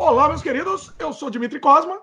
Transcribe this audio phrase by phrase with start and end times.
[0.00, 2.00] Olá, meus queridos, eu sou Dimitri Cosma.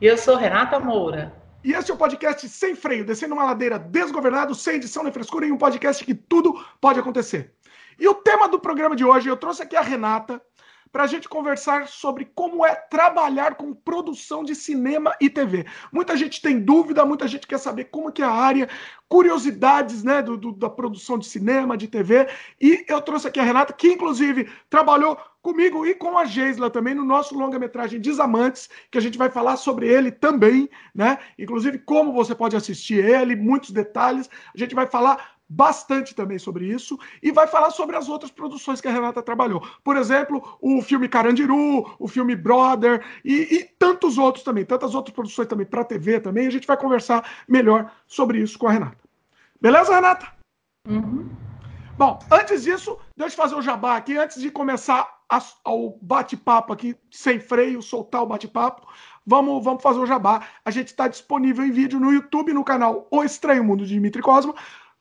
[0.00, 1.32] E eu sou Renata Moura.
[1.62, 5.46] E este é o podcast Sem Freio, descendo uma ladeira desgovernado, sem edição nem frescura,
[5.46, 7.54] em um podcast que tudo pode acontecer.
[8.00, 10.42] E o tema do programa de hoje, eu trouxe aqui a Renata
[10.94, 15.66] para a gente conversar sobre como é trabalhar com produção de cinema e TV.
[15.90, 18.68] Muita gente tem dúvida, muita gente quer saber como que é a área,
[19.08, 22.28] curiosidades né, do, do, da produção de cinema, de TV.
[22.60, 26.94] E eu trouxe aqui a Renata, que inclusive trabalhou comigo e com a Geisla também
[26.94, 31.18] no nosso longa-metragem Desamantes, que a gente vai falar sobre ele também, né?
[31.36, 34.30] Inclusive como você pode assistir ele, muitos detalhes.
[34.54, 38.80] A gente vai falar bastante também sobre isso e vai falar sobre as outras produções
[38.80, 39.66] que a Renata trabalhou.
[39.82, 45.14] Por exemplo, o filme Carandiru, o filme Brother e, e tantos outros também, tantas outras
[45.14, 46.46] produções também para TV também.
[46.46, 48.98] A gente vai conversar melhor sobre isso com a Renata.
[49.60, 50.32] Beleza, Renata?
[50.88, 51.30] Uhum.
[51.96, 55.08] Bom, antes disso, deixa eu fazer o jabá aqui, antes de começar
[55.64, 58.86] o bate-papo aqui, sem freio, soltar o bate-papo,
[59.24, 60.42] vamos, vamos fazer o jabá.
[60.64, 64.22] A gente está disponível em vídeo no YouTube, no canal O Estranho Mundo de Dimitri
[64.22, 64.54] Cosma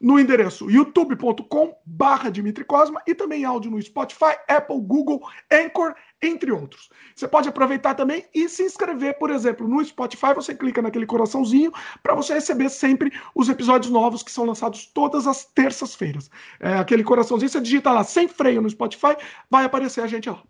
[0.04, 6.52] no endereço youtube.com barra Dimitri Cosma e também áudio no Spotify, Apple, Google, Anchor, entre
[6.52, 6.90] outros.
[7.16, 11.72] Você pode aproveitar também e se inscrever, por exemplo, no Spotify, você clica naquele coraçãozinho
[12.04, 16.30] para você receber sempre os episódios novos que são lançados todas as terças-feiras.
[16.60, 19.16] É, aquele coraçãozinho, você digita lá sem freio no Spotify,
[19.50, 20.44] vai aparecer a gente lá.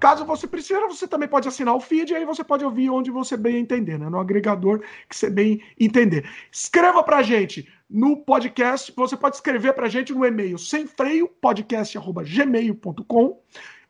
[0.00, 3.10] Caso você precise, você também pode assinar o feed e aí você pode ouvir onde
[3.10, 4.08] você bem entender, né?
[4.08, 6.26] No agregador que você bem entender.
[6.50, 13.42] Escreva pra gente no podcast, você pode escrever pra gente no e-mail sem freio podcast@gmail.com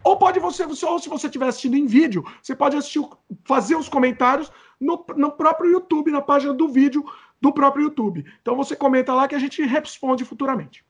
[0.03, 3.07] ou pode você, ou se você estiver assistindo em vídeo, você pode assistir,
[3.45, 7.05] fazer os comentários no, no próprio YouTube, na página do vídeo
[7.41, 8.25] do próprio YouTube.
[8.43, 10.85] Então você comenta lá que a gente responde futuramente.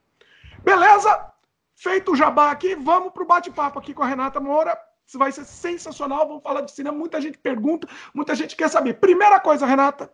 [0.64, 1.30] Beleza?
[1.74, 4.78] Feito o jabá aqui, vamos pro bate-papo aqui com a Renata Moura
[5.18, 6.26] vai ser sensacional.
[6.26, 6.96] Vamos falar de cinema.
[6.96, 8.94] Muita gente pergunta, muita gente quer saber.
[8.94, 10.12] Primeira coisa, Renata,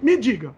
[0.00, 0.54] me diga.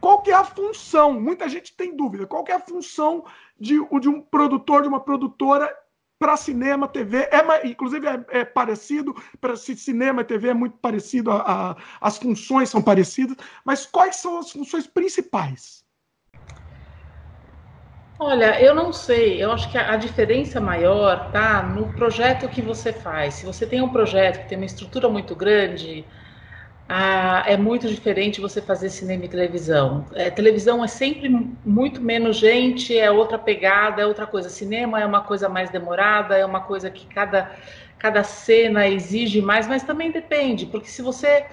[0.00, 1.20] Qual que é a função?
[1.20, 2.26] Muita gente tem dúvida.
[2.26, 3.24] Qual que é a função
[3.58, 5.74] de, de um produtor, de uma produtora
[6.18, 7.28] para cinema, TV?
[7.30, 12.16] É, inclusive é, é parecido, para cinema e TV é muito parecido, a, a, as
[12.16, 15.84] funções são parecidas, mas quais são as funções principais?
[18.18, 19.42] Olha, eu não sei.
[19.42, 23.34] Eu acho que a, diferença maior tá no projeto que você faz.
[23.34, 26.06] Se você tem um projeto que tem uma estrutura muito grande,
[27.46, 30.06] é muito diferente você fazer cinema e televisão.
[30.14, 31.28] É, televisão é sempre
[31.64, 34.48] muito menos gente, é outra pegada, é outra coisa.
[34.48, 37.50] Cinema é uma coisa mais demorada, é uma coisa que cada,
[37.98, 41.46] cada cena exige mais, mas também depende, porque se você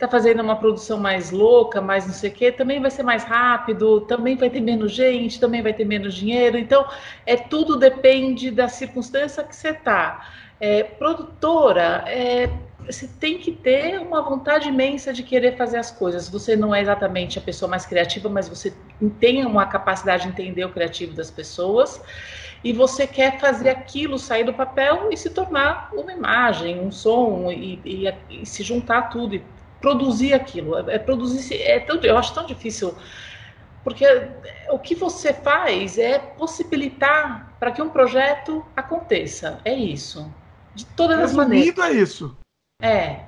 [0.00, 3.22] está fazendo uma produção mais louca, mais não sei o quê, também vai ser mais
[3.22, 6.56] rápido, também vai ter menos gente, também vai ter menos dinheiro.
[6.56, 6.86] Então,
[7.26, 10.26] é tudo depende da circunstância que você está.
[10.58, 12.48] É, produtora, é,
[12.86, 16.30] você tem que ter uma vontade imensa de querer fazer as coisas.
[16.30, 18.72] Você não é exatamente a pessoa mais criativa, mas você
[19.18, 22.02] tem uma capacidade de entender o criativo das pessoas
[22.64, 27.50] e você quer fazer aquilo sair do papel e se tornar uma imagem, um som
[27.50, 29.42] e, e, e se juntar tudo e
[29.80, 30.76] produzir aquilo.
[30.78, 32.94] É, é produzir, é tão, eu acho tão difícil,
[33.82, 34.04] porque
[34.70, 39.60] o que você faz é possibilitar para que um projeto aconteça.
[39.64, 40.32] É isso.
[40.74, 41.84] De todas Resumido as maneiras.
[41.84, 42.36] é isso.
[42.82, 43.20] É.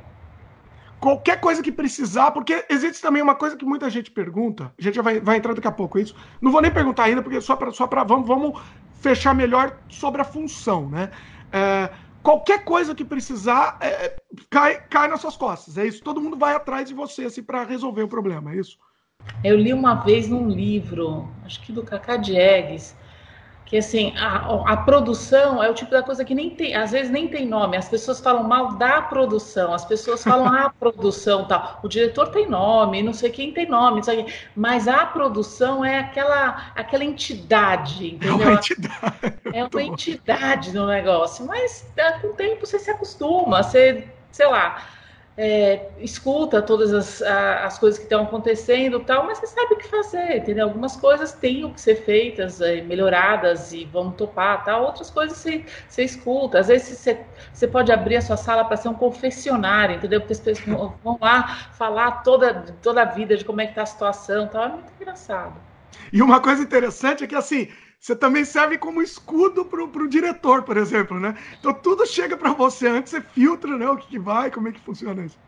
[1.01, 4.95] Qualquer coisa que precisar, porque existe também uma coisa que muita gente pergunta, a gente
[4.95, 6.15] já vai, vai entrar daqui a pouco isso.
[6.41, 8.61] Não vou nem perguntar ainda, porque só para só vamos, vamos
[9.01, 11.11] fechar melhor sobre a função, né?
[11.51, 11.91] É,
[12.23, 14.17] qualquer coisa que precisar é, é,
[14.49, 15.77] cai, cai nas suas costas.
[15.77, 16.03] É isso.
[16.03, 18.53] Todo mundo vai atrás de você assim, para resolver o problema.
[18.53, 18.79] É isso.
[19.45, 22.97] Eu li uma vez num livro, acho que do Cacá Diegues,
[23.73, 27.11] que assim, a, a, produção é o tipo da coisa que nem tem, às vezes
[27.11, 31.81] nem tem nome, as pessoas falam mal da produção, as pessoas falam a produção tal,
[31.83, 36.71] o diretor tem nome, não sei quem tem nome, sei, mas a produção é aquela,
[36.77, 38.43] aquela entidade, entendeu?
[38.43, 39.35] É uma entidade.
[39.55, 41.91] É uma entidade no negócio, mas
[42.21, 44.83] com o tempo você se acostuma, você, sei lá,
[45.37, 49.89] é, escuta todas as, as coisas que estão acontecendo tal, mas você sabe o que
[49.89, 50.67] fazer, entendeu?
[50.67, 54.85] Algumas coisas têm que ser feitas, é, melhoradas e vão topar, tal.
[54.85, 56.59] Outras coisas você, você escuta.
[56.59, 57.19] Às vezes você,
[57.53, 60.21] você pode abrir a sua sala para ser um confessionário, entendeu?
[60.21, 63.83] Porque as pessoas vão lá falar toda, toda a vida de como é que está
[63.83, 64.65] a situação, tal.
[64.65, 65.55] É muito engraçado.
[66.13, 67.69] E uma coisa interessante é que assim
[68.03, 71.37] você também serve como escudo para o diretor, por exemplo, né?
[71.61, 73.89] Então tudo chega para você antes, você filtra, né?
[73.89, 75.39] O que, que vai, como é que funciona isso.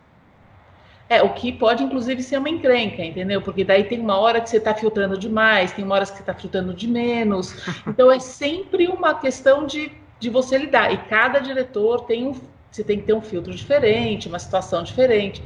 [1.08, 3.42] É, o que pode inclusive ser uma encrenca, entendeu?
[3.42, 6.20] Porque daí tem uma hora que você está filtrando demais, tem uma hora que você
[6.20, 7.52] está filtrando de menos.
[7.88, 9.90] Então é sempre uma questão de,
[10.20, 10.92] de você lidar.
[10.92, 12.34] E cada diretor tem um
[12.70, 15.44] você tem que ter um filtro diferente, uma situação diferente.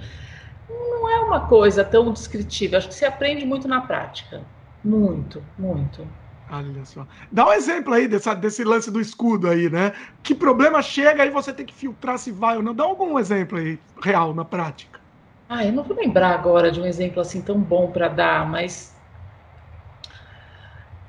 [0.68, 2.76] Não é uma coisa tão descritiva.
[2.76, 4.46] Acho que você aprende muito na prática.
[4.82, 6.06] Muito, muito.
[6.50, 7.06] Olha só.
[7.30, 9.92] Dá um exemplo aí dessa, desse lance do escudo aí, né?
[10.22, 12.74] Que problema chega aí você tem que filtrar se vai ou não.
[12.74, 14.98] Dá algum exemplo aí, real, na prática.
[15.46, 18.96] Ah, eu não vou lembrar agora de um exemplo assim tão bom para dar, mas.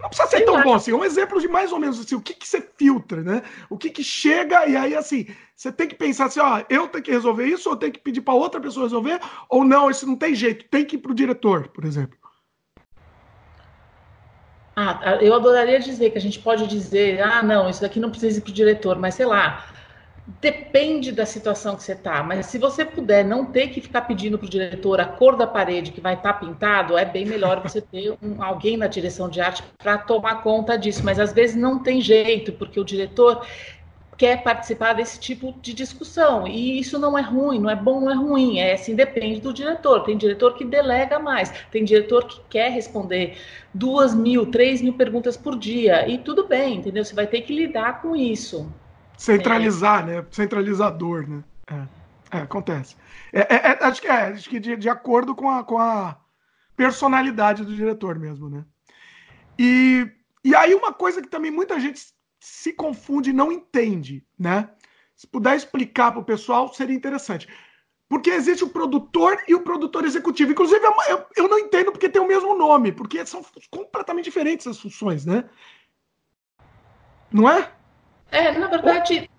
[0.01, 0.91] Não precisa ser tão bom assim.
[0.94, 3.41] Um exemplo de mais ou menos assim, o que, que você filtra, né?
[3.69, 7.03] O que, que chega e aí, assim, você tem que pensar assim, ó, eu tenho
[7.03, 9.19] que resolver isso, ou tenho que pedir para outra pessoa resolver,
[9.50, 12.18] ou não, isso não tem jeito, tem que ir para o diretor, por exemplo.
[14.81, 18.37] Ah, eu adoraria dizer que a gente pode dizer, ah, não, isso daqui não precisa
[18.37, 19.65] ir para o diretor, mas sei lá,
[20.39, 22.23] depende da situação que você está.
[22.23, 25.45] Mas se você puder não ter que ficar pedindo para o diretor a cor da
[25.45, 29.27] parede que vai estar tá pintado, é bem melhor você ter um, alguém na direção
[29.27, 31.01] de arte para tomar conta disso.
[31.03, 33.45] Mas às vezes não tem jeito, porque o diretor
[34.19, 36.45] quer participar desse tipo de discussão.
[36.45, 38.60] E isso não é ruim, não é bom, não é ruim.
[38.60, 40.04] É assim, depende do diretor.
[40.04, 43.38] Tem diretor que delega mais, tem diretor que quer responder
[43.74, 46.06] duas mil, três mil perguntas por dia.
[46.06, 47.06] E tudo bem, entendeu?
[47.06, 48.69] Você vai ter que lidar com isso.
[49.18, 50.18] Centralizar, é.
[50.18, 50.25] né?
[50.31, 51.42] Centralizador, né?
[51.72, 52.98] É, é acontece.
[53.31, 56.18] É, é, é, acho que é, acho que de, de acordo com a, com a
[56.75, 58.65] personalidade do diretor mesmo, né?
[59.57, 60.06] E,
[60.44, 62.01] e aí uma coisa que também muita gente
[62.39, 64.69] se confunde e não entende, né?
[65.15, 67.47] Se puder explicar para o pessoal, seria interessante.
[68.07, 70.51] Porque existe o produtor e o produtor executivo.
[70.51, 74.80] Inclusive, eu, eu não entendo porque tem o mesmo nome, porque são completamente diferentes as
[74.80, 75.47] funções, né?
[77.31, 77.71] Não é?
[78.31, 79.30] É, na verdade,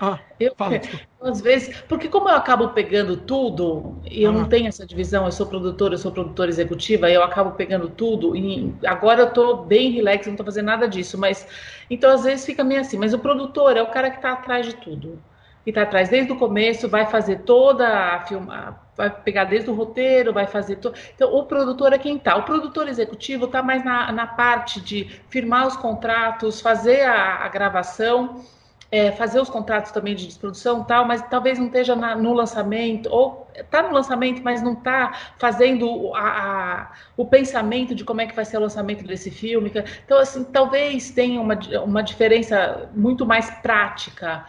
[0.00, 0.80] ah, eu, fala,
[1.20, 4.34] às vezes, porque como eu acabo pegando tudo, e eu ah.
[4.34, 8.36] não tenho essa divisão, eu sou produtora, eu sou produtora executiva, eu acabo pegando tudo,
[8.36, 11.46] e agora eu tô bem relax, não tô fazendo nada disso, mas
[11.88, 14.66] então às vezes fica meio assim, mas o produtor é o cara que tá atrás
[14.66, 15.22] de tudo.
[15.62, 19.74] Que tá atrás desde o começo, vai fazer toda a filma, vai pegar desde o
[19.74, 20.94] roteiro, vai fazer todo.
[21.14, 22.34] Então, o produtor é quem tá.
[22.36, 27.48] O produtor executivo tá mais na, na parte de firmar os contratos, fazer a, a
[27.48, 28.42] gravação
[28.92, 33.08] é, fazer os contratos também de produção tal, mas talvez não esteja na, no lançamento,
[33.08, 38.26] ou está no lançamento, mas não está fazendo a, a, o pensamento de como é
[38.26, 39.72] que vai ser o lançamento desse filme.
[40.04, 44.44] Então, assim, talvez tenha uma, uma diferença muito mais prática.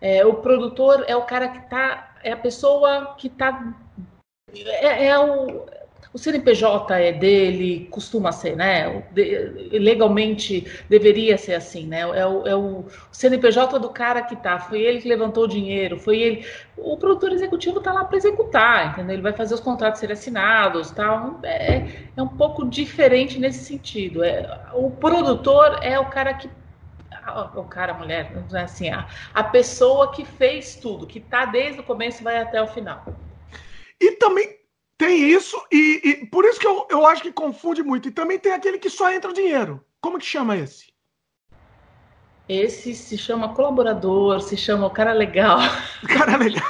[0.00, 3.74] É, o produtor é o cara que está, é a pessoa que está.
[4.54, 5.66] É, é, o,
[6.12, 9.04] o CNPJ é dele, costuma ser, né?
[9.72, 12.00] Legalmente deveria ser assim, né?
[12.00, 15.98] É o, é o CNPJ do cara que tá, foi ele que levantou o dinheiro,
[15.98, 16.46] foi ele.
[16.76, 19.14] O produtor executivo tá lá para executar, entendeu?
[19.14, 21.40] Ele vai fazer os contratos serem assinados, tal.
[21.42, 21.86] É,
[22.16, 24.22] é um pouco diferente nesse sentido.
[24.22, 26.48] É, o produtor é o cara que
[27.56, 28.32] o cara, a mulher,
[28.62, 32.68] assim, a, a pessoa que fez tudo, que tá desde o começo vai até o
[32.68, 33.04] final.
[34.00, 34.56] E também
[34.98, 38.08] tem isso, e, e, por isso que eu, eu acho que confunde muito.
[38.08, 39.84] E também tem aquele que só entra o dinheiro.
[40.00, 40.86] Como que chama esse?
[42.48, 45.58] Esse se chama colaborador, se chama o cara legal.
[46.02, 46.62] O cara legal.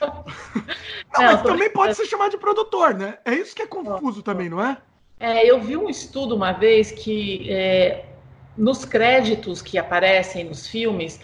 [0.00, 0.24] não,
[1.14, 3.18] não, mas também pode ser chamado de produtor, né?
[3.24, 4.76] É isso que é confuso também, não é?
[5.18, 8.04] É, eu vi um estudo uma vez que é,
[8.56, 11.18] nos créditos que aparecem nos filmes,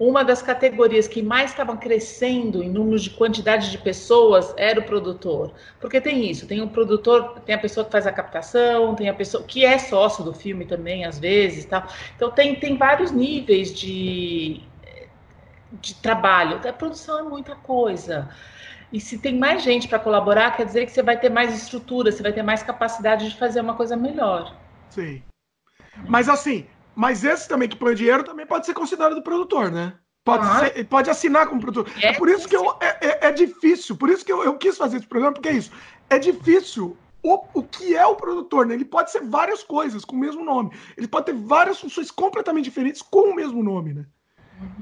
[0.00, 4.82] uma das categorias que mais estavam crescendo em números de quantidade de pessoas era o
[4.82, 5.52] produtor.
[5.78, 9.14] Porque tem isso, tem o produtor, tem a pessoa que faz a captação, tem a
[9.14, 11.86] pessoa que é sócio do filme também, às vezes, tal.
[12.16, 14.62] Então tem, tem vários níveis de,
[15.70, 16.58] de trabalho.
[16.66, 18.30] A produção é muita coisa.
[18.90, 22.10] E se tem mais gente para colaborar, quer dizer que você vai ter mais estrutura,
[22.10, 24.56] você vai ter mais capacidade de fazer uma coisa melhor.
[24.88, 25.22] Sim.
[26.08, 29.94] Mas assim, mas esse também que põe dinheiro também pode ser considerado produtor, né?
[30.24, 30.58] Pode, ah.
[30.60, 31.90] ser, pode assinar como produtor.
[32.02, 34.56] É, é por isso que eu, é, é, é, difícil, por isso que eu, eu
[34.58, 35.70] quis fazer esse programa, porque é isso.
[36.10, 38.74] É difícil o, o que é o produtor, né?
[38.74, 40.70] Ele pode ser várias coisas com o mesmo nome.
[40.96, 44.06] Ele pode ter várias funções completamente diferentes com o mesmo nome, né?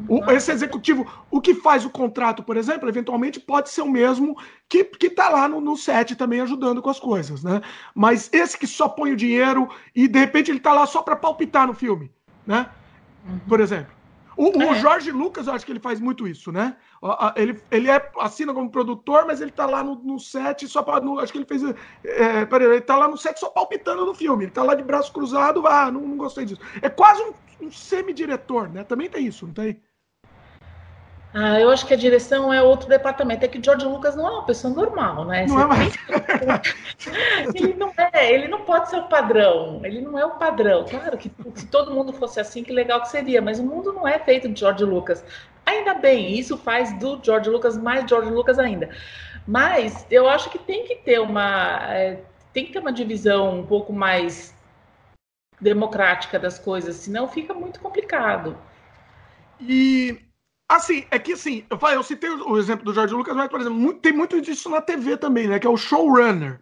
[0.09, 4.37] O, esse executivo, o que faz o contrato, por exemplo, eventualmente pode ser o mesmo
[4.69, 7.61] que, que tá lá no, no set também ajudando com as coisas, né?
[7.95, 11.17] Mas esse que só põe o dinheiro e de repente ele tá lá só para
[11.17, 12.11] palpitar no filme,
[12.47, 12.69] né?
[13.47, 13.98] Por exemplo.
[14.39, 14.75] O, o, é.
[14.77, 16.77] Jorge Lucas, eu acho que ele faz muito isso, né?
[17.35, 21.05] Ele, ele é, assina como produtor, mas ele tá lá no, no set só para.
[21.21, 21.63] Acho que ele fez.
[22.05, 24.45] É, peraí, ele tá lá no set só palpitando no filme.
[24.45, 26.61] Ele tá lá de braço cruzado, ah, não, não gostei disso.
[26.81, 28.85] É quase um um semi-diretor, né?
[28.85, 29.81] Também tem isso, não tem?
[31.33, 33.45] Ah, eu acho que a direção é outro departamento.
[33.45, 35.47] É que George Lucas não é uma pessoa normal, né?
[35.47, 35.95] Não é mais.
[37.55, 39.81] ele não é, ele não pode ser o padrão.
[39.85, 40.87] Ele não é o padrão.
[40.89, 44.09] Claro que se todo mundo fosse assim, que legal que seria, mas o mundo não
[44.09, 45.23] é feito de George Lucas.
[45.67, 48.89] Ainda bem, isso faz do George Lucas mais George Lucas ainda.
[49.47, 52.23] Mas eu acho que tem que ter uma é,
[52.55, 54.55] tem que ter uma divisão um pouco mais
[55.61, 58.57] democrática das coisas, senão fica muito complicado.
[59.61, 60.28] E
[60.69, 63.61] assim, é que assim, eu, falei, eu citei o exemplo do George Lucas, mas, por
[63.61, 65.59] exemplo, muito, tem muito disso na TV também, né?
[65.59, 66.61] Que é o showrunner.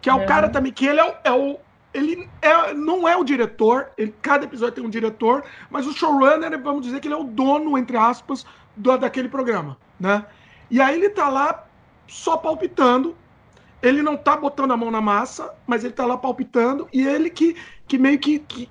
[0.00, 0.16] Que é, é.
[0.16, 1.58] o cara também, que ele é o, é o
[1.94, 6.60] ele é, não é o diretor, ele, cada episódio tem um diretor, mas o showrunner,
[6.62, 8.46] vamos dizer que ele é o dono, entre aspas,
[8.76, 10.24] do, daquele programa, né?
[10.70, 11.66] E aí ele tá lá
[12.06, 13.16] só palpitando,
[13.82, 17.28] ele não tá botando a mão na massa, mas ele tá lá palpitando, e ele
[17.28, 18.70] que, que meio que, que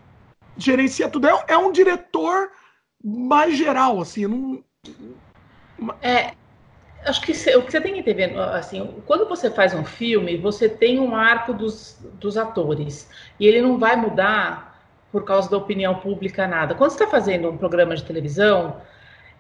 [0.57, 1.27] gerencia tudo.
[1.27, 2.49] É, é, um diretor
[3.03, 4.63] mais geral, assim, não...
[6.01, 6.33] É,
[7.05, 10.69] acho que o que você tem que entender, assim, quando você faz um filme, você
[10.69, 14.71] tem um arco dos, dos atores e ele não vai mudar
[15.11, 16.75] por causa da opinião pública nada.
[16.75, 18.77] Quando você está fazendo um programa de televisão,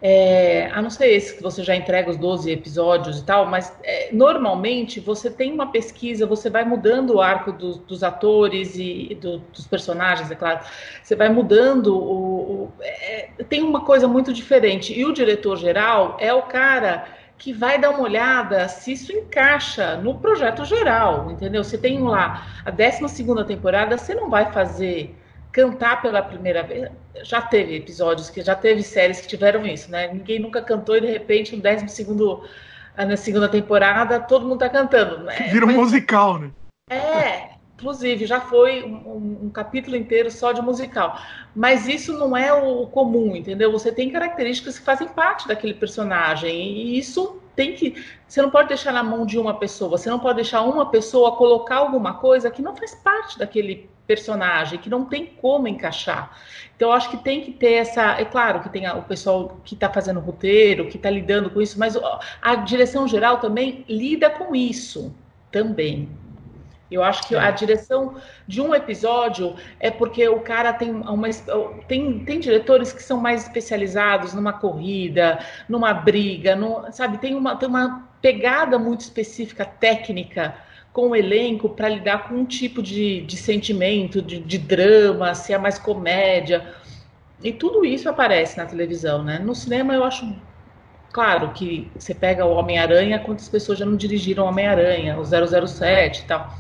[0.01, 3.71] é, a não ser esse que você já entrega os 12 episódios e tal, mas
[3.83, 9.15] é, normalmente você tem uma pesquisa, você vai mudando o arco do, dos atores e
[9.21, 10.61] do, dos personagens, é claro,
[11.03, 12.63] você vai mudando o.
[12.63, 14.97] o é, tem uma coisa muito diferente.
[14.97, 17.05] E o diretor geral é o cara
[17.37, 21.63] que vai dar uma olhada se isso encaixa no projeto geral, entendeu?
[21.63, 25.15] Você tem lá a 12 temporada, você não vai fazer
[25.51, 26.89] cantar pela primeira vez.
[27.23, 30.07] Já teve episódios que já teve séries que tiveram isso, né?
[30.07, 32.05] Ninguém nunca cantou e de repente no 12
[32.97, 35.35] na segunda temporada todo mundo tá cantando, né?
[35.51, 36.51] Vira um musical, né?
[36.89, 41.19] É, inclusive já foi um, um, capítulo inteiro só de musical.
[41.55, 43.71] Mas isso não é o comum, entendeu?
[43.71, 48.03] Você tem características que fazem parte daquele personagem e isso tem que.
[48.27, 49.91] Você não pode deixar na mão de uma pessoa.
[49.91, 54.77] Você não pode deixar uma pessoa colocar alguma coisa que não faz parte daquele personagem,
[54.77, 56.37] que não tem como encaixar.
[56.75, 58.19] Então, eu acho que tem que ter essa.
[58.19, 61.79] É claro que tem o pessoal que está fazendo roteiro, que está lidando com isso,
[61.79, 61.97] mas
[62.41, 65.15] a direção geral também lida com isso
[65.49, 66.09] também.
[66.91, 67.39] Eu acho que é.
[67.39, 68.15] a direção
[68.45, 71.29] de um episódio é porque o cara tem uma.
[71.87, 75.39] Tem, tem diretores que são mais especializados numa corrida,
[75.69, 77.17] numa briga, no, sabe?
[77.19, 80.53] Tem uma, tem uma pegada muito específica, técnica,
[80.93, 85.53] com o elenco para lidar com um tipo de, de sentimento, de, de drama, se
[85.53, 86.73] é mais comédia.
[87.41, 89.39] E tudo isso aparece na televisão, né?
[89.39, 90.25] No cinema eu acho
[91.11, 96.25] Claro que você pega o Homem-Aranha, quantas pessoas já não dirigiram Homem-Aranha, o 007 e
[96.25, 96.53] tal.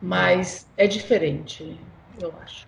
[0.00, 1.76] Mas é diferente,
[2.20, 2.66] eu acho.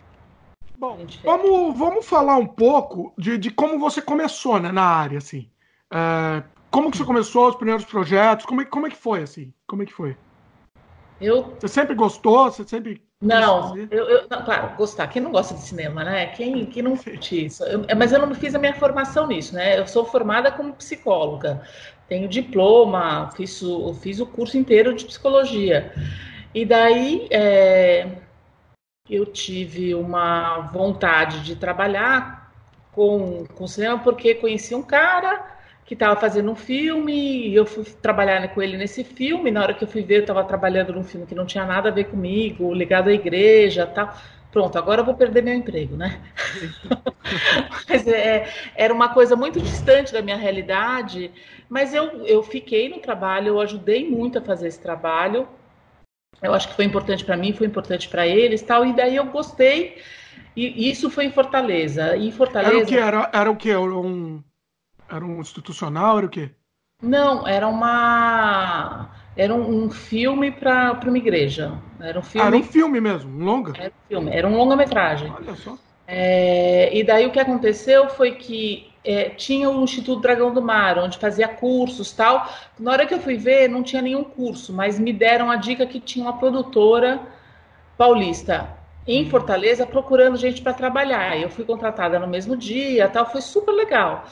[0.76, 5.18] Bom, é vamos, vamos falar um pouco de, de como você começou né, na área,
[5.18, 5.48] assim.
[5.94, 8.44] É, como que você começou os primeiros projetos?
[8.44, 9.54] Como é, como é que foi, assim?
[9.64, 10.16] Como é que foi?
[11.20, 11.54] Eu...
[11.60, 12.50] Você sempre gostou?
[12.50, 13.00] Você sempre...
[13.22, 15.06] Não, eu, eu não, claro, gostar.
[15.06, 16.26] Quem não gosta de cinema, né?
[16.26, 17.64] Quem, quem não curte isso?
[17.64, 19.78] Eu, mas eu não fiz a minha formação nisso, né?
[19.78, 21.62] Eu sou formada como psicóloga.
[22.08, 25.94] Tenho diploma, fiz o, fiz o curso inteiro de psicologia.
[26.52, 28.18] E daí é,
[29.08, 32.52] eu tive uma vontade de trabalhar
[32.92, 35.53] com, com cinema porque conheci um cara
[35.84, 39.50] que estava fazendo um filme e eu fui trabalhar com ele nesse filme.
[39.50, 41.88] Na hora que eu fui ver, eu estava trabalhando num filme que não tinha nada
[41.90, 44.14] a ver comigo, ligado à igreja, tal.
[44.50, 46.20] Pronto, agora eu vou perder meu emprego, né?
[47.88, 51.30] mas é, era uma coisa muito distante da minha realidade,
[51.68, 55.48] mas eu, eu fiquei no trabalho, eu ajudei muito a fazer esse trabalho
[56.42, 58.84] eu acho que foi importante para mim, foi importante para eles, tal.
[58.84, 59.96] E daí eu gostei.
[60.56, 62.16] E isso foi em Fortaleza.
[62.16, 62.74] E em Fortaleza.
[62.74, 62.96] Era o que?
[62.96, 63.70] Era, era o que?
[63.70, 64.42] Era um,
[65.08, 66.18] era um institucional?
[66.18, 66.50] Era o quê?
[67.02, 69.10] Não, era uma.
[69.36, 71.72] Era um, um filme para uma igreja.
[72.00, 72.44] Era um filme.
[72.44, 73.72] Ah, era um filme mesmo, um longa?
[73.76, 75.32] Era um filme, era um longa-metragem.
[75.36, 75.76] Olha só.
[76.06, 80.98] É, e daí o que aconteceu foi que é, tinha o Instituto Dragão do Mar,
[80.98, 82.48] onde fazia cursos tal.
[82.78, 85.86] Na hora que eu fui ver, não tinha nenhum curso, mas me deram a dica
[85.86, 87.20] que tinha uma produtora
[87.96, 88.68] paulista
[89.06, 89.30] em hum.
[89.30, 91.38] Fortaleza procurando gente para trabalhar.
[91.38, 94.24] Eu fui contratada no mesmo dia, tal, foi super legal.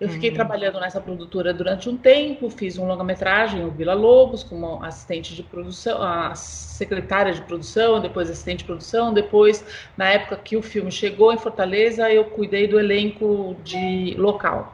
[0.00, 0.36] Eu fiquei uhum.
[0.36, 5.42] trabalhando nessa produtora durante um tempo, fiz um longa-metragem, o Vila Lobos, como assistente de
[5.42, 9.64] produção, a secretária de produção, depois assistente de produção, depois,
[9.96, 14.72] na época que o filme chegou em Fortaleza, eu cuidei do elenco de local.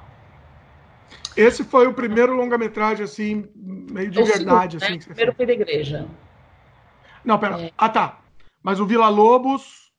[1.34, 4.98] Esse foi o primeiro longa-metragem, assim, meio de o verdade, segundo, assim.
[4.98, 5.04] Né?
[5.06, 6.06] primeiro foi da igreja.
[7.24, 7.62] Não, pera.
[7.62, 7.72] É.
[7.78, 8.20] Ah, tá.
[8.62, 9.90] Mas o Vila Lobos.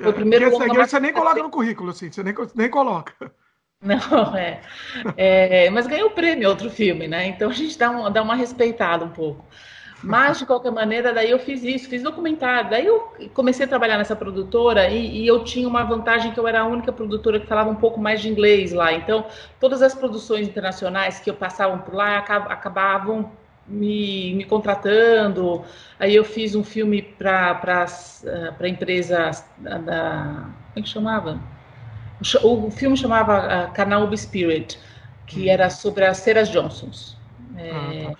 [0.00, 3.32] Foi o primeiro longa você nem coloca no currículo, assim, você nem, nem coloca.
[3.84, 4.60] Não, é.
[5.16, 5.70] é.
[5.70, 7.26] Mas ganhou prêmio outro filme, né?
[7.26, 9.44] Então a gente dá, um, dá uma respeitada um pouco.
[10.02, 12.70] Mas, de qualquer maneira, daí eu fiz isso, fiz documentário.
[12.70, 16.48] Daí eu comecei a trabalhar nessa produtora e, e, eu tinha uma vantagem que eu
[16.48, 18.92] era a única produtora que falava um pouco mais de inglês lá.
[18.92, 19.26] Então,
[19.60, 23.30] todas as produções internacionais que eu passava por lá acabavam
[23.66, 25.64] me, me contratando.
[26.00, 27.60] Aí eu fiz um filme para
[28.60, 30.48] a empresa da.
[30.72, 31.38] Como é que chamava?
[32.42, 34.78] O, filme chamava uh, Canal Spirit,
[35.26, 35.50] que hum.
[35.50, 37.16] era sobre as Ceras Johnsons.
[37.56, 38.16] É, ah, tá.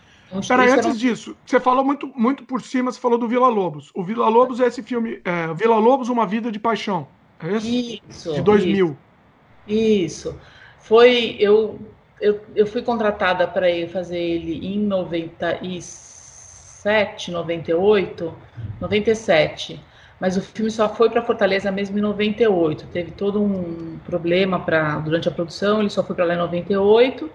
[0.49, 3.91] Peraí, antes disso, você falou muito, muito por cima, você falou do Vila Lobos.
[3.95, 7.07] O Vila Lobos é esse filme, é, Vila Lobos, Uma Vida de Paixão.
[7.43, 8.03] É esse?
[8.09, 8.33] Isso.
[8.33, 8.97] De 2000.
[9.67, 10.31] Isso.
[10.31, 10.41] isso.
[10.81, 11.79] Foi, eu,
[12.21, 18.35] eu, eu fui contratada para fazer ele em 97, 98,
[18.81, 19.79] 97.
[20.23, 22.87] Mas o filme só foi para Fortaleza mesmo em 98.
[22.93, 27.29] Teve todo um problema para durante a produção, ele só foi para lá em 98.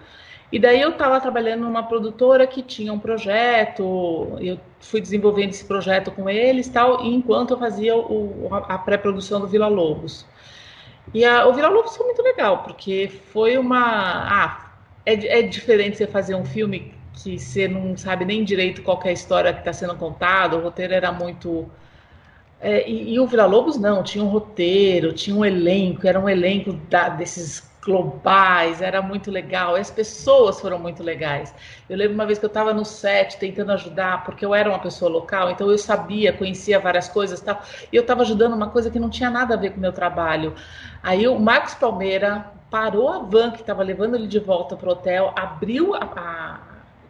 [0.54, 5.66] E daí eu estava trabalhando numa produtora que tinha um projeto, eu fui desenvolvendo esse
[5.66, 10.26] projeto com eles tal, e enquanto eu fazia o, a pré-produção do Vila Lobos.
[11.14, 13.80] E a, o Vila Lobos foi muito legal, porque foi uma.
[13.82, 14.72] Ah,
[15.06, 19.10] é, é diferente você fazer um filme que você não sabe nem direito qual é
[19.10, 21.70] a história que está sendo contada, o roteiro era muito.
[22.60, 26.28] É, e, e, o Vila Lobos não, tinha um roteiro, tinha um elenco, era um
[26.28, 31.54] elenco da, desses globais, era muito legal, as pessoas foram muito legais.
[31.90, 34.80] Eu lembro uma vez que eu estava no set tentando ajudar, porque eu era uma
[34.80, 37.62] pessoa local, então eu sabia, conhecia várias coisas tal,
[37.92, 39.94] e eu estava ajudando uma coisa que não tinha nada a ver com o meu
[39.94, 40.54] trabalho.
[41.02, 44.92] Aí o Marcos Palmeira parou a van que estava levando ele de volta para o
[44.92, 46.60] hotel, abriu a, a,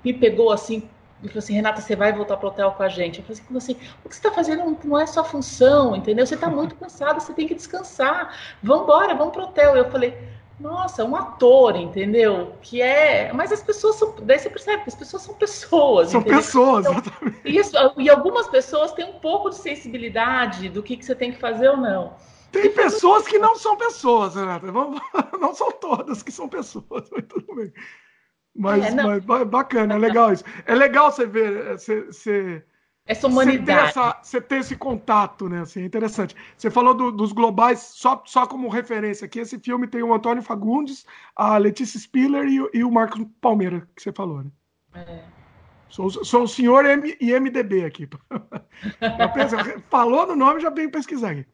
[0.04, 0.88] me pegou assim
[1.24, 3.20] e falou assim, Renata, você vai voltar para o hotel com a gente.
[3.20, 6.26] Eu falei assim, assim o que você está fazendo não é sua função, entendeu?
[6.26, 8.36] Você está muito cansado, você tem que descansar.
[8.62, 9.76] Vamos embora, vamos para o hotel.
[9.76, 10.16] Eu falei,
[10.60, 12.54] nossa, um ator, entendeu?
[12.62, 13.32] Que é.
[13.34, 14.16] Mas as pessoas são.
[14.24, 16.10] Daí você percebe que as pessoas são pessoas.
[16.10, 16.40] São entendeu?
[16.40, 17.42] pessoas, então, exatamente.
[17.46, 21.40] Isso, e algumas pessoas têm um pouco de sensibilidade do que, que você tem que
[21.40, 22.16] fazer ou não.
[22.52, 24.68] Tem pessoas que não são pessoas, Renata.
[25.40, 27.72] Não são todas que são pessoas, mas tudo bem.
[28.58, 30.44] Mas, é, mas bacana, é legal isso.
[30.66, 31.78] É legal você ver.
[31.78, 32.64] Você, você
[33.08, 33.66] essa humanidade.
[33.66, 35.62] Você ter, essa, você ter, esse contato, né?
[35.62, 36.36] Assim, é interessante.
[36.58, 40.44] Você falou do, dos globais, só, só como referência aqui, esse filme tem o Antônio
[40.44, 41.06] Fagundes,
[41.36, 44.52] a Letícia Spiller e, e o Marcos Palmeira, que você falou, né?
[44.94, 45.24] É.
[45.90, 48.10] Sou, sou o senhor M, IMDB aqui.
[49.90, 51.46] falou no nome, já venho pesquisar aqui.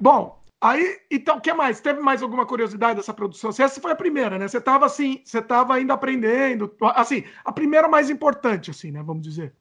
[0.00, 1.80] Bom, aí, então, o que mais?
[1.80, 3.50] Teve mais alguma curiosidade dessa produção?
[3.50, 4.46] Essa foi a primeira, né?
[4.46, 9.02] Você estava assim, você estava ainda aprendendo, assim, a primeira mais importante, assim, né?
[9.02, 9.52] Vamos dizer.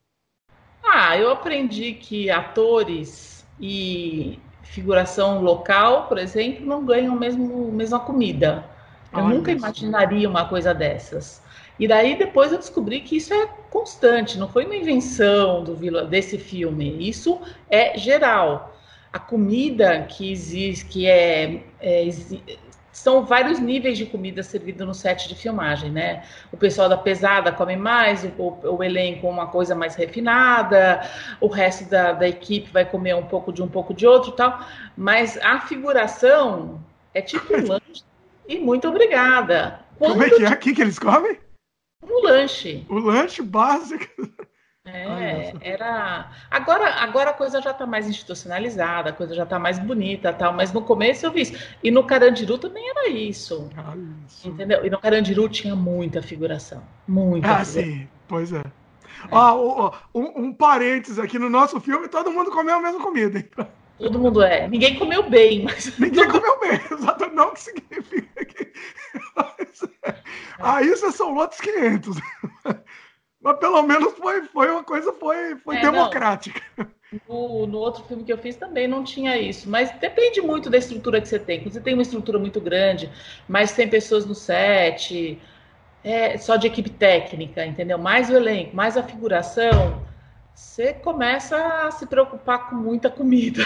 [0.83, 8.69] Ah, eu aprendi que atores e figuração local, por exemplo, não ganham mesmo mesma comida.
[9.11, 11.41] Eu nunca imaginaria uma coisa dessas.
[11.79, 15.75] E daí depois eu descobri que isso é constante, não foi uma invenção do
[16.07, 17.09] desse filme.
[17.09, 18.75] Isso é geral.
[19.11, 22.07] A comida que existe, que é, é
[22.91, 26.25] são vários níveis de comida servida no set de filmagem, né?
[26.51, 31.01] O pessoal da pesada come mais, o, o elenco uma coisa mais refinada,
[31.39, 34.65] o resto da, da, equipe vai comer um pouco de um pouco de outro tal,
[34.97, 38.03] mas a figuração é tipo um lanche
[38.47, 39.79] e muito obrigada.
[39.97, 41.37] Quando Como é que é aqui que eles comem?
[42.03, 42.85] Um lanche.
[42.89, 44.05] O lanche básico.
[44.93, 46.31] É, era.
[46.49, 50.53] Agora, agora a coisa já está mais institucionalizada, a coisa já está mais bonita, tal.
[50.53, 51.53] Mas no começo eu vi isso.
[51.83, 53.69] E no Carandiru também era isso.
[53.77, 53.93] Ah,
[54.25, 54.47] isso.
[54.47, 54.85] Entendeu?
[54.85, 57.47] E no Carandiru tinha muita figuração, muita.
[57.47, 57.83] Ah, figuração.
[57.83, 58.59] sim, pois é.
[58.59, 58.63] é.
[59.31, 63.39] Ah, um, um parênteses aqui no nosso filme, todo mundo comeu a mesma comida.
[63.39, 63.49] Hein?
[63.99, 64.67] Todo mundo é.
[64.67, 65.95] Ninguém comeu bem, mas.
[65.99, 67.35] Ninguém comeu bem, exatamente.
[67.35, 68.71] Não que significa que.
[69.35, 70.15] Mas, é.
[70.59, 72.17] Ah, isso são outros 500.
[73.41, 76.61] Mas pelo menos foi, foi uma coisa foi, foi é, democrática.
[77.27, 80.77] No, no, outro filme que eu fiz também não tinha isso, mas depende muito da
[80.77, 81.61] estrutura que você tem.
[81.61, 83.09] Quando você tem uma estrutura muito grande,
[83.47, 85.41] mais 100 pessoas no set,
[86.03, 87.97] é, só de equipe técnica, entendeu?
[87.97, 90.05] Mais o elenco, mais a figuração,
[90.53, 93.65] você começa a se preocupar com muita comida.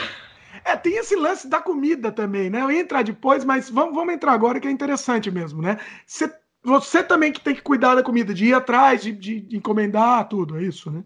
[0.64, 2.62] É, tem esse lance da comida também, né?
[2.62, 5.80] Eu ia entrar depois, mas vamos, vamos entrar agora que é interessante mesmo, né?
[6.06, 6.32] Você
[6.64, 10.58] você também que tem que cuidar da comida, de ir atrás, de, de encomendar tudo,
[10.58, 11.04] é isso, né?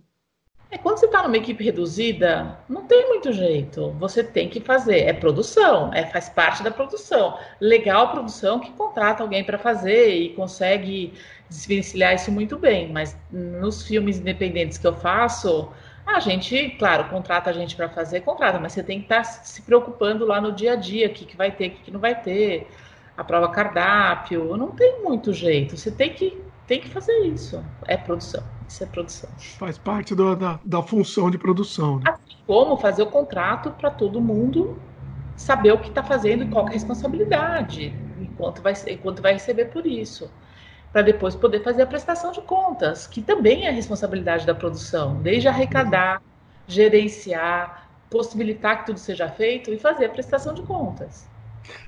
[0.69, 3.91] É, quando você está numa equipe reduzida, não tem muito jeito.
[3.99, 4.99] Você tem que fazer.
[4.99, 7.37] É produção, é, faz parte da produção.
[7.61, 11.13] Legal produção que contrata alguém para fazer e consegue
[11.49, 12.91] desvencilhar isso muito bem.
[12.91, 15.71] Mas nos filmes independentes que eu faço,
[16.05, 19.23] a gente, claro, contrata a gente para fazer, contrata, mas você tem que estar tá
[19.23, 21.91] se preocupando lá no dia a dia, o que, que vai ter, o que, que
[21.91, 22.67] não vai ter
[23.17, 25.75] a prova cardápio, não tem muito jeito.
[25.75, 27.63] Você tem que, tem que fazer isso.
[27.87, 28.43] É produção.
[28.67, 29.29] Isso é produção.
[29.57, 31.97] Faz parte do, da, da função de produção.
[31.97, 32.03] Né?
[32.11, 34.79] Assim como fazer o contrato para todo mundo
[35.35, 39.65] saber o que está fazendo e qual é a responsabilidade, enquanto vai, enquanto vai receber
[39.65, 40.31] por isso.
[40.91, 45.47] Para depois poder fazer a prestação de contas, que também é responsabilidade da produção, desde
[45.47, 46.21] arrecadar,
[46.65, 51.29] gerenciar, possibilitar que tudo seja feito e fazer a prestação de contas.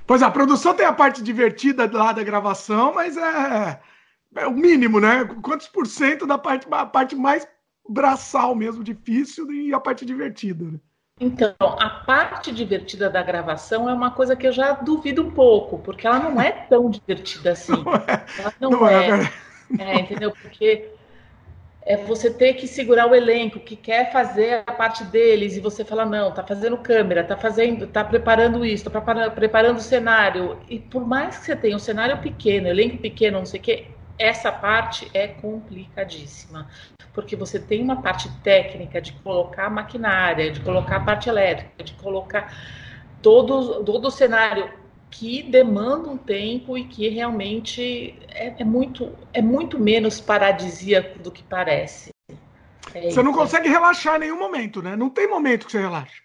[0.06, 3.80] Pois é, a produção tem a parte divertida lá da gravação, mas é,
[4.36, 5.24] é o mínimo, né?
[5.42, 7.46] Quantos por cento da parte, a parte mais
[7.88, 10.78] braçal mesmo, difícil, e a parte divertida, né?
[11.20, 15.78] Então, a parte divertida da gravação é uma coisa que eu já duvido um pouco,
[15.78, 17.72] porque ela não é tão divertida assim.
[17.84, 18.26] Não é.
[18.38, 19.30] Ela não, não é.
[19.78, 19.82] é.
[19.82, 20.00] é.
[20.00, 20.32] entendeu?
[20.40, 20.88] Porque
[21.82, 25.84] é você ter que segurar o elenco que quer fazer a parte deles e você
[25.84, 30.58] fala não, tá fazendo câmera, tá fazendo, tá preparando isso, tá preparando, preparando o cenário.
[30.68, 33.86] E por mais que você tenha um cenário pequeno, elenco pequeno, não sei o quê,
[34.18, 36.68] essa parte é complicadíssima
[37.12, 41.82] porque você tem uma parte técnica de colocar a maquinária, de colocar a parte elétrica,
[41.82, 42.54] de colocar
[43.20, 44.70] todo, todo o cenário
[45.10, 51.30] que demanda um tempo e que realmente é, é muito, é muito menos paradisíaco do
[51.30, 52.10] que parece.
[52.94, 54.96] É você não consegue relaxar em nenhum momento, né?
[54.96, 56.22] Não tem momento que você relaxa.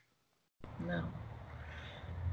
[0.80, 1.14] Não.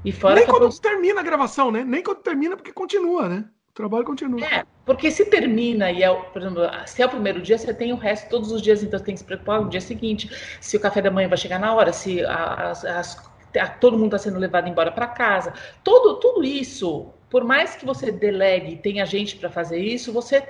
[0.03, 1.83] Nem quando termina a gravação, né?
[1.83, 3.45] Nem quando termina, porque continua, né?
[3.69, 4.45] O trabalho continua.
[4.45, 7.93] É, porque se termina e é, por exemplo, se é o primeiro dia, você tem
[7.93, 10.29] o resto todos os dias, então você tem que se preocupar no dia seguinte,
[10.61, 13.32] se o café da manhã vai chegar na hora, se as, as,
[13.79, 15.53] todo mundo está sendo levado embora para casa.
[15.83, 20.47] Todo, tudo isso, por mais que você delegue e tenha gente para fazer isso, você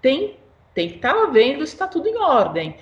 [0.00, 0.36] tem,
[0.74, 2.76] tem que estar tá vendo se está tudo em ordem.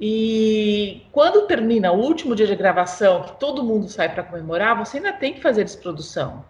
[0.00, 4.96] E quando termina o último dia de gravação, que todo mundo sai para comemorar, você
[4.96, 6.44] ainda tem que fazer desprodução.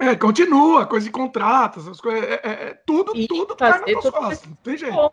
[0.00, 3.90] É, continua, coisa de contratos, essas coisas, é, é, é tudo, e tudo cai nas
[3.92, 5.12] tuas costas, não tem jeito.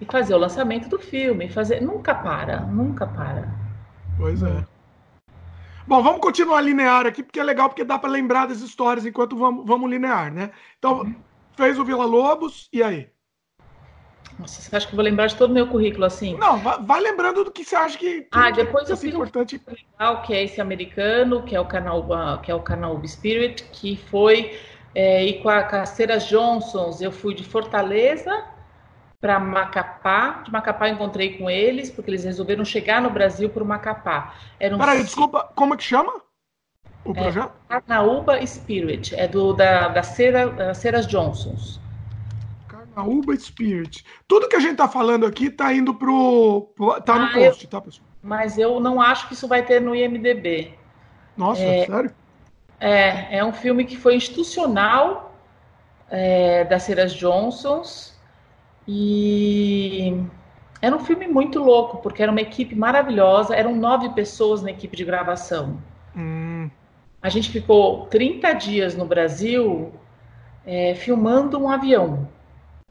[0.00, 3.48] E fazer o lançamento do filme, fazer, nunca para, nunca para.
[4.18, 4.64] Pois é.
[5.86, 9.36] Bom, vamos continuar linear aqui, porque é legal, porque dá para lembrar das histórias enquanto
[9.36, 10.50] vamos, vamos linear, né?
[10.78, 11.14] Então, uhum.
[11.56, 13.08] fez o Vila Lobos, e aí?
[14.38, 16.36] Nossa, você acha que eu vou lembrar de todo o meu currículo assim?
[16.36, 18.22] Não, vai, vai lembrando do que você acha que.
[18.22, 19.60] que ah, depois que eu fiz importante.
[19.66, 23.64] um legal, que é esse americano, que é o canal, que é o canal Spirit,
[23.64, 24.58] que foi
[24.94, 28.44] é, e com a Caceiras Johnsons, eu fui de Fortaleza
[29.20, 30.42] para Macapá.
[30.44, 34.34] De Macapá encontrei com eles, porque eles resolveram chegar no Brasil por Macapá.
[34.58, 36.22] Era um Peraí, desculpa, como é que chama?
[37.04, 37.52] O é, projeto?
[37.68, 41.80] Carnaúba Spirit, é do da, da Cera, da Ceras Johnsons
[42.94, 44.04] a Uba Spirit.
[44.26, 46.72] Tudo que a gente tá falando aqui tá indo pro.
[47.04, 48.06] tá no ah, post, eu, tá, pessoal?
[48.22, 50.74] Mas eu não acho que isso vai ter no IMDB.
[51.36, 52.14] Nossa, é, sério?
[52.78, 55.34] É, é um filme que foi institucional
[56.10, 58.18] é, das Ceras Johnsons.
[58.92, 60.20] E
[60.82, 64.96] era um filme muito louco, porque era uma equipe maravilhosa, eram nove pessoas na equipe
[64.96, 65.80] de gravação.
[66.16, 66.68] Hum.
[67.22, 69.92] A gente ficou 30 dias no Brasil
[70.66, 72.28] é, filmando um avião.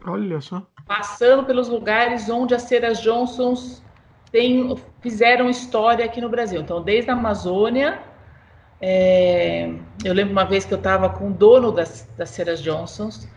[0.06, 0.66] Olha só.
[0.88, 3.84] Passando pelos lugares onde as ceras Johnsons
[4.32, 6.62] tem, fizeram história aqui no Brasil.
[6.62, 8.00] Então, desde a Amazônia,
[8.80, 9.74] é,
[10.06, 13.28] eu lembro uma vez que eu estava com o dono das, das ceras Johnsons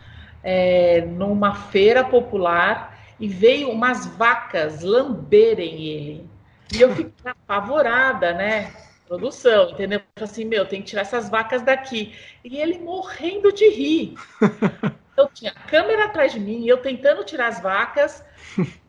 [0.43, 6.29] é, numa feira popular e veio umas vacas lamberem ele.
[6.75, 8.73] E eu fiquei apavorada, né?
[9.07, 10.01] Produção, entendeu?
[10.19, 12.13] Assim, meu, tem que tirar essas vacas daqui.
[12.43, 14.15] E ele morrendo de rir.
[15.15, 18.25] Eu tinha câmera atrás de mim, eu tentando tirar as vacas,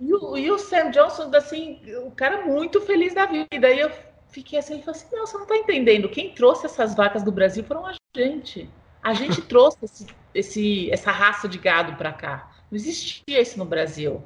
[0.01, 3.67] e o, e o Sam Johnson, assim, o cara muito feliz da vida.
[3.67, 3.90] Aí eu
[4.31, 6.09] fiquei assim, ele falou assim: não, você não está entendendo.
[6.09, 8.69] Quem trouxe essas vacas do Brasil foram a gente.
[9.05, 12.51] A gente trouxe esse, esse, essa raça de gado para cá.
[12.71, 14.23] Não existia isso no Brasil.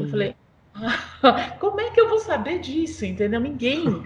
[0.00, 0.34] Eu falei,
[0.74, 3.04] ah, como é que eu vou saber disso?
[3.04, 3.38] Entendeu?
[3.38, 4.02] Ninguém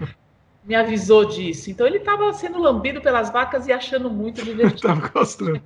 [0.65, 1.71] me avisou disso.
[1.71, 4.81] Então ele estava sendo lambido pelas vacas e achando muito divertido.
[4.87, 5.63] Tava gostando.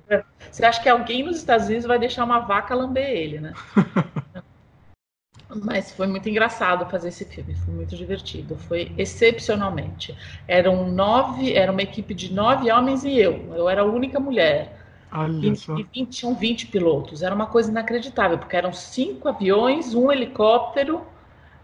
[0.50, 3.52] Você acha que alguém nos Estados Unidos vai deixar uma vaca lamber ele, né?
[5.54, 10.16] Mas foi muito engraçado fazer esse filme, foi muito divertido, foi excepcionalmente.
[10.46, 13.52] Eram nove, era uma equipe de nove homens e eu.
[13.54, 14.78] Eu era a única mulher.
[15.12, 15.76] Olha e, só.
[15.76, 17.22] e 20, tinham 20 pilotos.
[17.22, 21.02] Era uma coisa inacreditável, porque eram cinco aviões, um helicóptero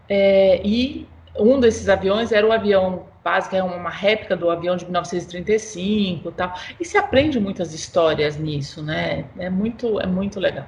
[0.07, 4.85] é, e um desses aviões era o avião básico, é uma réplica do avião de
[4.85, 6.53] 1935 tal.
[6.79, 9.29] E se aprende muitas histórias nisso, né?
[9.37, 10.67] É muito, é muito legal.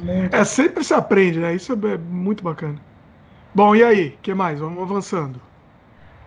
[0.00, 1.54] Muito é, sempre se aprende, né?
[1.54, 2.80] Isso é muito bacana.
[3.54, 4.08] Bom, e aí?
[4.08, 4.60] O que mais?
[4.60, 5.40] Vamos avançando.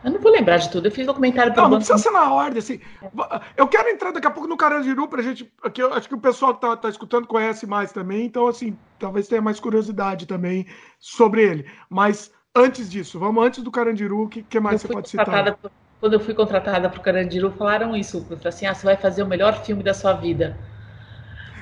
[0.04, 0.88] Eu não vou lembrar de tudo.
[0.88, 2.80] Eu fiz documentário Não, não precisa ser na ordem, assim.
[3.56, 5.50] Eu quero entrar daqui a pouco no Carandiru pra gente.
[5.64, 8.78] Aqui, eu acho que o pessoal que tá, tá escutando conhece mais também, então, assim,
[9.00, 10.68] talvez tenha mais curiosidade também
[11.00, 11.66] sobre ele.
[11.90, 15.56] Mas antes disso, vamos antes do Carandiru, o que, que mais eu você pode citar?
[15.56, 18.26] Por, quando eu fui contratada pro Carandiru, falaram isso.
[18.26, 20.60] Falaram assim: ah, você vai fazer o melhor filme da sua vida.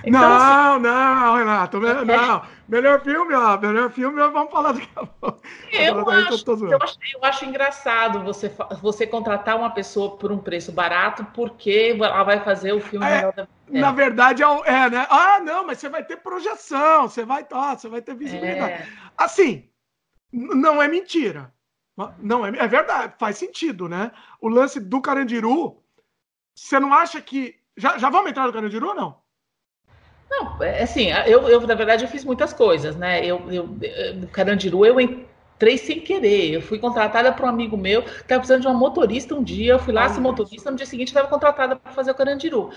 [0.04, 2.06] Então, não, assim, não, Renato, é.
[2.06, 2.42] não.
[2.68, 5.42] Melhor filme, ó, melhor filme, vamos falar daqui a pouco.
[5.72, 10.72] Eu, acho, eu, acho, eu acho engraçado você, você contratar uma pessoa por um preço
[10.72, 15.08] barato porque ela vai fazer o filme é, melhor da Na verdade, é, é, né?
[15.10, 18.74] Ah, não, mas você vai ter projeção, você vai, ó, você vai ter visibilidade.
[18.74, 18.88] É.
[19.18, 19.70] Assim,
[20.32, 21.54] não é mentira.
[22.20, 24.12] Não, é, é verdade, faz sentido, né?
[24.40, 25.84] O lance do Carandiru,
[26.56, 27.56] você não acha que.
[27.78, 29.21] Já, já vamos entrar no Carandiru ou não?
[30.32, 33.24] Não, é, assim, eu, eu na verdade eu fiz muitas coisas, né?
[33.26, 33.68] Eu, eu
[34.16, 36.54] no Carandiru eu entrei sem querer.
[36.54, 39.74] Eu fui contratada por um amigo meu que estava precisando de uma motorista um dia.
[39.74, 42.70] Eu fui lá, ser motorista, no dia seguinte estava contratada para fazer o Carandiru.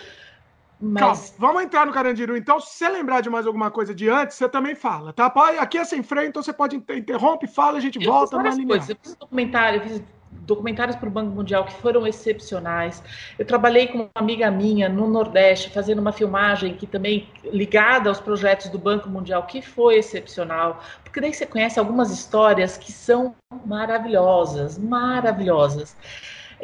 [0.80, 1.00] Mas...
[1.00, 2.36] Calma, vamos entrar no Carandiru.
[2.36, 5.26] Então, se você lembrar de mais alguma coisa de antes, você também fala, tá?
[5.60, 8.36] Aqui é sem freio, então você pode interromper, fala, a gente eu volta.
[8.36, 8.88] Fiz várias coisas.
[8.90, 10.02] Eu fiz documentário, eu fiz
[10.46, 13.02] documentários para o Banco Mundial que foram excepcionais.
[13.38, 18.20] Eu trabalhei com uma amiga minha no Nordeste, fazendo uma filmagem que também ligada aos
[18.20, 23.34] projetos do Banco Mundial, que foi excepcional, porque daí você conhece algumas histórias que são
[23.64, 25.96] maravilhosas, maravilhosas.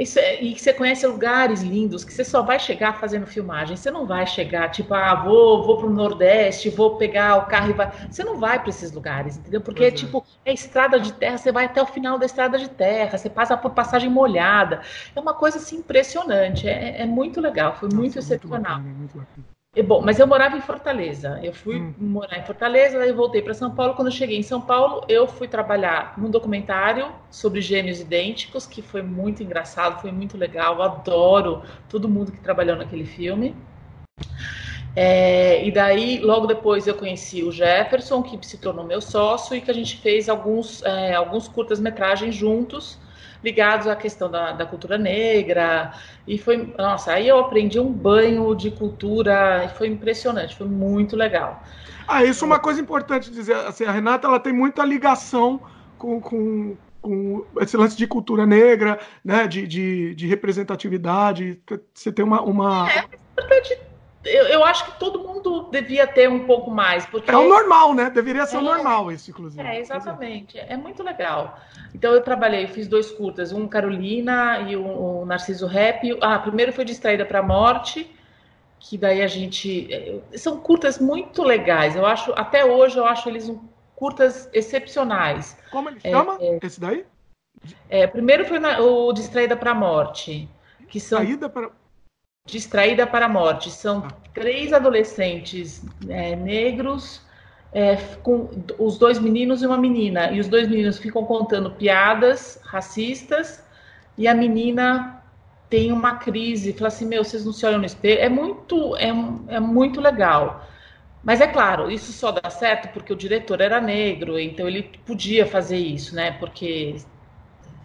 [0.01, 3.77] Isso é, e que você conhece lugares lindos que você só vai chegar fazendo filmagem.
[3.77, 7.69] Você não vai chegar, tipo, ah, vou, vou para o Nordeste, vou pegar o carro
[7.69, 7.93] e vai.
[8.11, 9.61] Você não vai para esses lugares, entendeu?
[9.61, 9.91] Porque, é.
[9.91, 13.29] tipo, é estrada de terra, você vai até o final da estrada de terra, você
[13.29, 14.81] passa por passagem molhada.
[15.15, 16.67] É uma coisa assim impressionante.
[16.67, 18.81] É, é muito legal, foi Nossa, muito excepcional.
[18.81, 19.50] Muito bacana, muito bacana.
[19.77, 21.39] É bom, mas eu morava em Fortaleza.
[21.45, 21.95] Eu fui hum.
[21.97, 23.95] morar em Fortaleza, daí voltei para São Paulo.
[23.95, 28.83] Quando eu cheguei em São Paulo, eu fui trabalhar num documentário sobre gêmeos idênticos, que
[28.83, 30.75] foi muito engraçado, foi muito legal.
[30.75, 33.55] Eu adoro todo mundo que trabalhou naquele filme.
[34.97, 39.61] É, e daí, logo depois, eu conheci o Jefferson, que se tornou meu sócio, e
[39.61, 42.99] que a gente fez alguns, é, alguns curtas-metragens juntos
[43.43, 45.93] ligados à questão da, da cultura negra.
[46.27, 51.17] E foi, nossa, aí eu aprendi um banho de cultura e foi impressionante, foi muito
[51.17, 51.63] legal.
[52.07, 53.55] Ah, isso é uma coisa importante dizer.
[53.55, 55.61] Assim, a Renata ela tem muita ligação
[55.97, 59.47] com, com, com esse lance de cultura negra, né?
[59.47, 61.63] De, de, de representatividade.
[61.95, 62.43] Você tem uma.
[62.43, 62.91] uma...
[62.91, 63.79] É, é importante
[64.25, 67.07] eu, eu, acho que todo mundo devia ter um pouco mais.
[67.07, 67.31] Porque...
[67.31, 68.11] É o normal, né?
[68.11, 69.67] Deveria ser é, o normal isso, inclusive.
[69.67, 70.59] É, exatamente.
[70.59, 71.59] É muito legal.
[71.95, 76.19] Então eu trabalhei, fiz dois curtas, um Carolina e o, Narciso Rap.
[76.21, 78.15] Ah, primeiro foi Distraída para a Morte,
[78.79, 79.93] que daí a gente.
[79.93, 81.97] É, são curtas muito legais.
[81.97, 83.59] Eu acho, até hoje, eu acho eles um,
[83.97, 85.57] curtas excepcionais.
[85.71, 86.37] Como ele chama?
[86.41, 87.07] É, esse daí?
[87.89, 90.47] É, primeiro foi na, o Distraída para a Morte.
[90.89, 91.21] Que são.
[91.21, 91.71] Distraída para
[92.47, 93.71] Distraída para a Morte.
[93.71, 97.21] São três adolescentes é, negros,
[97.73, 98.49] é, com
[98.79, 100.31] os dois meninos e uma menina.
[100.33, 103.65] E os dois meninos ficam contando piadas racistas
[104.19, 105.23] e a menina
[105.69, 108.21] tem uma crise, fala assim, meu, vocês não se olham no espelho.
[108.21, 109.09] É muito, é,
[109.49, 110.67] é muito legal.
[111.23, 115.47] Mas é claro, isso só dá certo porque o diretor era negro, então ele podia
[115.47, 116.33] fazer isso, né?
[116.33, 116.97] Porque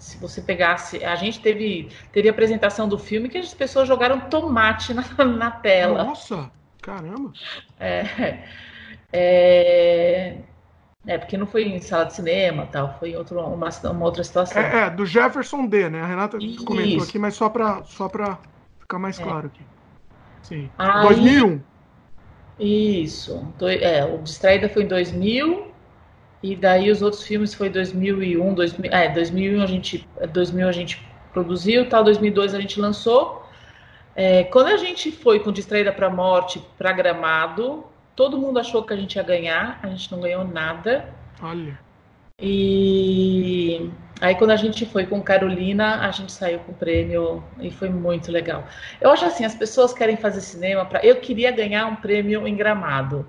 [0.05, 1.03] se você pegasse.
[1.03, 6.03] A gente teve, teve apresentação do filme que as pessoas jogaram tomate na, na tela.
[6.03, 7.33] Nossa, caramba!
[7.79, 8.43] É,
[9.11, 10.37] é,
[11.07, 14.61] é, porque não foi em sala de cinema tal, foi outro, uma, uma outra situação.
[14.61, 16.01] É, é, do Jefferson D, né?
[16.01, 16.63] A Renata Isso.
[16.63, 19.23] comentou aqui, mas só para só ficar mais é.
[19.23, 19.63] claro aqui.
[20.43, 20.69] Sim.
[20.77, 21.61] Aí, 2001.
[22.59, 23.53] Isso.
[23.81, 25.74] É, o Distraída foi em 2000
[26.51, 31.07] e daí os outros filmes foi 2001, 2000, é, 2001 a gente, 2000 a gente
[31.33, 33.43] produziu, tal, 2002 a gente lançou.
[34.15, 37.83] É, quando a gente foi com Distraída para Morte para Gramado,
[38.15, 41.09] todo mundo achou que a gente ia ganhar, a gente não ganhou nada.
[41.41, 41.79] Olha.
[42.39, 43.89] E
[44.21, 47.89] aí quando a gente foi com Carolina, a gente saiu com o prêmio e foi
[47.89, 48.65] muito legal.
[49.01, 52.55] Eu acho assim, as pessoas querem fazer cinema para eu queria ganhar um prêmio em
[52.55, 53.25] Gramado.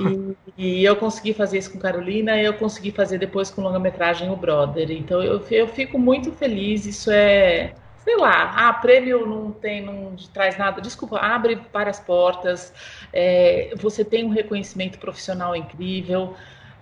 [0.00, 4.36] E, e, eu consegui fazer isso com Carolina eu consegui fazer depois com longa-metragem O
[4.36, 4.90] Brother.
[4.90, 6.86] Então eu, eu fico muito feliz.
[6.86, 10.80] Isso é, sei lá, ah, prêmio não tem, não traz nada.
[10.80, 12.72] Desculpa, abre várias portas.
[13.12, 16.34] É, você tem um reconhecimento profissional incrível.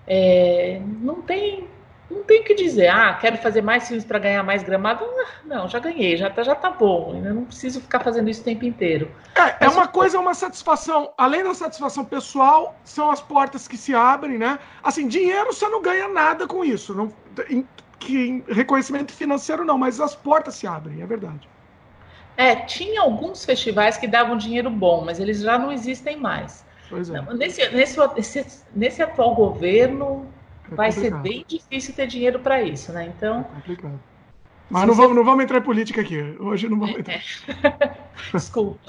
[0.06, 1.66] É, não tem
[2.14, 5.04] não tem o que dizer, ah, quero fazer mais filmes para ganhar mais gramado.
[5.04, 7.20] Ah, não, já ganhei, já tá, já tá bom.
[7.24, 9.10] Eu não preciso ficar fazendo isso o tempo inteiro.
[9.34, 11.12] É, é uma coisa, é uma satisfação.
[11.18, 14.58] Além da satisfação pessoal, são as portas que se abrem, né?
[14.82, 16.94] Assim, dinheiro você não ganha nada com isso.
[16.94, 17.12] Não,
[17.98, 21.48] que reconhecimento financeiro não, mas as portas se abrem, é verdade.
[22.36, 26.64] É, tinha alguns festivais que davam dinheiro bom, mas eles já não existem mais.
[26.90, 27.20] Pois é.
[27.34, 30.26] Nesse, nesse, nesse, nesse atual governo,
[30.74, 33.12] é vai ser bem difícil ter dinheiro para isso, né?
[33.16, 33.40] Então.
[33.40, 34.00] É complicado.
[34.70, 35.00] Mas não, você...
[35.02, 36.20] vamos, não vamos entrar em política aqui.
[36.40, 37.14] Hoje não vamos entrar.
[37.14, 37.22] É.
[38.32, 38.80] Desculpa.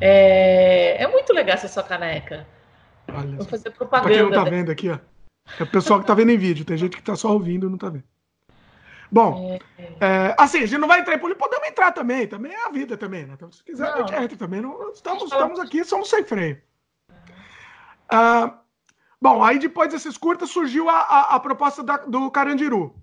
[0.00, 2.46] É, é, muito legal essa sua caneca.
[3.08, 4.08] Olha Vou fazer propaganda.
[4.08, 4.98] Pra quem não tá vendo aqui, ó.
[5.58, 6.64] É o pessoal que tá vendo em vídeo.
[6.64, 8.04] Tem gente que tá só ouvindo e não tá vendo.
[9.10, 12.52] Bom, é, é, assim, a gente não vai entrar em política, podemos entrar também, também
[12.52, 13.32] é a vida também, né?
[13.34, 14.60] Então, se quiser, não, a gente entra também.
[14.60, 16.60] Não, estamos, estamos aqui, somos sem freio.
[18.10, 18.58] Ah,
[19.20, 22.94] bom, aí depois desses curtas surgiu a, a, a proposta da, do Carandiru.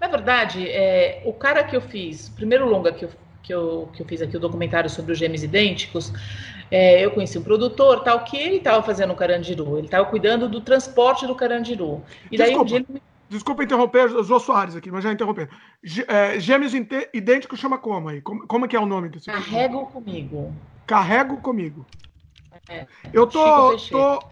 [0.00, 3.10] Na verdade, é, o cara que eu fiz, o primeiro longa que eu,
[3.42, 6.12] que eu, que eu fiz aqui, o documentário sobre os gêmeos idênticos,
[6.70, 10.48] é, eu conheci um produtor, tal, que ele estava fazendo o Carandiru, ele estava cuidando
[10.48, 12.02] do transporte do Carandiru.
[12.30, 13.02] E daí desculpa, um dia ele...
[13.32, 15.48] Desculpa interromper, Jô Soares aqui, mas já interrompendo.
[16.06, 18.20] É, gêmeos idênticos chama como aí?
[18.20, 20.54] Como, como é que é o nome desse Carrego comigo.
[20.86, 21.86] Carrego comigo.
[22.68, 24.22] É, eu tô, tô,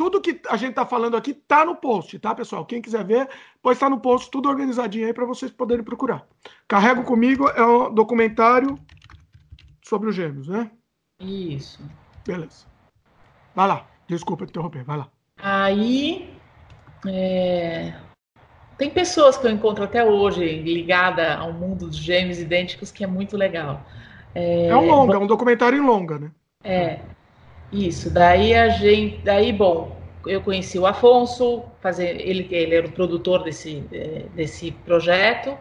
[0.00, 2.64] tudo que a gente tá falando aqui tá no post, tá, pessoal?
[2.64, 3.28] Quem quiser ver,
[3.62, 6.26] pode estar no post, tudo organizadinho aí para vocês poderem procurar.
[6.66, 8.78] Carrego comigo é um documentário
[9.82, 10.70] sobre os gêmeos, né?
[11.20, 11.84] Isso.
[12.26, 12.64] Beleza.
[13.54, 13.86] Vai lá.
[14.08, 15.08] Desculpa interromper, vai lá.
[15.36, 16.34] Aí.
[17.06, 17.92] É...
[18.78, 23.06] Tem pessoas que eu encontro até hoje ligada ao mundo dos gêmeos idênticos que é
[23.06, 23.84] muito legal.
[24.34, 26.30] É, é um longa, é um documentário em longa, né?
[26.64, 27.00] É.
[27.72, 32.92] Isso, daí a gente, daí bom, eu conheci o Afonso, fazer, ele, ele era o
[32.92, 35.56] produtor desse, é, desse projeto,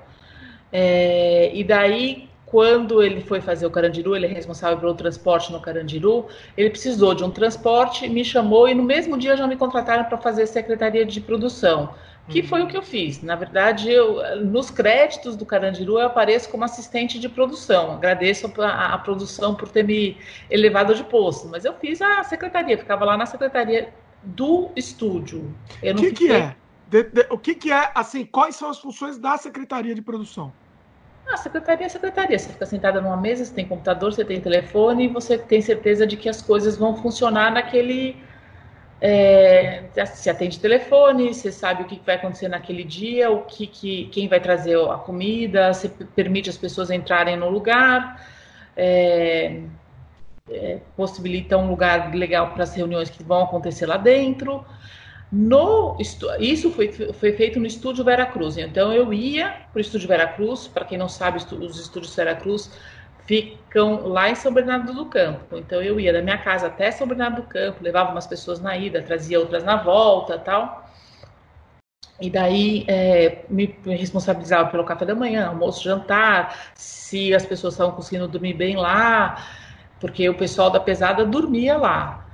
[0.72, 5.62] é, e daí quando ele foi fazer o Carandiru, ele é responsável pelo transporte no
[5.62, 6.26] Carandiru,
[6.58, 10.18] ele precisou de um transporte, me chamou e no mesmo dia já me contrataram para
[10.18, 11.94] fazer secretaria de produção
[12.28, 13.22] que foi o que eu fiz.
[13.22, 17.94] Na verdade, eu, nos créditos do Carandiru eu apareço como assistente de produção.
[17.94, 20.18] Agradeço a, a, produção por ter me
[20.50, 25.56] elevado de posto, mas eu fiz a secretaria, ficava lá na secretaria do estúdio.
[25.78, 26.28] O que, fiquei...
[26.28, 26.56] que é?
[26.88, 30.52] De, de, o que, que é, assim, quais são as funções da secretaria de produção?
[31.32, 32.40] A secretaria é secretaria.
[32.40, 36.08] Você fica sentada numa mesa, você tem computador, você tem telefone e você tem certeza
[36.08, 38.18] de que as coisas vão funcionar naquele
[39.02, 44.06] é, se atende telefone, você sabe o que vai acontecer naquele dia, o que, que
[44.12, 48.26] quem vai trazer a comida, você permite as pessoas entrarem no lugar,
[48.76, 49.62] é,
[50.50, 54.66] é, possibilita um lugar legal para as reuniões que vão acontecer lá dentro.
[55.32, 55.96] No,
[56.40, 58.58] isso foi, foi feito no Estúdio Veracruz.
[58.58, 62.72] Então eu ia para o Estúdio Veracruz, para quem não sabe, os estúdios Veracruz
[63.30, 65.56] ficam lá em São Bernardo do Campo.
[65.56, 68.76] Então eu ia da minha casa até São Bernardo do Campo, levava umas pessoas na
[68.76, 70.90] ida, trazia outras na volta, tal.
[72.20, 77.94] E daí é, me responsabilizava pelo café da manhã, almoço, jantar, se as pessoas estavam
[77.94, 79.46] conseguindo dormir bem lá,
[80.00, 82.26] porque o pessoal da pesada dormia lá.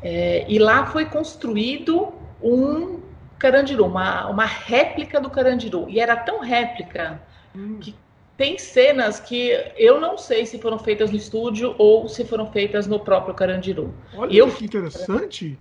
[0.00, 3.00] É, e lá foi construído um
[3.36, 5.86] Carandiru, uma, uma réplica do Carandiru.
[5.88, 7.20] E era tão réplica
[7.52, 7.78] hum.
[7.80, 7.96] que
[8.36, 12.86] tem cenas que eu não sei se foram feitas no estúdio ou se foram feitas
[12.86, 13.94] no próprio Carandiru.
[14.14, 14.50] Olha eu...
[14.50, 15.58] que interessante.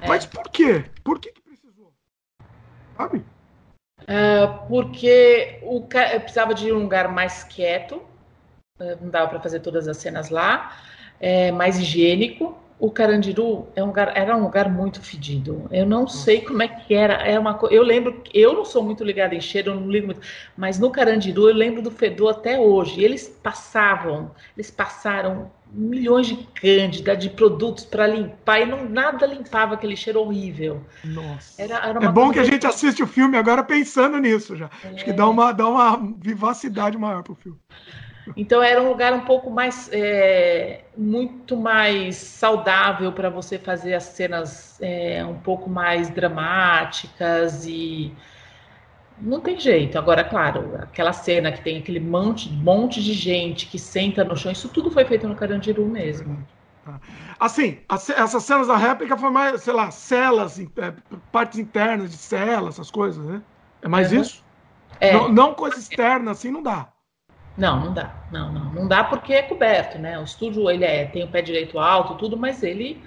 [0.00, 0.08] É.
[0.08, 0.84] Mas por quê?
[1.04, 1.92] Por que, que precisou?
[2.96, 3.18] Sabe?
[4.02, 7.96] Uh, porque o eu precisava de um lugar mais quieto,
[8.80, 10.76] uh, não dava para fazer todas as cenas lá,
[11.20, 15.66] é, mais higiênico o Carandiru é um lugar, era um lugar muito fedido.
[15.70, 17.14] Eu não sei como é que era.
[17.14, 20.20] É uma, eu lembro, eu não sou muito ligada em cheiro, eu não ligo muito,
[20.56, 23.02] mas no Carandiru eu lembro do fedor até hoje.
[23.02, 29.74] Eles passavam, eles passaram milhões de cândida, de produtos para limpar e não nada limpava
[29.74, 30.82] aquele cheiro horrível.
[31.02, 31.60] Nossa.
[31.60, 34.70] Era, era é bom que a gente assiste o filme agora pensando nisso já.
[34.84, 34.88] É.
[34.88, 37.58] Acho que dá uma, dá uma vivacidade maior pro filme.
[38.36, 44.04] Então era um lugar um pouco mais, é, muito mais saudável para você fazer as
[44.04, 48.12] cenas é, um pouco mais dramáticas e
[49.18, 49.98] não tem jeito.
[49.98, 54.50] Agora, claro, aquela cena que tem aquele monte, monte de gente que senta no chão,
[54.50, 56.46] isso tudo foi feito no Carandiru mesmo.
[56.84, 57.00] Tá.
[57.38, 60.94] Assim, essas cenas da réplica foi mais, sei lá, celas, é,
[61.32, 63.42] partes internas de celas, essas coisas, né?
[63.82, 64.20] É mais uhum.
[64.20, 64.44] isso?
[65.00, 65.12] É.
[65.12, 66.88] Não, não coisa externa, assim, não dá.
[67.56, 68.14] Não, não dá.
[68.30, 68.72] Não, não.
[68.72, 70.18] Não dá porque é coberto, né?
[70.18, 73.02] O estúdio ele é, tem o pé direito alto, tudo, mas ele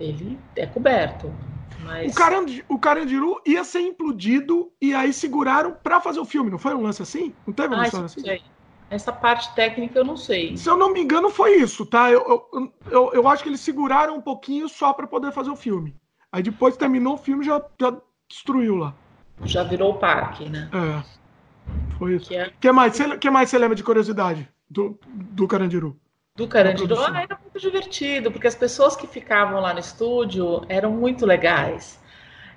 [0.00, 1.32] ele é coberto.
[1.80, 2.12] Mas...
[2.12, 6.58] O, Carandiru, o Carandiru ia ser implodido e aí seguraram para fazer o filme, não
[6.58, 7.34] foi um lance assim?
[7.46, 8.20] Não teve um ah, lance assim?
[8.20, 8.42] Sei.
[8.90, 10.56] Essa parte técnica eu não sei.
[10.56, 12.10] Se eu não me engano, foi isso, tá?
[12.10, 15.56] Eu, eu, eu, eu acho que eles seguraram um pouquinho só para poder fazer o
[15.56, 15.94] filme.
[16.32, 17.94] Aí depois terminou o filme já, já
[18.28, 18.94] destruiu lá.
[19.44, 20.70] já virou o parque, né?
[20.72, 21.17] É.
[21.98, 22.26] Foi isso.
[22.26, 22.50] O que, é...
[22.60, 25.98] que, mais, você, que mais você lembra de curiosidade do, do Carandiru?
[26.36, 30.92] Do Carandiru ah, era muito divertido, porque as pessoas que ficavam lá no estúdio eram
[30.92, 32.00] muito legais.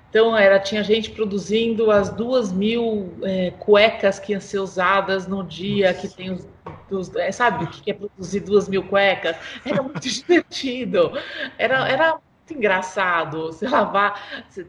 [0.08, 5.42] Então, era, tinha gente produzindo as duas mil é, cuecas que iam ser usadas no
[5.42, 6.06] dia Nossa.
[6.06, 6.46] que tem os.
[6.90, 9.34] os é, sabe o que é produzir duas mil cuecas?
[9.64, 11.10] Era muito divertido.
[11.58, 12.18] Era, era
[12.50, 13.46] engraçado.
[13.46, 14.64] Você lavar, você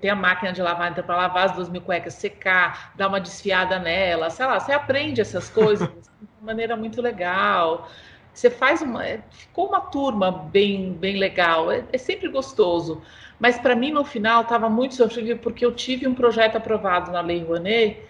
[0.00, 3.20] tem a máquina de lavar, então, para lavar as duas mil cuecas, secar, dar uma
[3.20, 7.88] desfiada nela, sei lá, você aprende essas coisas de maneira muito legal.
[8.32, 9.02] Você faz uma.
[9.30, 11.70] Ficou uma turma bem, bem legal.
[11.70, 13.00] É, é sempre gostoso.
[13.38, 17.20] Mas para mim, no final, estava muito sofrível porque eu tive um projeto aprovado na
[17.20, 18.00] Lei Rouanet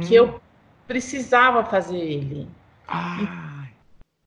[0.00, 0.24] que hum.
[0.24, 0.40] eu
[0.86, 2.48] precisava fazer ele.
[2.88, 3.66] Ah.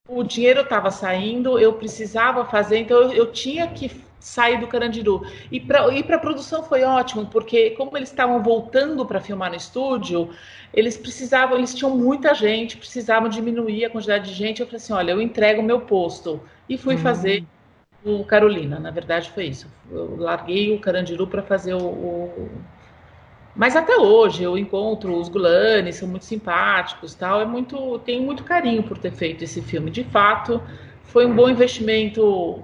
[0.08, 5.26] O dinheiro estava saindo, eu precisava fazer, então eu, eu tinha que sair do Carandiru.
[5.51, 10.30] E para a produção foi ótimo, porque como eles estavam voltando para filmar no estúdio,
[10.74, 14.59] eles precisavam, eles tinham muita gente, precisavam diminuir a quantidade de gente.
[14.59, 16.41] Eu falei assim: olha, eu entrego o meu posto.
[16.68, 16.99] E fui hum.
[16.99, 17.45] fazer
[18.05, 19.68] o Carolina, na verdade foi isso.
[19.91, 22.49] Eu larguei o Carandiru para fazer o, o,
[23.55, 27.41] Mas até hoje eu encontro os Gulanes, são muito simpáticos, tal.
[27.41, 29.91] É muito, tenho muito carinho por ter feito esse filme.
[29.91, 30.61] De fato,
[31.03, 32.63] foi um bom investimento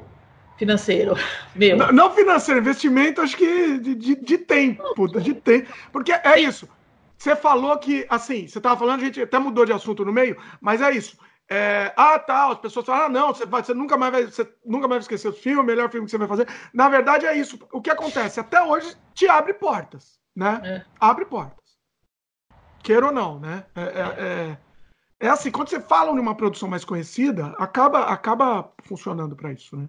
[0.57, 1.15] financeiro
[1.55, 1.77] meu.
[1.77, 5.71] Não, não financeiro, investimento acho que de, de, de tempo, de tempo.
[5.91, 6.67] Porque é isso.
[7.17, 10.37] Você falou que, assim, você estava falando, a gente até mudou de assunto no meio,
[10.59, 11.17] mas é isso.
[11.49, 14.45] É, ah, tá, as pessoas falam, ah, não, você, vai, você, nunca mais vai, você
[14.65, 16.47] nunca mais vai esquecer o filme, o melhor filme que você vai fazer.
[16.73, 17.59] Na verdade, é isso.
[17.71, 18.39] O que acontece?
[18.39, 20.61] Até hoje te abre portas, né?
[20.63, 20.85] É.
[20.99, 21.63] Abre portas.
[22.81, 23.65] Queira ou não, né?
[23.75, 24.57] É, é, é,
[25.19, 29.77] é assim, quando você fala em uma produção mais conhecida, acaba, acaba funcionando para isso,
[29.77, 29.87] né?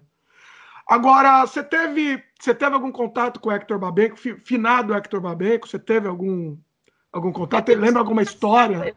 [0.87, 5.67] Agora, você teve, você teve algum contato com o Hector Babenco, finado Hector Babenco?
[5.67, 6.57] Você teve algum
[7.11, 7.69] algum contato?
[7.69, 8.93] Lembra alguma história?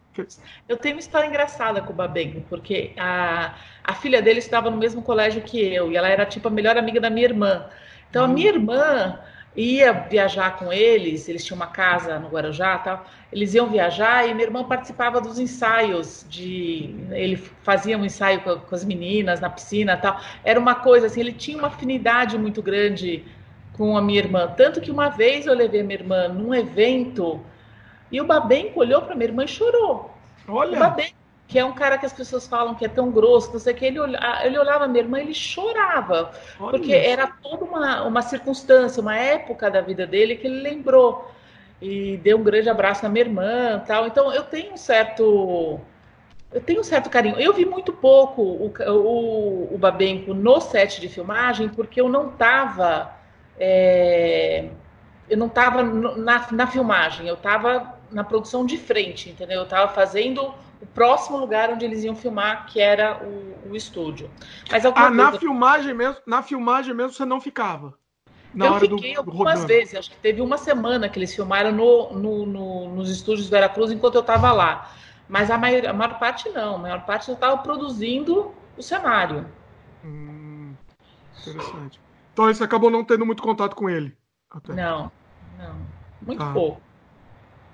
[0.68, 4.76] Eu tenho uma história engraçada com o Babenco, porque a, a filha dele estava no
[4.76, 7.70] mesmo colégio que eu, e ela era tipo a melhor amiga da minha irmã.
[8.11, 9.18] Então, a minha irmã
[9.57, 14.32] ia viajar com eles, eles tinham uma casa no Guarujá tal, eles iam viajar e
[14.32, 19.51] minha irmã participava dos ensaios de ele fazia um ensaio com, com, as meninas na
[19.51, 20.20] piscina tal.
[20.44, 23.24] Era uma coisa assim, ele tinha uma afinidade muito grande
[23.72, 27.40] com a minha irmã, tanto que uma vez eu levei a minha irmã num evento
[28.11, 30.14] e o Babenco olhou para minha irmã e chorou.
[30.46, 30.76] Olha.
[30.76, 31.17] O Babenco,
[31.49, 33.76] que é um cara que as pessoas falam que é tão grosso, não sei o
[33.76, 36.30] que, ele, olhava, ele olhava a minha irmã e ele chorava.
[36.61, 36.70] Olha.
[36.70, 41.32] Porque era toda uma, uma circunstância, uma época da vida dele que ele lembrou.
[41.80, 44.07] E deu um grande abraço na minha irmã tal.
[44.07, 45.80] Então eu tenho um certo.
[46.53, 47.40] Eu tenho um certo carinho.
[47.40, 52.28] Eu vi muito pouco o, o, o Babenco no set de filmagem, porque eu não
[52.28, 53.12] estava.
[53.59, 54.68] É,
[55.30, 59.59] eu não estava na, na filmagem, eu estava na produção de frente, entendeu?
[59.59, 64.31] Eu estava fazendo o próximo lugar onde eles iam filmar, que era o, o estúdio.
[64.70, 65.11] Mas ah, coisa...
[65.11, 67.95] na filmagem mesmo, na filmagem mesmo você não ficava.
[68.55, 72.12] Na eu fiquei do, algumas vezes, acho que teve uma semana que eles filmaram no,
[72.12, 74.91] no, no nos estúdios do Veracruz enquanto eu estava lá.
[75.29, 79.47] Mas a maior, a maior parte não, a maior parte eu estava produzindo o cenário.
[80.03, 80.74] Hum,
[81.41, 82.01] interessante.
[82.33, 84.16] Então você acabou não tendo muito contato com ele?
[84.51, 84.72] Até.
[84.72, 85.12] Não,
[85.59, 85.74] não.
[86.22, 86.53] Muito ah.
[86.53, 86.88] pouco.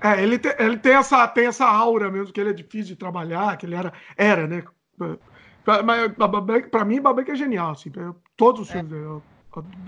[0.00, 2.96] É, ele, te, ele tem, essa, tem essa aura mesmo, que ele é difícil de
[2.96, 4.62] trabalhar, que ele era, era né?
[4.98, 7.90] Mas para mim, Babeck é genial, assim.
[8.36, 8.72] Todos os é.
[8.74, 9.22] filmes, eu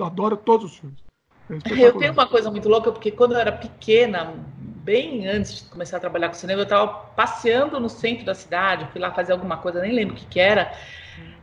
[0.00, 1.06] adoro todos os filmes.
[1.50, 5.70] É eu tenho uma coisa muito louca, porque quando eu era pequena, bem antes de
[5.70, 9.32] começar a trabalhar com cinema, eu estava passeando no centro da cidade, fui lá fazer
[9.32, 10.72] alguma coisa, nem lembro o que, que era,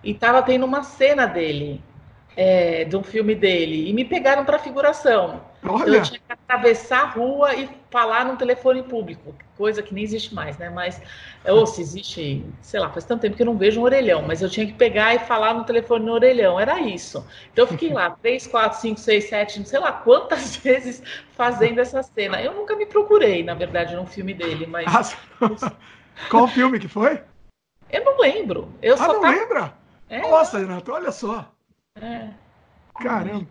[0.03, 1.81] e estava tendo uma cena dele
[2.35, 5.41] é, de um filme dele e me pegaram para figuração.
[5.63, 5.97] Olha.
[5.97, 6.19] Eu tinha
[6.53, 10.69] atravessar a rua e falar num telefone público, coisa que nem existe mais, né?
[10.69, 11.01] Mas,
[11.45, 14.41] ou se existe, sei lá, faz tanto tempo que eu não vejo um orelhão, mas
[14.41, 17.25] eu tinha que pegar e falar no telefone no orelhão, era isso.
[17.51, 21.79] Então eu fiquei lá, três, quatro, cinco, seis, sete, não sei lá quantas vezes fazendo
[21.79, 22.41] essa cena.
[22.41, 25.15] Eu nunca me procurei, na verdade, num filme dele, mas.
[25.41, 25.71] Ah,
[26.29, 27.21] qual filme que foi?
[27.89, 28.73] Eu não lembro.
[28.81, 29.35] Eu ah, só não tava...
[29.35, 29.73] lembra?
[30.09, 31.51] É, Nossa, Renato, olha só.
[31.99, 32.29] É.
[32.99, 33.47] Caramba.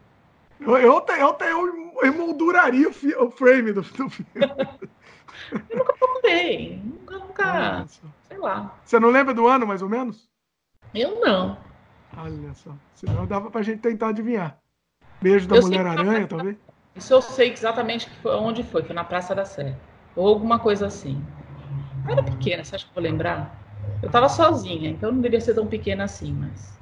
[0.60, 4.26] Eu, eu, eu, eu emolduraria o, o frame do, do filme.
[5.70, 6.80] eu nunca procurei.
[6.84, 7.86] Nunca, nunca.
[8.22, 8.78] Sei lá.
[8.84, 10.28] Você não lembra do ano, mais ou menos?
[10.94, 11.56] Eu não.
[12.16, 12.74] Olha só.
[12.94, 14.58] Senão dava pra gente tentar adivinhar.
[15.20, 16.56] Beijo da Mulher-Aranha, talvez?
[16.96, 18.82] Isso eu sei exatamente onde foi.
[18.82, 19.76] Foi na Praça da Sé.
[20.14, 21.24] Ou alguma coisa assim.
[22.04, 23.56] Eu era pequena, você acha que eu vou lembrar?
[24.02, 26.78] Eu tava sozinha, então não deveria ser tão pequena assim, mas.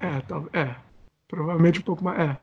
[0.00, 0.76] É, tá, é.
[1.26, 2.20] Provavelmente um pouco mais.
[2.20, 2.36] É.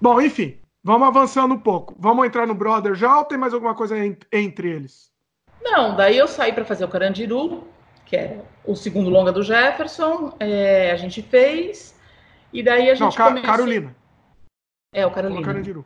[0.00, 0.61] Bom, enfim.
[0.84, 1.94] Vamos avançando um pouco.
[1.98, 3.96] Vamos entrar no Brother já ou tem mais alguma coisa
[4.32, 5.12] entre eles?
[5.62, 7.64] Não, daí eu saí para fazer o Carandiru,
[8.04, 10.34] que é o segundo longa do Jefferson.
[10.40, 11.96] É, a gente fez.
[12.52, 13.00] E daí a gente.
[13.00, 13.48] Não, Ca começou...
[13.48, 13.96] Carolina.
[14.92, 15.40] É, o Carolina.
[15.40, 15.84] O Carandiru.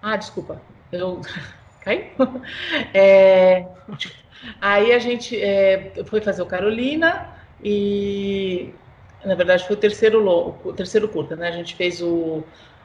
[0.00, 0.60] Ah, desculpa.
[0.90, 1.20] Eu.
[1.84, 2.04] Caiu?
[2.94, 3.66] É...
[4.58, 7.28] Aí a gente é, foi fazer o Carolina
[7.62, 8.72] e.
[9.22, 10.26] Na verdade, foi o terceiro,
[10.64, 11.48] o terceiro curta, né?
[11.48, 12.42] A gente fez o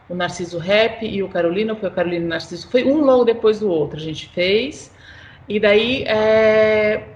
[0.09, 3.23] o Narciso Rap e o Carolina, foi o Carolina e o Narciso, foi um logo
[3.23, 4.91] depois do outro, a gente fez,
[5.47, 7.07] e daí é,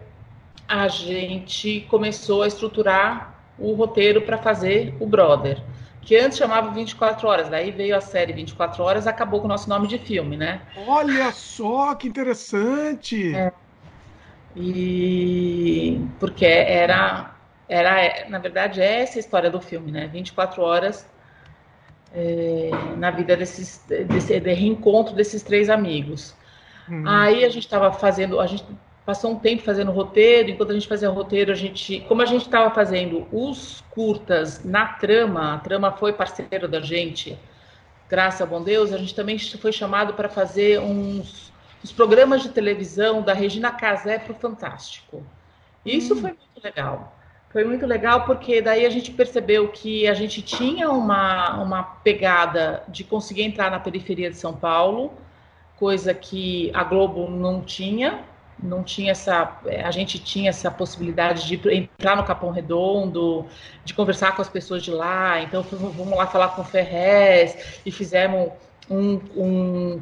[0.67, 5.61] a gente começou a estruturar o roteiro para fazer o Brother,
[6.01, 9.67] que antes chamava 24 horas, daí veio a série 24 horas, acabou com o nosso
[9.67, 10.61] nome de filme, né?
[10.87, 13.33] Olha só que interessante!
[13.35, 13.51] É.
[14.55, 17.33] E porque era,
[17.67, 20.07] era, na verdade, é essa a história do filme, né?
[20.07, 21.07] 24 horas
[22.13, 26.35] é, na vida desses, desse de reencontro desses três amigos.
[26.87, 27.07] Uhum.
[27.07, 28.65] Aí a gente estava fazendo, a gente
[29.05, 32.43] passou um tempo fazendo roteiro, enquanto a gente fazia roteiro, a gente, como a gente
[32.43, 37.37] estava fazendo os curtas na trama, a trama foi parceiro da gente,
[38.09, 41.51] graças a bom Deus, a gente também foi chamado para fazer uns,
[41.83, 45.25] uns programas de televisão da Regina Casé para o Fantástico.
[45.85, 46.21] Isso hum.
[46.21, 47.17] foi muito legal.
[47.53, 52.81] Foi muito legal porque daí a gente percebeu que a gente tinha uma, uma pegada
[52.87, 55.13] de conseguir entrar na periferia de São Paulo,
[55.77, 58.23] coisa que a Globo não tinha,
[58.61, 63.45] não tinha essa, a gente tinha essa possibilidade de entrar no Capão Redondo,
[63.85, 67.91] de conversar com as pessoas de lá, então vamos lá falar com o Ferrez e
[67.91, 68.51] fizemos
[68.89, 70.01] um, um,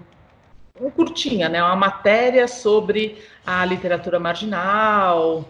[0.80, 5.46] um curtinha, né, uma matéria sobre a literatura marginal,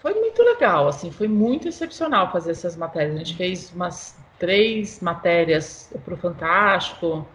[0.00, 3.16] foi muito legal, assim, foi muito excepcional fazer essas matérias.
[3.16, 7.26] A gente fez umas três matérias para o Fantástico.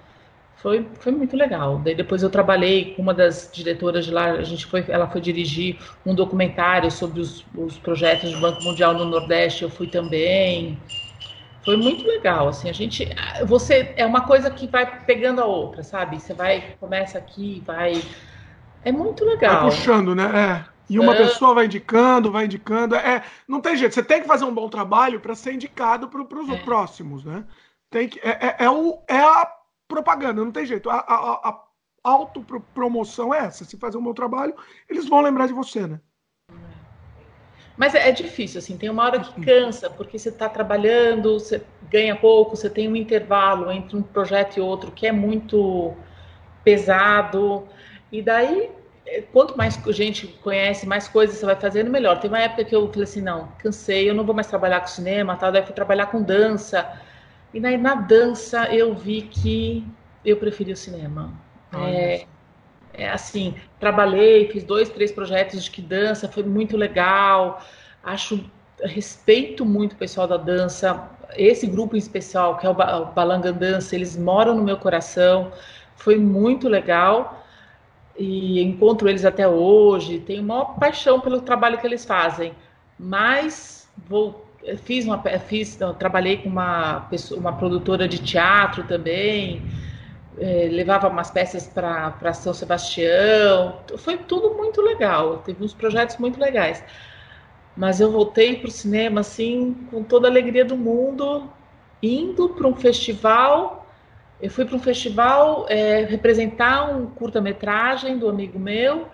[0.55, 1.79] Foi, foi muito legal.
[1.79, 5.19] Daí depois eu trabalhei com uma das diretoras de lá, a gente foi, ela foi
[5.19, 10.77] dirigir um documentário sobre os, os projetos do Banco Mundial no Nordeste, eu fui também.
[11.65, 13.07] Foi muito legal, assim, a gente,
[13.45, 16.19] você, é uma coisa que vai pegando a outra, sabe?
[16.19, 18.01] Você vai, começa aqui, vai,
[18.83, 19.61] é muito legal.
[19.61, 20.23] Vai puxando, né?
[20.69, 20.72] É.
[20.89, 21.17] E uma é.
[21.17, 22.95] pessoa vai indicando, vai indicando.
[22.95, 23.93] É, não tem jeito.
[23.93, 26.57] Você tem que fazer um bom trabalho para ser indicado para os é.
[26.57, 27.45] próximos, né?
[27.89, 29.49] Tem que, é, é, é, o, é a
[29.87, 30.89] propaganda, não tem jeito.
[30.89, 31.63] A, a, a
[32.03, 33.63] autopromoção é essa.
[33.63, 34.55] Se fazer um bom trabalho,
[34.89, 35.99] eles vão lembrar de você, né?
[37.75, 41.63] Mas é, é difícil, assim, tem uma hora que cansa, porque você está trabalhando, você
[41.89, 45.95] ganha pouco, você tem um intervalo entre um projeto e outro que é muito
[46.63, 47.67] pesado,
[48.11, 48.69] e daí
[49.21, 52.19] quanto mais gente conhece, mais coisas você vai fazendo, melhor.
[52.19, 54.87] Tem uma época que eu falei assim, não, cansei, eu não vou mais trabalhar com
[54.87, 56.99] cinema, tal, daí fui trabalhar com dança.
[57.53, 59.85] E daí na dança eu vi que
[60.25, 61.33] eu preferi o cinema.
[61.73, 62.25] É,
[62.93, 67.61] é, assim, trabalhei, fiz dois, três projetos de que dança, foi muito legal.
[68.03, 68.43] Acho,
[68.83, 71.09] respeito muito o pessoal da dança.
[71.35, 75.51] Esse grupo em especial, que é o Balanga Dança, eles moram no meu coração.
[75.95, 77.42] Foi muito legal
[78.17, 82.53] e encontro eles até hoje, tenho maior paixão pelo trabalho que eles fazem,
[82.99, 84.43] mas vou
[84.77, 89.61] fiz uma fiz trabalhei com uma pessoa, uma produtora de teatro também.
[90.39, 93.79] É, levava umas peças para São Sebastião.
[93.97, 95.39] Foi tudo muito legal.
[95.39, 96.83] Teve uns projetos muito legais.
[97.75, 101.49] Mas eu voltei para o cinema assim com toda a alegria do mundo
[102.01, 103.82] indo para um festival
[104.43, 109.07] eu fui para um festival é, representar um curta-metragem do amigo meu,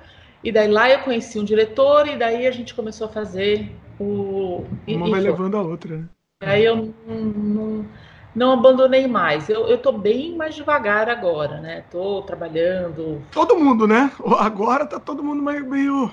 [0.43, 4.63] e daí lá eu conheci um diretor, e daí a gente começou a fazer o.
[4.87, 6.05] Uma e, vai e levando a outra, né?
[6.41, 7.85] Aí eu não, não,
[8.33, 9.47] não abandonei mais.
[9.49, 11.83] Eu, eu tô bem mais devagar agora, né?
[11.91, 13.21] Tô trabalhando.
[13.31, 14.11] Todo mundo, né?
[14.39, 15.69] Agora tá todo mundo meio.
[15.69, 16.11] meio,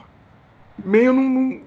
[0.85, 1.63] meio num,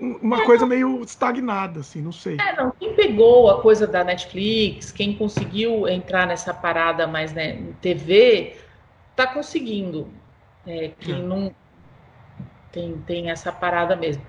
[0.00, 2.36] uma é, coisa meio estagnada, assim, não sei.
[2.40, 2.70] É, não.
[2.78, 8.56] Quem pegou a coisa da Netflix, quem conseguiu entrar nessa parada mais né, TV,
[9.16, 10.08] tá conseguindo.
[10.66, 11.18] É, quem é.
[11.18, 11.54] não
[12.70, 14.22] tem, tem essa parada mesmo.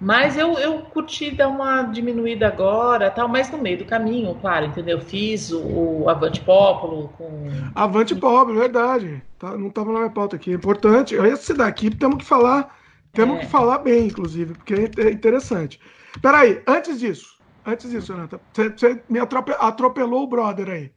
[0.00, 4.66] Mas eu, eu curti dar uma diminuída agora, tal, mas no meio do caminho, claro,
[4.66, 5.00] entendeu?
[5.00, 5.62] Fiz o,
[6.02, 7.48] o Avante Populo com.
[7.74, 9.22] Avante Populo, verdade.
[9.38, 10.50] Tá, não estava na minha pauta aqui.
[10.50, 11.14] É importante.
[11.14, 12.76] Esse daqui temos que falar
[13.14, 13.40] temos é.
[13.40, 15.80] que falar bem, inclusive, porque é interessante.
[16.20, 20.92] Peraí, antes disso, antes disso, Renata, você, me atropelou o brother aí.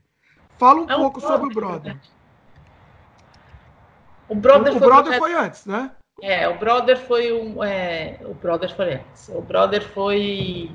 [0.57, 1.95] Fala um é pouco sobre o brother.
[4.27, 5.91] O brother, o, foi, o brother foi antes, né?
[6.21, 7.63] É, o brother foi um.
[7.63, 9.29] É, o brother foi antes.
[9.29, 10.71] O brother foi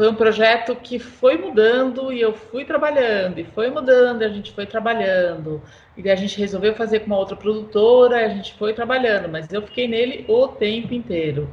[0.00, 4.30] foi um projeto que foi mudando e eu fui trabalhando, e foi mudando, e a
[4.30, 5.62] gente foi trabalhando.
[5.94, 9.52] E a gente resolveu fazer com uma outra produtora, e a gente foi trabalhando, mas
[9.52, 11.50] eu fiquei nele o tempo inteiro.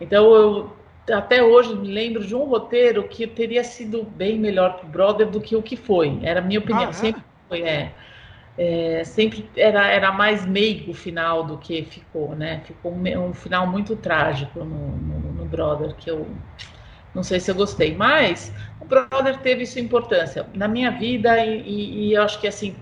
[0.00, 0.72] Então eu
[1.12, 5.28] até hoje me lembro de um roteiro que teria sido bem melhor para o Brother
[5.28, 6.16] do que o que foi.
[6.22, 6.92] Era a minha opinião, ah, é?
[6.92, 7.92] sempre foi, é.
[8.56, 9.02] é.
[9.02, 12.62] sempre era, era mais meigo o final do que ficou, né?
[12.64, 16.24] Ficou um, um final muito trágico no, no, no, Brother, que eu
[17.14, 21.60] não sei se eu gostei, mas o Brother teve sua importância na minha vida e,
[21.60, 22.76] e, e eu acho que assim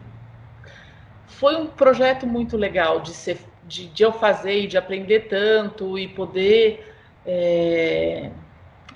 [1.27, 5.99] foi um projeto muito legal de ser de, de eu fazer e de aprender tanto
[5.99, 8.31] e poder é,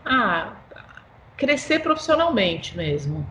[0.05, 0.57] ah,
[1.37, 3.27] crescer profissionalmente mesmo.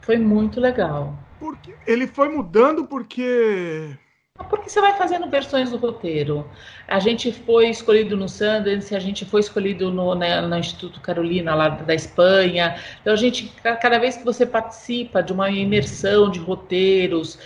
[0.00, 1.16] Foi muito legal.
[1.38, 3.96] Porque ele foi mudando porque
[4.44, 6.48] porque você vai fazendo versões do roteiro.
[6.86, 11.54] A gente foi escolhido no Sundance, a gente foi escolhido no, né, no Instituto Carolina,
[11.54, 12.76] lá da Espanha.
[13.00, 17.38] Então, a gente, cada vez que você participa de uma imersão de roteiros,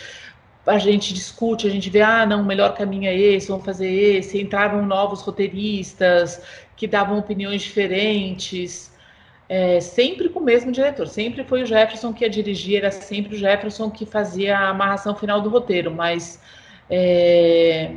[0.66, 3.90] a gente discute, a gente vê, ah, não, o melhor caminho é esse, vamos fazer
[3.90, 4.40] esse.
[4.40, 6.42] Entraram novos roteiristas
[6.76, 8.92] que davam opiniões diferentes,
[9.48, 11.08] é, sempre com o mesmo diretor.
[11.08, 15.16] Sempre foi o Jefferson que ia dirigir, era sempre o Jefferson que fazia a amarração
[15.16, 16.40] final do roteiro, mas
[16.94, 17.96] é,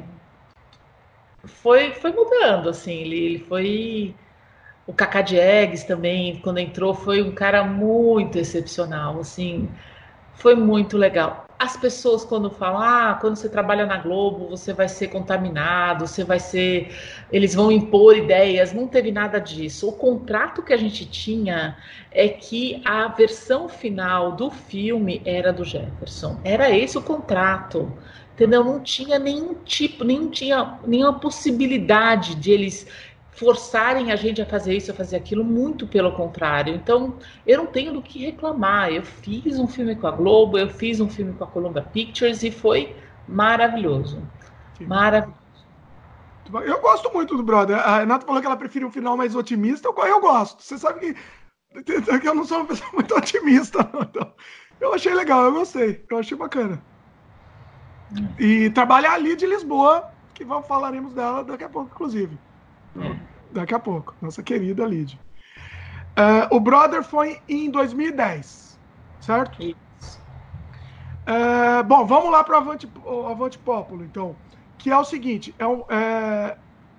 [1.44, 4.16] foi, foi mudando, assim, ele, ele foi.
[4.88, 9.68] O Kaká Diegues também, quando entrou, foi um cara muito excepcional, assim,
[10.36, 14.88] foi muito legal as pessoas quando falam, ah, quando você trabalha na Globo, você vai
[14.88, 16.94] ser contaminado, você vai ser,
[17.32, 19.88] eles vão impor ideias, não teve nada disso.
[19.88, 21.78] O contrato que a gente tinha
[22.12, 26.40] é que a versão final do filme era do Jefferson.
[26.44, 27.92] Era esse o contrato.
[28.36, 28.66] Entendeu?
[28.66, 32.86] Não tinha nenhum tipo, nem tinha nenhuma possibilidade de eles
[33.32, 36.76] forçarem a gente a fazer isso, a fazer aquilo, muito pelo contrário.
[36.76, 37.18] Então,
[37.48, 38.92] eu não tenho do que reclamar.
[38.92, 42.44] Eu fiz um filme com a Globo, eu fiz um filme com a Columbia Pictures
[42.44, 42.94] e foi
[43.26, 44.22] maravilhoso.
[44.78, 44.86] Sim.
[44.86, 45.40] Maravilhoso.
[46.66, 47.78] Eu gosto muito do Brother.
[47.78, 49.88] A Renata falou que ela prefere um final mais otimista.
[49.88, 50.62] Eu, eu gosto.
[50.62, 53.80] Você sabe que, que eu não sou uma pessoa muito otimista.
[54.10, 54.34] Então,
[54.82, 56.06] eu achei legal, eu gostei.
[56.12, 56.86] Eu achei bacana.
[58.40, 62.38] E trabalha ali de Lisboa, que vamos, falaremos dela daqui a pouco, inclusive.
[63.52, 65.20] Daqui a pouco, nossa querida Lid.
[66.18, 68.80] Uh, o Brother foi em 2010,
[69.20, 69.62] certo?
[69.62, 70.22] Isso.
[71.28, 72.90] Uh, bom, vamos lá para o Avante,
[73.30, 74.36] Avante Populo, então.
[74.78, 76.58] Que é o seguinte: é, o, é,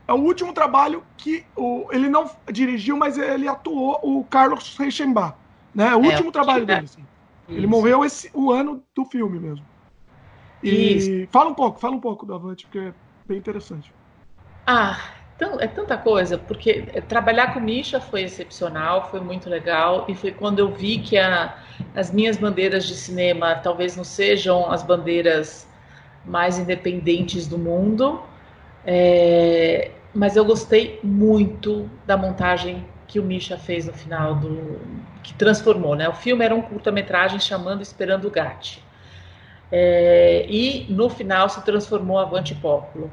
[0.09, 5.36] é o último trabalho que o, ele não dirigiu, mas ele atuou, o Carlos Reichenbach.
[5.74, 5.94] Né?
[5.94, 6.84] O é, último trabalho dele.
[6.84, 7.04] Assim.
[7.48, 9.64] Ele morreu esse, o ano do filme mesmo.
[10.62, 11.32] E Isso.
[11.32, 12.94] fala um pouco, fala um pouco do Avante, porque é
[13.26, 13.94] bem interessante.
[14.66, 14.98] Ah,
[15.36, 20.32] então, é tanta coisa, porque trabalhar com Misha foi excepcional, foi muito legal, e foi
[20.32, 21.54] quando eu vi que a,
[21.94, 25.68] as minhas bandeiras de cinema talvez não sejam as bandeiras
[26.24, 28.22] mais independentes do mundo,
[28.84, 34.80] é, mas eu gostei muito da montagem que o Misha fez no final do
[35.22, 36.09] que transformou, né?
[36.09, 38.86] O filme era um curta-metragem chamando Esperando o Gatti.
[39.70, 43.10] É, e no final se transformou Avante Popolo.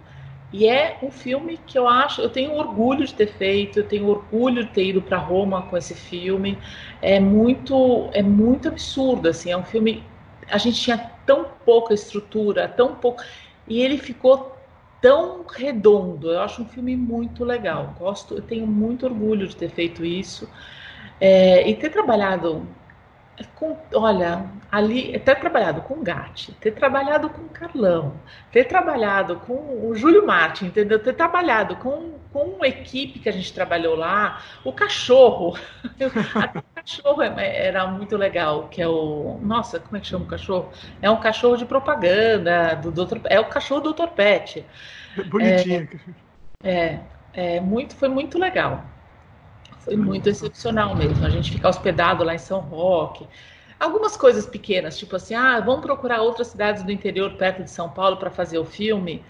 [0.51, 4.07] E é um filme que eu acho, eu tenho orgulho de ter feito, eu tenho
[4.07, 6.59] orgulho de ter ido para Roma com esse filme.
[7.01, 10.03] É muito, é muito absurdo assim, é um filme
[10.49, 13.23] a gente tinha tão pouca estrutura, tão pouco
[13.67, 14.55] e ele ficou
[15.01, 16.31] tão redondo.
[16.31, 17.95] Eu acho um filme muito legal.
[17.97, 20.47] Gosto, eu tenho muito orgulho de ter feito isso
[21.19, 22.67] é, e ter trabalhado
[23.55, 28.13] com, olha, ali, ter trabalhado com o Gatti, ter trabalhado com o Carlão,
[28.51, 30.99] ter trabalhado com o Júlio Martin, entendeu?
[30.99, 35.57] Ter trabalhado com, com uma equipe que a gente trabalhou lá, o cachorro,
[36.35, 40.25] até o cachorro é, era muito legal, que é o, nossa, como é que chama
[40.25, 40.71] o cachorro?
[41.01, 43.17] É um cachorro de propaganda, do Dr.
[43.25, 44.09] é o cachorro do Dr.
[44.09, 44.65] Pet.
[45.27, 45.89] Bonitinho.
[46.63, 46.99] É,
[47.33, 48.92] é, é muito, foi muito legal.
[49.83, 51.25] Foi muito excepcional mesmo.
[51.25, 53.27] A gente ficar hospedado lá em São Roque.
[53.79, 57.89] Algumas coisas pequenas, tipo assim, ah, vamos procurar outras cidades do interior perto de São
[57.89, 59.25] Paulo para fazer o filme.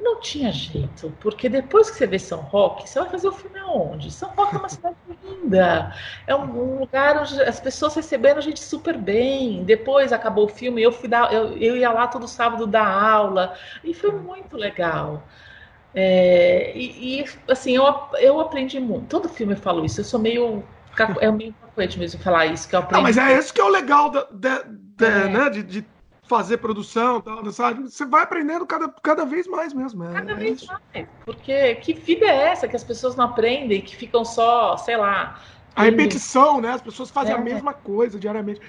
[0.00, 3.58] Não tinha jeito, porque depois que você vê São Roque, você vai fazer o filme
[3.60, 4.10] aonde?
[4.10, 5.94] São Roque é uma cidade linda,
[6.26, 9.62] é um, lugar onde as pessoas receberam a gente super bem.
[9.64, 13.54] Depois acabou o filme, eu fui dar, eu, eu ia lá todo sábado dar aula
[13.84, 15.22] e foi muito legal.
[15.94, 17.84] É, e, e, assim, eu,
[18.18, 19.06] eu aprendi muito.
[19.06, 20.64] Todo filme eu falo isso, eu sou meio.
[21.20, 23.00] É meio cacuete mesmo falar isso, que eu aprendi.
[23.00, 24.64] Ah, mas é isso que é o legal da,
[25.00, 25.28] é.
[25.28, 25.84] né, de, de,
[26.22, 27.22] fazer produção,
[27.52, 27.82] sabe?
[27.82, 30.04] Você vai aprendendo cada, cada vez mais mesmo.
[30.04, 30.72] É, cada é vez isso.
[30.72, 31.06] mais.
[31.24, 35.38] Porque que vida é essa que as pessoas não aprendem, que ficam só, sei lá,
[35.74, 36.70] A repetição, né?
[36.70, 37.36] As pessoas fazem é.
[37.36, 38.60] a mesma coisa diariamente.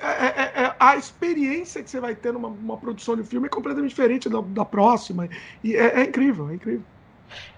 [0.00, 3.50] É, é, é, a experiência que você vai ter numa uma produção de filme é
[3.50, 5.28] completamente diferente da, da próxima.
[5.62, 6.82] E é, é, incrível, é incrível.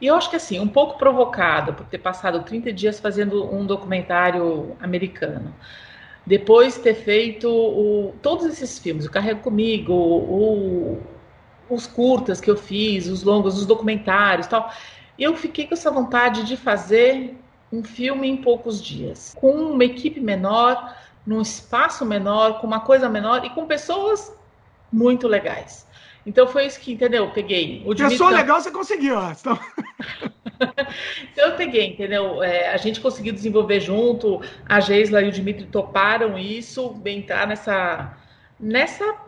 [0.00, 3.64] E eu acho que assim, um pouco provocada por ter passado 30 dias fazendo um
[3.64, 5.54] documentário americano.
[6.26, 11.00] Depois ter feito o, todos esses filmes, o Carrego Comigo, o,
[11.70, 14.72] os curtas que eu fiz, os longos, os documentários tal.
[15.16, 17.36] Eu fiquei com essa vontade de fazer
[17.72, 20.96] um filme em poucos dias, com uma equipe menor,
[21.26, 24.32] num espaço menor, com uma coisa menor e com pessoas
[24.92, 25.86] muito legais.
[26.24, 27.26] Então foi isso que, entendeu?
[27.26, 27.84] Eu peguei.
[27.86, 29.58] O Pessoa legal você conseguiu, então...
[31.32, 32.42] então eu peguei, entendeu?
[32.42, 38.16] É, a gente conseguiu desenvolver junto, a Geisla e o Dimitri toparam isso, entrar nessa.
[38.58, 39.26] nessa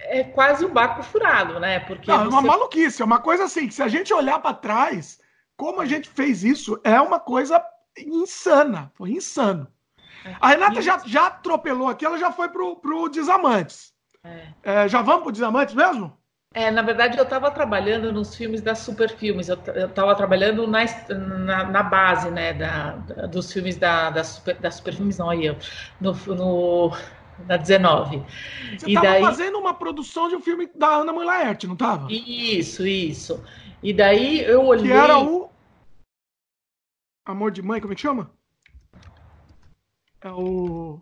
[0.00, 1.80] é quase um barco furado, né?
[1.80, 4.54] Porque Não, é uma maluquice, é uma coisa assim, que se a gente olhar para
[4.54, 5.18] trás,
[5.56, 7.62] como a gente fez isso é uma coisa
[7.98, 8.90] insana.
[8.94, 9.66] Foi insano.
[10.24, 13.92] É, a Renata já, já atropelou aqui, ela já foi pro, pro Desamantes.
[14.24, 14.46] É.
[14.62, 16.16] É, já vamos pro Desamantes mesmo?
[16.54, 21.64] É, na verdade, eu estava trabalhando nos filmes da Superfilmes, eu estava trabalhando na, na,
[21.64, 25.56] na, base né, da, da, dos filmes da, da, super, da Superfilmes, não, eu,
[25.98, 26.92] no, no,
[27.48, 28.22] na 19.
[28.78, 29.22] Você estava daí...
[29.22, 32.06] fazendo uma produção de um filme da Ana Mulaerte, não estava?
[32.12, 33.42] Isso, isso.
[33.82, 34.86] E daí eu olhei.
[34.86, 35.50] Que era o.
[37.24, 38.30] Amor de Mãe, como é que chama?
[40.20, 41.00] É o.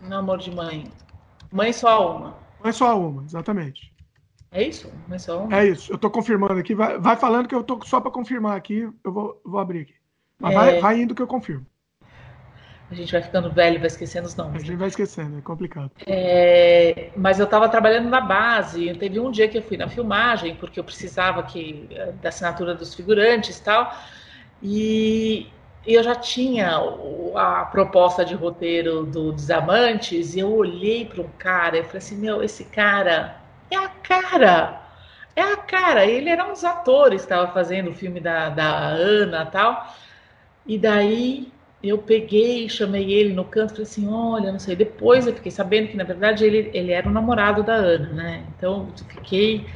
[0.00, 0.84] Não, Amor de Mãe.
[1.50, 2.38] Mãe só uma.
[2.62, 3.92] Mãe só uma, exatamente.
[4.52, 4.92] É isso?
[5.08, 5.56] Mãe só uma?
[5.56, 5.92] É isso.
[5.92, 6.74] Eu tô confirmando aqui.
[6.74, 8.88] Vai, vai falando que eu tô só para confirmar aqui.
[9.02, 9.94] Eu vou, vou abrir aqui.
[10.38, 10.56] Mas é...
[10.56, 11.66] vai, vai indo que eu confirmo.
[12.90, 14.62] A gente vai ficando velho, vai esquecendo os nomes.
[14.62, 15.92] A gente vai esquecendo, é complicado.
[16.04, 18.92] É, mas eu estava trabalhando na base.
[18.94, 21.88] Teve um dia que eu fui na filmagem, porque eu precisava que,
[22.20, 23.94] da assinatura dos figurantes e tal.
[24.60, 25.46] E
[25.86, 26.80] eu já tinha
[27.36, 30.34] a proposta de roteiro do Desamantes.
[30.34, 33.36] E eu olhei para um cara e falei assim: Meu, esse cara
[33.70, 34.82] é a cara.
[35.36, 36.04] É a cara.
[36.06, 39.94] Ele era um dos atores que estava fazendo o filme da, da Ana e tal.
[40.66, 41.52] E daí
[41.82, 44.76] eu peguei, chamei ele no canto, falei assim, olha, não sei.
[44.76, 48.46] Depois eu fiquei sabendo que na verdade ele, ele era o namorado da Ana, né?
[48.56, 49.66] Então eu fiquei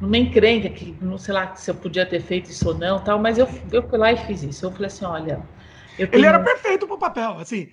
[0.00, 3.18] numa encrenca que não sei lá se eu podia ter feito isso ou não, tal.
[3.18, 4.66] Mas eu, eu fui lá e fiz isso.
[4.66, 5.42] Eu falei assim, olha,
[5.96, 6.08] tenho...
[6.12, 7.68] ele era perfeito pro papel, assim,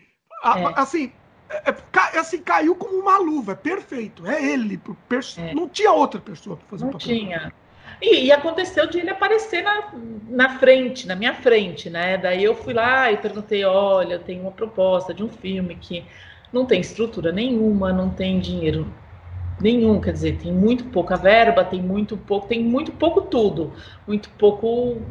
[0.45, 0.73] é.
[0.75, 1.11] assim,
[1.49, 4.79] é, é, assim caiu como uma luva, é perfeito, é ele,
[5.37, 5.53] é.
[5.55, 7.07] não tinha outra pessoa para fazer não o papel.
[7.07, 7.53] Não tinha.
[8.01, 9.93] E, e, aconteceu de ele aparecer na,
[10.27, 12.17] na frente, na minha frente, né?
[12.17, 16.07] Daí eu fui lá e perguntei: olha, tenho uma proposta de um filme que
[16.51, 18.91] não tem estrutura nenhuma, não tem dinheiro
[19.61, 23.75] nenhum, quer dizer, tem muito pouca verba, tem muito pouco, tem muito pouco tudo,
[24.07, 25.01] muito pouco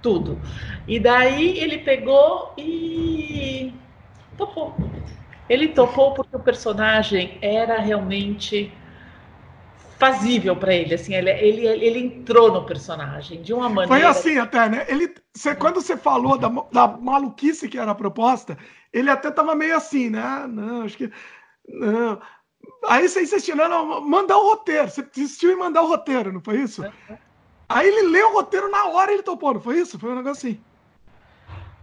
[0.00, 0.40] tudo.
[0.86, 3.74] E daí ele pegou e
[4.36, 4.76] topou.
[5.48, 8.72] Ele topou porque o personagem era realmente
[9.98, 13.88] fazível para ele, assim, ele, ele, ele entrou no personagem de uma maneira.
[13.88, 14.84] Foi assim até, né?
[14.88, 18.58] Ele, você, quando você falou da, da maluquice que era a proposta,
[18.92, 20.20] ele até tava meio assim, né?
[20.20, 21.10] Ah, não, acho que
[21.68, 22.20] não.
[22.88, 24.88] Aí você insistiu, não, não, mandar o roteiro.
[24.88, 26.84] Você insistiu em mandar o roteiro, não foi isso?
[27.68, 29.98] Aí ele leu o roteiro na hora e ele topou, não foi isso?
[29.98, 30.60] Foi um negócio assim.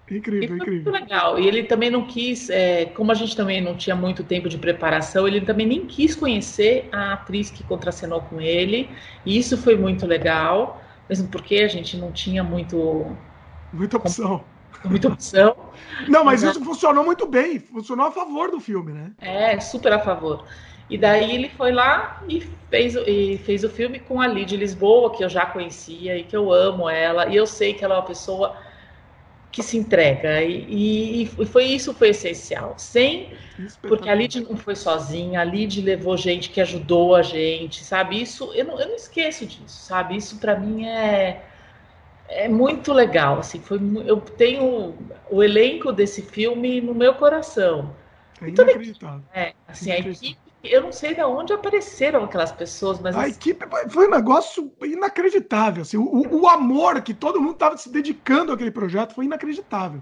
[0.10, 0.92] Incrível, incrível.
[0.92, 1.40] Muito legal.
[1.40, 4.58] E ele também não quis, é, como a gente também não tinha muito tempo de
[4.58, 8.90] preparação, ele também nem quis conhecer a atriz que contracenou com ele.
[9.26, 13.16] E isso foi muito legal, mesmo porque a gente não tinha muito.
[13.72, 14.46] Muita opção.
[14.86, 15.56] Muita opção.
[16.10, 19.12] Não, mas, mas isso funcionou muito bem, funcionou a favor do filme, né?
[19.22, 20.48] É, super a favor.
[20.90, 25.16] E daí ele foi lá e fez, e fez o filme com a Lid Lisboa,
[25.16, 27.98] que eu já conhecia e que eu amo ela, e eu sei que ela é
[28.00, 28.58] uma pessoa
[29.54, 30.42] que se entrega.
[30.42, 32.74] E, e, foi isso foi essencial.
[32.76, 33.34] Sem,
[33.84, 38.20] porque a Lid não foi sozinha, a Lid levou gente que ajudou a gente, sabe?
[38.20, 40.18] Isso eu não, eu não esqueço disso, sabe?
[40.18, 41.46] Isso para mim é
[42.28, 44.96] é muito legal, assim, foi eu tenho
[45.30, 47.96] o elenco desse filme no meu coração.
[48.42, 49.24] É inacreditável.
[49.32, 53.16] É, assim, a equipe eu não sei de onde apareceram aquelas pessoas, mas.
[53.16, 55.82] A equipe foi um negócio inacreditável.
[55.82, 60.02] Assim, o, o amor que todo mundo estava se dedicando àquele projeto foi inacreditável.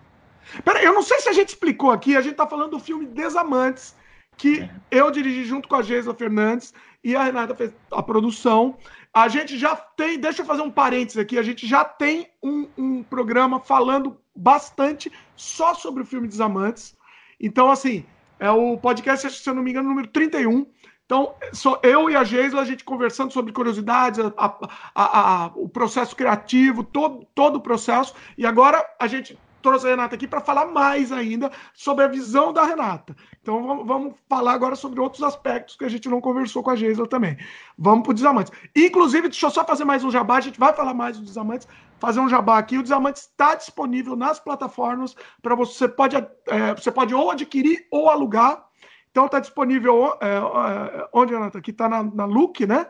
[0.64, 3.05] Pera, eu não sei se a gente explicou aqui, a gente está falando do filme
[3.05, 3.95] Desamantes,
[4.38, 4.70] que é.
[4.91, 8.78] eu dirigi junto com a Geisa Fernandes e a Renata fez a produção.
[9.14, 12.68] A gente já tem, deixa eu fazer um parênteses aqui, a gente já tem um,
[12.78, 16.95] um programa falando bastante só sobre o filme Desamantes.
[17.39, 18.05] Então, assim,
[18.42, 20.66] é o podcast, se eu não me engano, número 31.
[21.06, 25.70] Então, sou eu e a Geisla, a gente conversando sobre curiosidades, a, a, a, o
[25.70, 28.16] processo criativo, todo, todo o processo.
[28.36, 32.51] E agora a gente trouxe a Renata aqui para falar mais ainda sobre a visão
[32.51, 33.16] da Renata.
[33.41, 36.76] Então vamos, vamos, falar agora sobre outros aspectos que a gente não conversou com a
[36.76, 37.38] Geisla também.
[37.78, 38.51] Vamos para o Desamantes.
[38.76, 41.68] Inclusive, deixa eu só fazer mais um jabá, a gente vai falar mais do Desamantes,
[41.99, 42.78] fazer um jabá aqui.
[42.78, 47.88] O Desamantes está disponível nas plataformas para você, você pode, é, você pode ou adquirir
[47.91, 48.66] ou alugar.
[49.12, 51.59] Então está disponível é, é, onde, Renata?
[51.59, 52.88] Aqui está na, na Look, né?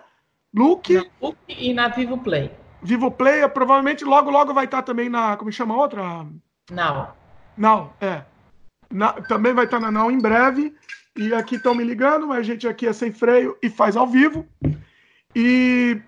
[0.54, 0.94] Look.
[0.94, 2.52] Na Look e na Vivo Play.
[2.82, 5.38] Vivo Play, provavelmente logo, logo vai estar também na.
[5.38, 6.28] Como chama a outra?
[6.72, 7.14] Não.
[7.58, 8.24] Não, é.
[8.90, 10.74] Na, também vai estar na Não em breve.
[11.16, 14.08] E aqui estão me ligando, mas a gente aqui é sem freio e faz ao
[14.08, 14.48] vivo.
[15.36, 16.02] E,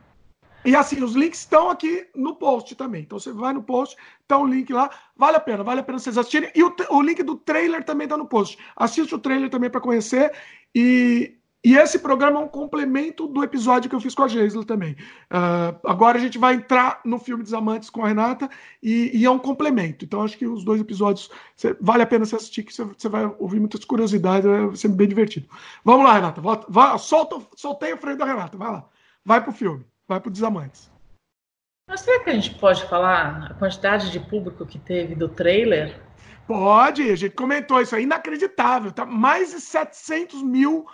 [0.63, 3.01] e assim, os links estão aqui no post também.
[3.01, 4.89] Então você vai no post, tá um link lá.
[5.17, 6.49] Vale a pena, vale a pena vocês assistirem.
[6.55, 8.57] E o, o link do trailer também está no post.
[8.77, 10.31] Assiste o trailer também para conhecer.
[10.73, 14.65] E, e esse programa é um complemento do episódio que eu fiz com a Geisla
[14.65, 14.97] também.
[15.31, 18.49] Uh, agora a gente vai entrar no filme dos Amantes com a Renata
[18.81, 20.03] e, e é um complemento.
[20.03, 23.25] Então acho que os dois episódios cê, vale a pena você assistir, que você vai
[23.39, 25.47] ouvir muitas curiosidades, vai ser bem divertido.
[25.85, 26.41] Vamos lá, Renata.
[26.41, 28.57] Volta, vai, solta, soltei o freio da Renata.
[28.57, 28.85] Vai lá.
[29.23, 29.85] Vai pro filme.
[30.05, 30.91] Vai pro Desamantes.
[31.87, 36.01] Mas será que a gente pode falar a quantidade de público que teve do trailer?
[36.45, 38.91] Pode, a gente comentou isso, é inacreditável.
[38.91, 39.05] Tá?
[39.05, 40.85] Mais de 700 mil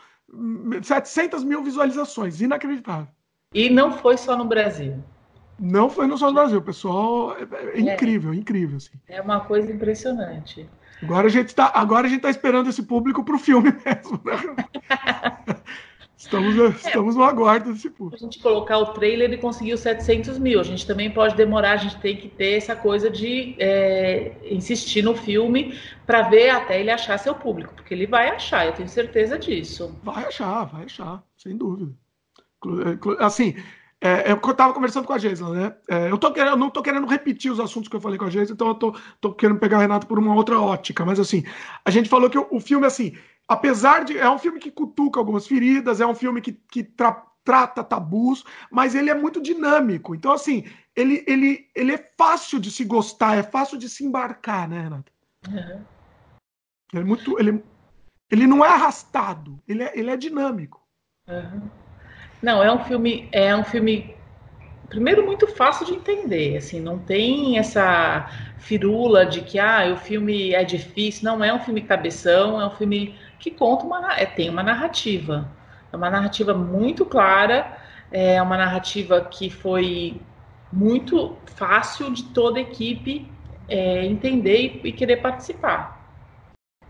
[0.84, 3.08] 700 mil visualizações, inacreditável.
[3.54, 5.04] E não foi só no Brasil.
[5.60, 7.36] Não foi no só no Brasil, pessoal.
[7.36, 8.78] É, é, é incrível, é incrível.
[8.78, 8.98] Assim.
[9.08, 10.70] É uma coisa impressionante.
[11.02, 14.22] Agora a gente está, agora a gente tá esperando esse público para o filme mesmo.
[14.24, 15.62] Né?
[16.20, 18.22] Estamos, é, estamos no aguardo desse público.
[18.22, 20.60] A gente colocar o trailer e conseguiu 700 mil.
[20.60, 25.02] A gente também pode demorar, a gente tem que ter essa coisa de é, insistir
[25.02, 28.90] no filme para ver até ele achar seu público, porque ele vai achar, eu tenho
[28.90, 29.98] certeza disso.
[30.04, 31.94] Vai achar, vai achar, sem dúvida.
[32.66, 33.56] É, assim,
[34.02, 35.76] é, eu estava conversando com a Geisla, né?
[35.90, 38.26] É, eu, tô querendo, eu não estou querendo repetir os assuntos que eu falei com
[38.26, 38.76] a Geisla, então eu
[39.22, 41.06] tô querendo pegar o Renato por uma outra ótica.
[41.06, 41.46] Mas assim,
[41.86, 43.16] a gente falou que o, o filme, assim,
[43.50, 44.18] apesar de.
[44.18, 48.46] É um filme que cutuca algumas feridas, é um filme que, que tra, trata tabus,
[48.72, 50.14] mas ele é muito dinâmico.
[50.14, 54.70] Então, assim, ele, ele, ele é fácil de se gostar, é fácil de se embarcar,
[54.70, 55.12] né, Renato?
[55.48, 55.82] Uhum.
[56.94, 57.40] Ele é muito.
[57.40, 57.64] Ele,
[58.32, 60.82] ele não é arrastado, ele é, ele é dinâmico.
[61.28, 61.68] Uhum.
[62.42, 63.28] Não, é um filme.
[63.32, 64.16] É um filme
[64.88, 68.28] primeiro muito fácil de entender, assim, não tem essa
[68.58, 72.72] firula de que ah, o filme é difícil, não é um filme cabeção, é um
[72.72, 75.50] filme que conta uma, é, tem uma narrativa.
[75.92, 77.78] É uma narrativa muito clara,
[78.12, 80.22] é uma narrativa que foi
[80.72, 83.32] muito fácil de toda a equipe
[83.68, 85.98] é, entender e, e, querer participar.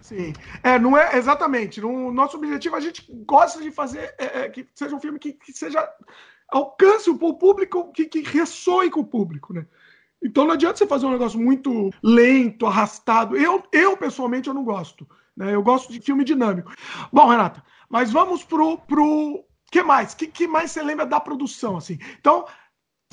[0.02, 0.34] Sim,
[0.64, 1.80] é, não é exatamente.
[1.80, 5.34] No nosso objetivo, a gente gosta de fazer é, é, que seja um filme que,
[5.34, 5.88] que seja
[6.50, 9.66] alcance o público, que, que ressoe com o público, né?
[10.22, 13.38] Então não adianta você fazer um negócio muito lento, arrastado.
[13.38, 15.08] Eu, eu pessoalmente, eu não gosto.
[15.40, 15.56] Né?
[15.56, 16.74] Eu gosto de filme dinâmico.
[17.14, 18.78] Bom, Renata, mas vamos pro.
[18.80, 19.46] pro...
[19.72, 20.14] que mais?
[20.14, 21.78] que, que mais você lembra da produção?
[21.78, 21.98] assim?
[22.20, 22.46] Então,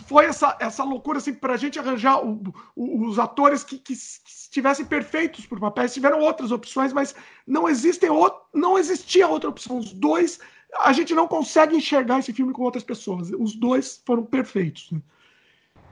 [0.06, 2.42] foi essa, essa loucura assim, para a gente arranjar o,
[2.74, 5.94] o, os atores que, que, estivessem perfeitos por papéis.
[5.94, 7.14] Tiveram outras opções, mas
[7.46, 8.10] não, existem
[8.52, 9.78] não existia outra opção.
[9.78, 10.40] Os dois,
[10.80, 13.30] a gente não consegue enxergar esse filme com outras pessoas.
[13.38, 14.90] Os dois foram perfeitos.
[14.90, 15.00] Né?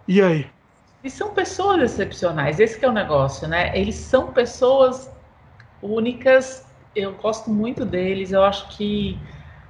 [0.09, 0.51] E aí?
[1.05, 3.79] E são pessoas excepcionais, esse é o negócio, né?
[3.79, 5.11] Eles são pessoas
[5.85, 6.65] únicas,
[6.95, 9.21] eu gosto muito deles, eu acho que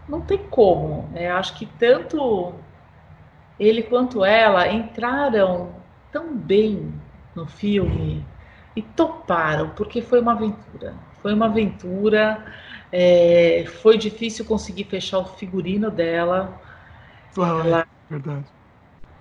[0.08, 1.30] não tem como, né?
[1.30, 2.64] Eu acho que tanto
[3.58, 7.00] ele quanto ela entraram tão bem
[7.34, 8.26] no filme
[8.76, 10.98] e toparam, porque foi uma aventura.
[11.22, 12.44] Foi uma aventura,
[12.92, 16.60] é, foi difícil conseguir fechar o figurino dela.
[17.38, 18.52] Ah, ela, verdade.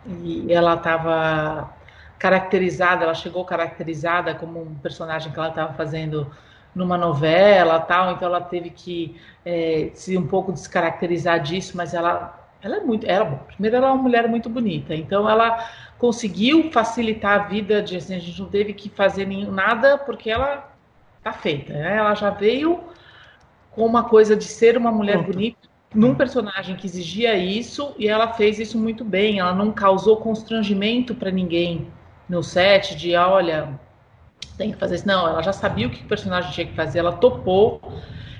[0.05, 1.77] E ela estava
[2.19, 6.31] caracterizada, ela chegou caracterizada como um personagem que ela estava fazendo
[6.75, 9.15] numa novela tal, então ela teve que
[9.45, 13.91] é, se um pouco descaracterizar disso, mas ela, ela é muito, ela, primeiro ela é
[13.91, 18.49] uma mulher muito bonita, então ela conseguiu facilitar a vida de assim, a gente não
[18.49, 20.73] teve que fazer nenhum, nada porque ela
[21.23, 21.97] tá feita, né?
[21.97, 22.81] Ela já veio
[23.71, 28.33] com uma coisa de ser uma mulher bonita num personagem que exigia isso e ela
[28.33, 29.39] fez isso muito bem.
[29.39, 31.87] Ela não causou constrangimento para ninguém
[32.27, 33.79] no set de, olha,
[34.57, 35.07] tem que fazer isso.
[35.07, 37.81] Não, ela já sabia o que o personagem tinha que fazer, ela topou.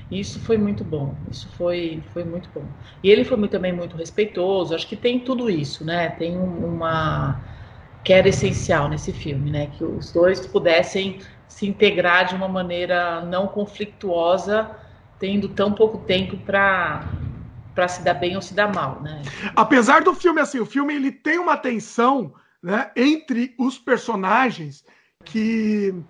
[0.09, 1.18] Isso foi muito bom.
[1.32, 2.68] Isso foi, foi muito bom.
[3.01, 4.76] E ele foi também muito respeitoso.
[4.76, 6.09] Acho que tem tudo isso, né?
[6.09, 7.43] Tem uma
[8.03, 9.68] que era essencial nesse filme, né?
[9.68, 14.70] Que os dois pudessem se integrar de uma maneira não conflituosa,
[15.18, 17.07] tendo tão pouco tempo para
[17.74, 19.24] para se dar bem ou se dar mal, né?
[19.55, 24.86] Apesar do filme assim, o filme ele tem uma tensão, né, entre os personagens
[25.26, 26.03] que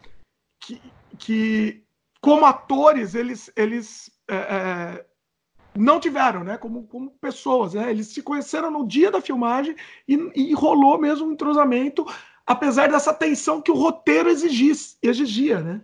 [0.60, 0.82] que,
[1.18, 1.84] que
[2.24, 5.06] como atores, eles, eles é, é,
[5.76, 6.58] não tiveram, né?
[6.58, 7.92] Como, como pessoas, né?
[7.92, 9.76] Eles se conheceram no dia da filmagem
[10.08, 12.06] e, e rolou mesmo um entrosamento,
[12.48, 15.82] apesar dessa tensão que o roteiro exigis, exigia, né?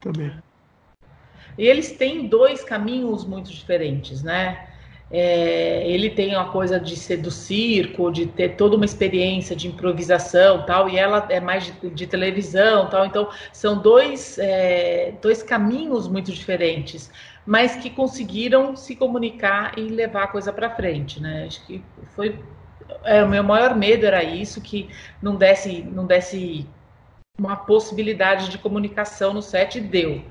[0.00, 0.36] Também.
[1.56, 4.67] E eles têm dois caminhos muito diferentes, né?
[5.10, 9.66] É, ele tem uma coisa de ser do circo, de ter toda uma experiência de
[9.66, 13.06] improvisação tal, e ela é mais de, de televisão tal.
[13.06, 17.10] Então, são dois, é, dois caminhos muito diferentes,
[17.46, 21.44] mas que conseguiram se comunicar e levar a coisa para frente, né?
[21.46, 21.82] Acho que
[22.14, 22.38] foi.
[23.04, 24.90] É, o meu maior medo era isso, que
[25.22, 26.66] não desse, não desse
[27.38, 30.22] uma possibilidade de comunicação no set, e deu.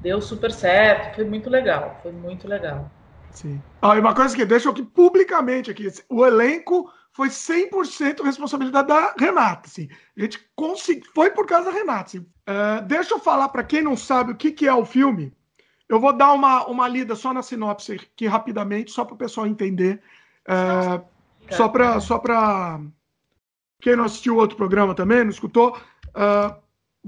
[0.00, 2.90] Deu super certo, foi muito legal, foi muito legal.
[3.36, 3.62] Sim.
[3.82, 9.14] Ah, e uma coisa que deixa aqui publicamente aqui, o elenco foi 100% responsabilidade da
[9.18, 9.66] Renata.
[9.66, 9.88] Assim.
[10.16, 12.04] A gente conseguiu, foi por causa da Renata.
[12.04, 12.18] Assim.
[12.18, 15.34] Uh, deixa eu falar para quem não sabe o que, que é o filme.
[15.86, 19.46] Eu vou dar uma, uma lida só na sinopse aqui rapidamente, só para o pessoal
[19.46, 20.00] entender.
[20.48, 21.04] Uh,
[21.50, 22.20] só para só
[23.82, 25.76] quem não assistiu outro programa também, não escutou.
[26.08, 26.56] Uh,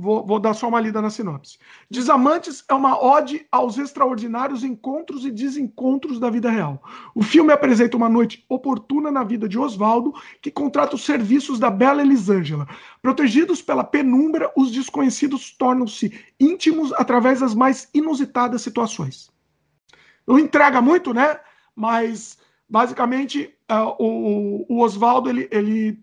[0.01, 1.59] Vou, vou, dar só uma lida na sinopse.
[1.91, 6.81] Desamantes é uma ode aos extraordinários encontros e desencontros da vida real.
[7.17, 11.69] O filme apresenta uma noite oportuna na vida de Oswaldo, que contrata os serviços da
[11.69, 12.69] bela Elisângela.
[13.03, 19.33] Protegidos pela penumbra, os desconhecidos tornam-se íntimos através das mais inusitadas situações.
[20.25, 21.41] Não entrega muito, né?
[21.75, 22.39] Mas,
[22.69, 25.99] basicamente, uh, o, o Oswaldo ele, ele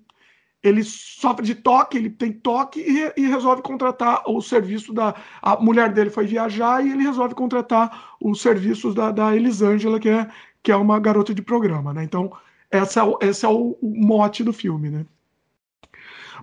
[0.66, 5.14] ele sofre de toque, ele tem toque e, e, resolve contratar o serviço da.
[5.40, 10.10] A mulher dele foi viajar e ele resolve contratar os serviços da, da Elisângela, que
[10.10, 10.28] é,
[10.64, 12.04] que é uma garota de programa, né?
[12.04, 12.36] Então,
[12.72, 15.06] essa, esse é o, o mote do filme, né?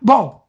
[0.01, 0.47] Bom,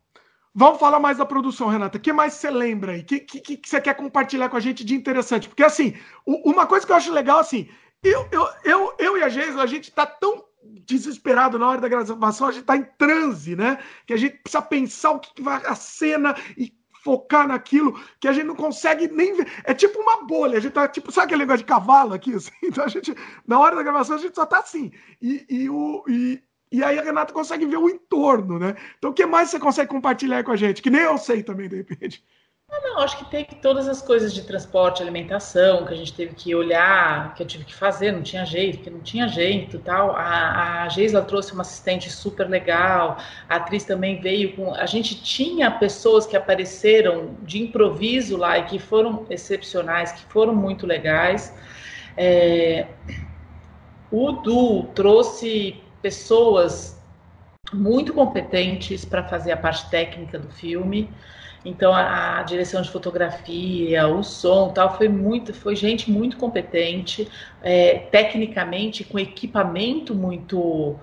[0.54, 1.98] vamos falar mais da produção, Renata.
[1.98, 3.02] O que mais você lembra aí?
[3.02, 5.50] O que, que, que, você quer compartilhar com a gente de interessante?
[5.50, 5.96] Porque, assim,
[6.28, 7.68] uma coisa que eu acho legal, assim,
[8.04, 10.44] eu, eu, eu, eu e a Geisla, a gente tá tão
[10.86, 13.80] desesperado na hora da gravação, a gente está em transe, né?
[14.05, 18.34] Que a gente precisa pensar o que vai a cena e focar naquilo que a
[18.34, 19.47] gente não consegue nem ver.
[19.66, 22.34] É tipo uma bolha, a gente tá tipo, sabe aquele negócio de cavalo aqui?
[22.36, 22.51] Assim?
[22.64, 23.14] Então a gente,
[23.45, 24.91] na hora da gravação, a gente só tá assim.
[25.22, 26.41] E, e, o, e,
[26.72, 28.76] e aí a Renata consegue ver o entorno, né?
[28.97, 30.82] Então o que mais você consegue compartilhar com a gente?
[30.82, 32.24] Que nem eu sei também, de repente.
[32.76, 36.34] Ah, não, acho que tem todas as coisas de transporte, alimentação, que a gente teve
[36.34, 40.16] que olhar, que eu tive que fazer, não tinha jeito, que não tinha jeito tal.
[40.16, 43.18] A, a Geisla trouxe uma assistente super legal,
[43.48, 44.74] a atriz também veio com.
[44.74, 50.56] A gente tinha pessoas que apareceram de improviso lá e que foram excepcionais, que foram
[50.56, 51.54] muito legais.
[52.18, 52.88] É,
[54.12, 57.00] o Du trouxe pessoas
[57.72, 61.10] muito competentes para fazer a parte técnica do filme.
[61.66, 67.28] Então a, a, direção de fotografia, o som, tal, foi muito, foi gente muito competente,
[67.61, 70.99] é, tecnicamente com equipamento muito,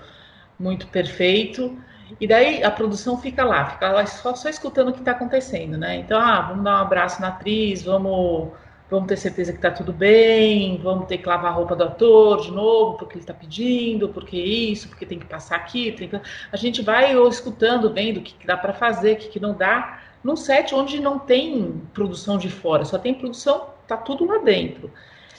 [0.59, 1.77] muito perfeito.
[2.21, 5.79] E daí a produção fica lá, fica lá só, só escutando o que está acontecendo,
[5.79, 5.97] né?
[5.97, 8.51] Então, ah, vamos dar um abraço na atriz, vamos,
[8.91, 12.43] vamos ter certeza que está tudo bem, vamos ter que lavar a roupa do ator
[12.43, 15.93] de novo, porque ele está pedindo, porque isso, porque tem que passar aqui.
[15.93, 16.21] Que...
[16.53, 19.41] A gente vai ou escutando, vendo o que, que dá para fazer, o que, que
[19.41, 24.25] não dá num set onde não tem produção de fora, só tem produção, tá tudo
[24.27, 24.91] lá dentro.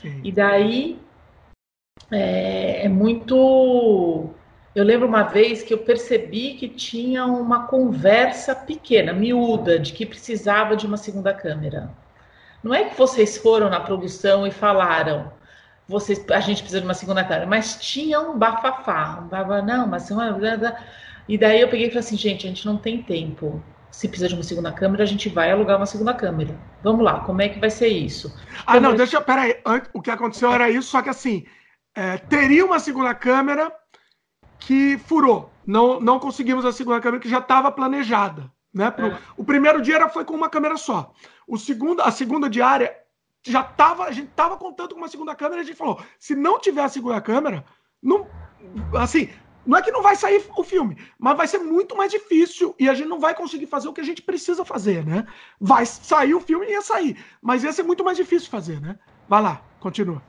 [0.01, 0.19] Sim.
[0.23, 0.99] E daí
[2.11, 4.29] é, é, muito.
[4.73, 10.05] Eu lembro uma vez que eu percebi que tinha uma conversa pequena, miúda, de que
[10.05, 11.91] precisava de uma segunda câmera.
[12.63, 15.31] Não é que vocês foram na produção e falaram,
[15.87, 19.87] vocês, a gente precisa de uma segunda câmera, mas tinha um bafafá, um bafafá, não,
[19.87, 20.39] mas uma...
[21.27, 23.61] E daí eu peguei e falei assim, gente, a gente não tem tempo
[23.91, 26.57] se precisa de uma segunda câmera, a gente vai alugar uma segunda câmera.
[26.81, 28.33] Vamos lá, como é que vai ser isso?
[28.65, 29.21] Ah, não, deixa eu.
[29.21, 29.57] Peraí,
[29.93, 31.45] o que aconteceu era isso, só que assim,
[31.93, 33.71] é, teria uma segunda câmera
[34.59, 35.51] que furou.
[35.65, 38.51] Não, não conseguimos a segunda câmera que já estava planejada.
[38.73, 38.89] Né?
[38.89, 39.17] Pro, é.
[39.35, 41.13] O primeiro dia era, foi com uma câmera só.
[41.45, 42.95] O segundo, a segunda diária
[43.43, 46.35] já tava, a gente estava contando com uma segunda câmera e a gente falou: se
[46.35, 47.65] não tiver a segunda câmera,
[48.01, 48.27] não,
[48.97, 49.29] assim,
[49.65, 52.89] não é que não vai sair o filme, mas vai ser muito mais difícil e
[52.89, 55.25] a gente não vai conseguir fazer o que a gente precisa fazer, né?
[55.59, 58.97] Vai sair o filme e ia sair, mas ia ser muito mais difícil fazer, né?
[59.27, 60.21] Vai lá, continua.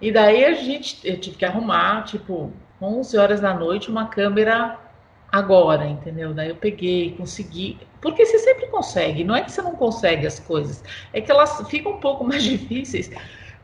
[0.00, 4.78] E daí a gente, eu tive que arrumar, tipo, 11 horas da noite, uma câmera
[5.30, 6.34] agora, entendeu?
[6.34, 7.78] Daí eu peguei, consegui.
[8.00, 10.82] Porque você sempre consegue, não é que você não consegue as coisas,
[11.12, 13.10] é que elas ficam um pouco mais difíceis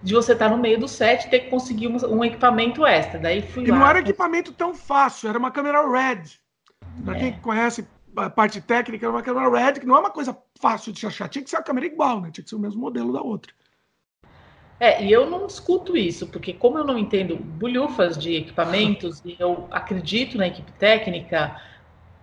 [0.03, 3.18] de você estar no meio do set e ter que conseguir um, um equipamento extra.
[3.18, 3.78] Daí fui e lá.
[3.78, 6.38] não era equipamento tão fácil, era uma câmera RED.
[7.05, 7.20] Para é.
[7.20, 7.86] quem conhece,
[8.16, 11.28] a parte técnica, uma câmera Red, que não é uma coisa fácil de achar.
[11.28, 12.30] Tinha que ser a câmera igual, né?
[12.32, 13.53] Tinha que ser o mesmo modelo da outra.
[14.78, 19.34] É, e eu não discuto isso, porque como eu não entendo bulhufas de equipamentos e
[19.38, 21.59] eu acredito na equipe técnica,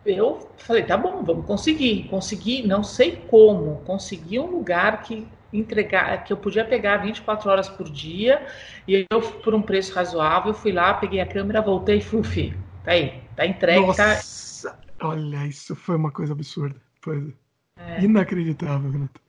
[0.05, 2.07] eu falei, tá bom, vamos conseguir.
[2.09, 7.70] Consegui, não sei como, consegui um lugar que entregar, que eu podia pegar 24 horas
[7.70, 8.45] por dia,
[8.88, 12.91] e eu, por um preço razoável, fui lá, peguei a câmera, voltei e fui, tá
[12.91, 15.08] aí, tá entregue, tá Nossa, tá...
[15.08, 16.76] olha, isso foi uma coisa absurda.
[17.01, 17.34] Foi
[17.78, 18.01] é.
[18.01, 19.22] inacreditável, Renato.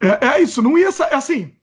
[0.00, 1.54] É, é, isso, não ia, assim,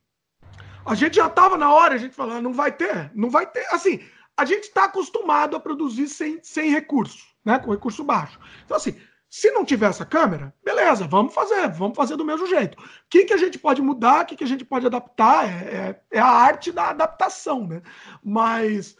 [0.85, 3.65] a gente já tava na hora, a gente falando, não vai ter, não vai ter,
[3.71, 4.01] assim,
[4.35, 8.39] a gente está acostumado a produzir sem, sem recurso, né, com recurso baixo.
[8.65, 8.95] Então, assim,
[9.33, 12.77] se não tiver essa câmera, beleza, vamos fazer, vamos fazer do mesmo jeito.
[12.77, 15.75] O que, que a gente pode mudar, o que, que a gente pode adaptar, é,
[15.75, 17.81] é, é a arte da adaptação, né?
[18.23, 18.95] Mas,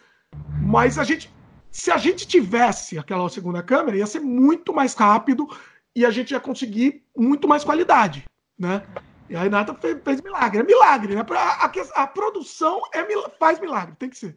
[0.60, 1.32] mas a gente,
[1.70, 5.48] se a gente tivesse aquela segunda câmera, ia ser muito mais rápido
[5.96, 8.26] e a gente ia conseguir muito mais qualidade,
[8.58, 8.82] né?
[9.30, 11.24] E a Renata fez, fez milagre, é milagre, né?
[11.30, 13.06] A, a, a produção é,
[13.38, 14.36] faz milagre, tem que ser.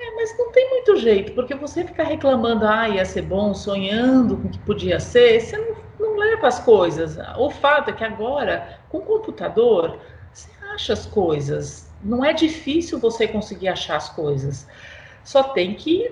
[0.00, 4.38] É, mas não tem muito jeito, porque você ficar reclamando, ah, ia ser bom, sonhando
[4.38, 7.18] com o que podia ser, você não, não leva as coisas.
[7.36, 9.98] O fato é que agora, com o computador,
[10.32, 11.92] você acha as coisas.
[12.02, 14.66] Não é difícil você conseguir achar as coisas.
[15.22, 16.10] Só tem que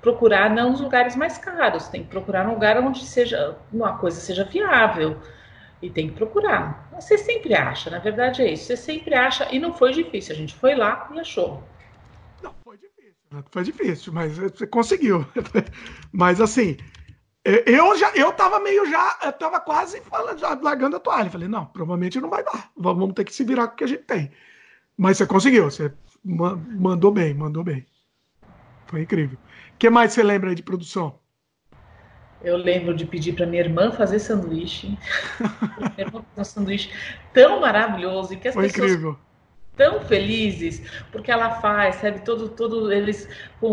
[0.00, 4.20] procurar não nos lugares mais caros, tem que procurar um lugar onde seja uma coisa
[4.20, 5.20] seja viável.
[5.82, 6.88] E tem que procurar.
[6.92, 8.66] Você sempre acha, na verdade é isso.
[8.66, 10.34] Você sempre acha, e não foi difícil.
[10.34, 11.62] A gente foi lá e achou.
[13.50, 15.26] Foi difícil, mas você conseguiu.
[16.12, 16.76] mas assim,
[17.44, 21.30] eu já eu tava meio já, eu tava quase falando, já largando a toalha.
[21.30, 22.70] Falei, não, provavelmente não vai dar.
[22.76, 24.30] Vamos ter que se virar com o que a gente tem.
[24.96, 25.92] Mas você conseguiu, você
[26.24, 27.86] mandou bem, mandou bem.
[28.86, 29.38] Foi incrível.
[29.74, 31.18] O que mais você lembra aí de produção?
[32.42, 34.96] Eu lembro de pedir para minha irmã fazer sanduíche.
[35.78, 36.90] minha irmã fazer um sanduíche
[37.32, 39.18] tão maravilhoso e que as Foi pessoas incrível
[39.76, 43.28] tão felizes porque ela faz, sabe, todo, todo eles
[43.60, 43.72] com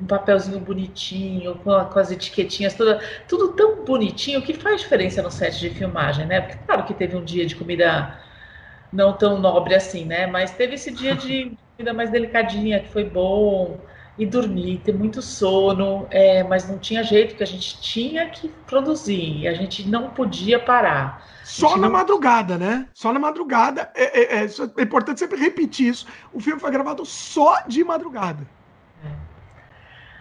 [0.00, 5.30] um papelzinho bonitinho, com, com as etiquetinhas, toda, tudo tão bonitinho que faz diferença no
[5.30, 6.40] set de filmagem, né?
[6.40, 8.18] Porque claro que teve um dia de comida
[8.92, 10.26] não tão nobre assim, né?
[10.26, 13.78] Mas teve esse dia de comida mais delicadinha que foi bom
[14.16, 18.48] e dormir, ter muito sono, é, mas não tinha jeito que a gente tinha que
[18.66, 21.26] produzir e a gente não podia parar.
[21.42, 21.90] Só na não...
[21.90, 22.88] madrugada, né?
[22.94, 23.90] Só na madrugada.
[23.94, 26.06] É, é, é, é, importante sempre repetir isso.
[26.32, 28.46] O filme foi gravado só de madrugada.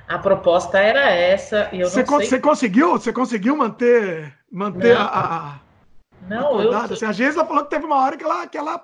[0.07, 2.27] A proposta era essa e eu você, não sei...
[2.27, 2.91] você conseguiu?
[2.91, 5.01] Você conseguiu manter, manter não.
[5.01, 5.59] a, a,
[6.27, 6.75] não, eu...
[6.75, 8.83] Assim, a Geisla falou que teve uma hora que ela, que ela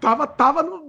[0.00, 0.82] tava, tava no,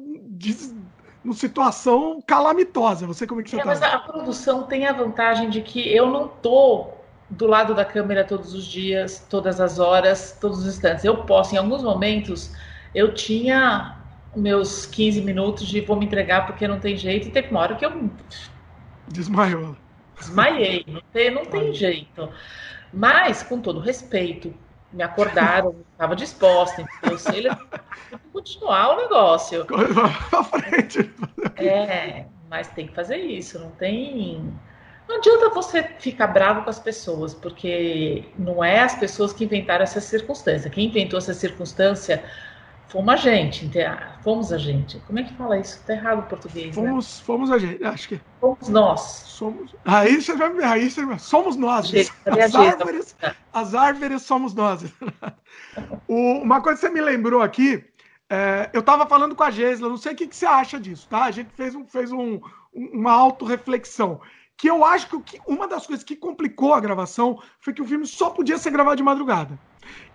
[1.23, 3.05] numa situação calamitosa.
[3.07, 3.65] Você como é que você é, tá?
[3.65, 6.89] Mas a produção tem a vantagem de que eu não tô
[7.29, 11.03] do lado da câmera todos os dias, todas as horas, todos os instantes.
[11.03, 12.53] Eu posso, em alguns momentos,
[12.95, 13.97] eu tinha
[14.35, 17.75] meus 15 minutos de vou me entregar porque não tem jeito, e teve uma hora
[17.75, 18.09] que eu
[19.07, 19.75] desmaiou.
[20.17, 22.29] Desmaiei, não tem, não tem jeito.
[22.93, 24.53] Mas, com todo respeito,
[24.91, 27.49] me acordaram, estava disposta, então se ele
[28.31, 29.65] continuar o negócio.
[29.65, 31.13] Pra frente.
[31.57, 34.53] É, mas tem que fazer isso, não tem.
[35.07, 39.83] Não adianta você ficar bravo com as pessoas, porque não é as pessoas que inventaram
[39.83, 40.69] essa circunstância.
[40.69, 42.23] Quem inventou essa circunstância
[42.87, 43.69] fomos a gente,
[44.23, 44.99] fomos a gente.
[45.01, 45.83] Como é que fala isso?
[45.85, 46.73] Tá errado o português.
[46.73, 47.25] Fomos, né?
[47.25, 48.21] fomos a gente, acho que.
[48.39, 49.01] Fomos nós.
[49.01, 49.75] Somos.
[49.85, 51.19] Aí você vai aí você vai...
[51.19, 51.91] somos nós.
[52.25, 53.15] As árvores,
[53.53, 54.83] as árvores somos nós.
[56.07, 57.83] o, uma coisa que você me lembrou aqui,
[58.29, 61.07] é, eu estava falando com a Geisla, não sei o que, que, você acha disso,
[61.09, 61.23] tá?
[61.23, 62.41] A gente fez, um, fez um,
[62.73, 64.19] uma autorreflexão.
[64.57, 68.07] Que eu acho que uma das coisas que complicou a gravação foi que o filme
[68.07, 69.57] só podia ser gravado de madrugada.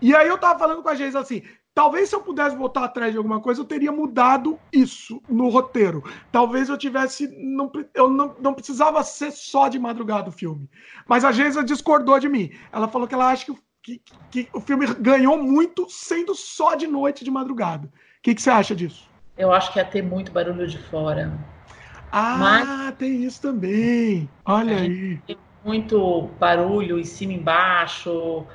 [0.00, 1.42] E aí eu tava falando com a Geisla assim:
[1.74, 6.04] Talvez se eu pudesse voltar atrás de alguma coisa, eu teria mudado isso no roteiro.
[6.30, 7.28] Talvez eu tivesse.
[7.38, 10.68] Não, eu não, não precisava ser só de madrugada o filme.
[11.06, 12.50] Mas a Geisa discordou de mim.
[12.70, 16.86] Ela falou que ela acha que, que, que o filme ganhou muito sendo só de
[16.86, 17.86] noite de madrugada.
[17.86, 19.08] O que, que você acha disso?
[19.36, 21.32] Eu acho que ia ter muito barulho de fora.
[22.10, 24.28] Ah, Mas, tem isso também.
[24.44, 25.16] Olha aí.
[25.26, 28.46] Tem muito barulho em cima e embaixo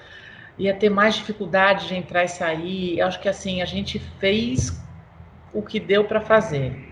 [0.58, 3.00] ia ter mais dificuldade de entrar e sair.
[3.00, 4.82] Eu acho que assim, a gente fez
[5.54, 6.88] o que deu para fazer.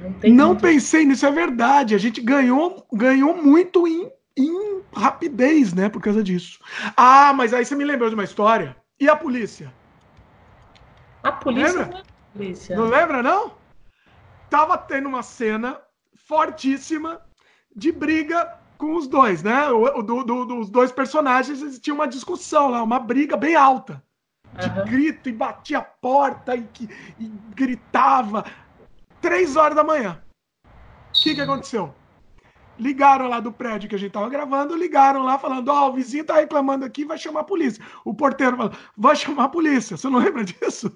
[0.00, 0.62] Não, não muito...
[0.62, 1.94] pensei nisso, é verdade.
[1.94, 6.58] A gente ganhou, ganhou muito em, em rapidez, né, por causa disso.
[6.96, 8.76] Ah, mas aí você me lembrou de uma história.
[8.98, 9.72] E a polícia?
[11.22, 12.02] A polícia não, é
[12.32, 12.76] polícia.
[12.76, 13.52] não lembra, não?
[14.48, 15.78] Tava tendo uma cena
[16.26, 17.20] fortíssima
[17.74, 19.68] de briga com os dois, né?
[19.68, 24.02] O, do, do, dos dois personagens, eles tinham uma discussão lá, uma briga bem alta.
[24.58, 24.84] De uhum.
[24.86, 26.66] grito, e batia a porta, e,
[27.20, 28.44] e gritava.
[29.20, 30.20] Três horas da manhã.
[30.64, 31.94] O que, que aconteceu?
[32.78, 35.92] Ligaram lá do prédio que a gente tava gravando, ligaram lá falando: Ó, oh, o
[35.92, 37.84] vizinho tá reclamando aqui, vai chamar a polícia.
[38.02, 39.96] O porteiro falou: vai chamar a polícia.
[39.96, 40.90] Você não lembra disso?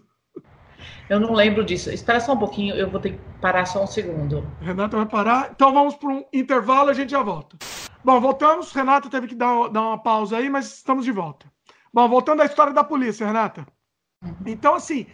[1.09, 1.91] Eu não lembro disso.
[1.91, 4.47] Espera só um pouquinho, eu vou ter que parar só um segundo.
[4.61, 5.51] Renata vai parar.
[5.55, 7.57] Então vamos para um intervalo, a gente já volta.
[8.03, 8.73] Bom, voltamos.
[8.73, 11.47] Renata teve que dar, dar uma pausa aí, mas estamos de volta.
[11.93, 13.67] Bom, voltando à história da polícia, Renata.
[14.47, 15.07] Então, assim,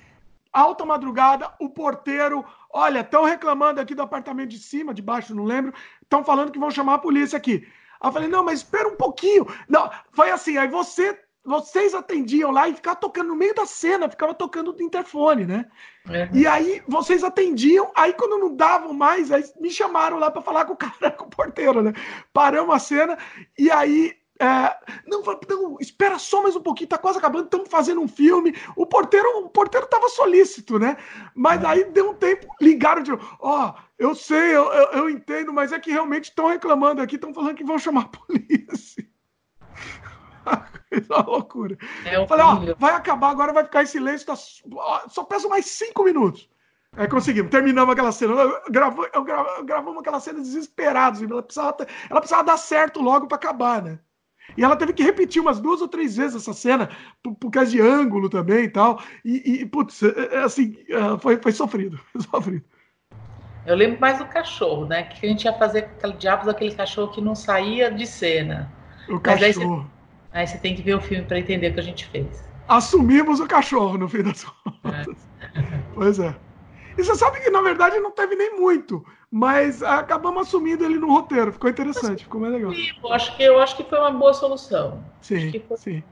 [0.53, 5.45] alta madrugada, o porteiro, olha, estão reclamando aqui do apartamento de cima, de baixo, não
[5.45, 7.67] lembro, estão falando que vão chamar a polícia aqui.
[8.01, 9.47] Aí eu falei, não, mas espera um pouquinho.
[9.69, 14.09] Não, foi assim, aí você vocês atendiam lá e ficava tocando no meio da cena,
[14.09, 15.67] ficava tocando no interfone, né?
[16.09, 16.29] É.
[16.33, 20.65] E aí vocês atendiam, aí quando não davam mais, aí me chamaram lá para falar
[20.65, 21.93] com o cara, com o porteiro, né?
[22.33, 23.19] Paramos a cena
[23.59, 24.75] e aí é,
[25.07, 28.57] não, não, espera só mais um pouquinho, tá quase acabando, estamos fazendo um filme.
[28.75, 30.97] O porteiro, o porteiro tava solícito, né?
[31.35, 31.67] Mas é.
[31.67, 35.73] aí deu um tempo, ligaram de ó, oh, eu sei, eu, eu, eu, entendo, mas
[35.73, 39.07] é que realmente estão reclamando aqui, estão falando que vão chamar a polícia.
[41.09, 41.77] uma loucura.
[42.05, 45.67] É um Falei, ó, vai acabar, agora vai ficar em silêncio, tá, só peço mais
[45.67, 46.49] cinco minutos.
[46.97, 48.33] Aí conseguimos, terminamos aquela cena.
[48.33, 49.25] Eu
[49.65, 51.23] gravamos aquela cena desesperados.
[51.23, 51.77] Ela precisava,
[52.11, 54.01] ela precisava dar certo logo para acabar, né?
[54.57, 56.91] E ela teve que repetir umas duas ou três vezes essa cena,
[57.23, 59.01] por, por causa de ângulo também e tal.
[59.25, 61.99] E, e putz, é, é, assim, é, foi, foi sofrido.
[62.13, 62.65] Foi sofrido.
[63.67, 65.05] Eu lembro mais do cachorro, né?
[65.05, 68.73] Que a gente ia fazer aquele diabos daquele cachorro que não saía de cena.
[69.09, 69.83] O cachorro.
[69.83, 70.00] Aí
[70.33, 72.49] você tem que ver o filme para entender o que a gente fez.
[72.69, 75.29] Assumimos o cachorro, no fim das contas.
[75.43, 75.83] É.
[75.95, 76.35] Pois é.
[76.97, 81.09] E você sabe que, na verdade, não teve nem muito, mas acabamos assumindo ele no
[81.09, 81.53] roteiro.
[81.53, 82.73] Ficou interessante, ficou mais legal.
[82.73, 85.05] Eu acho que, eu acho que foi uma boa solução.
[85.21, 86.03] Sim, sim.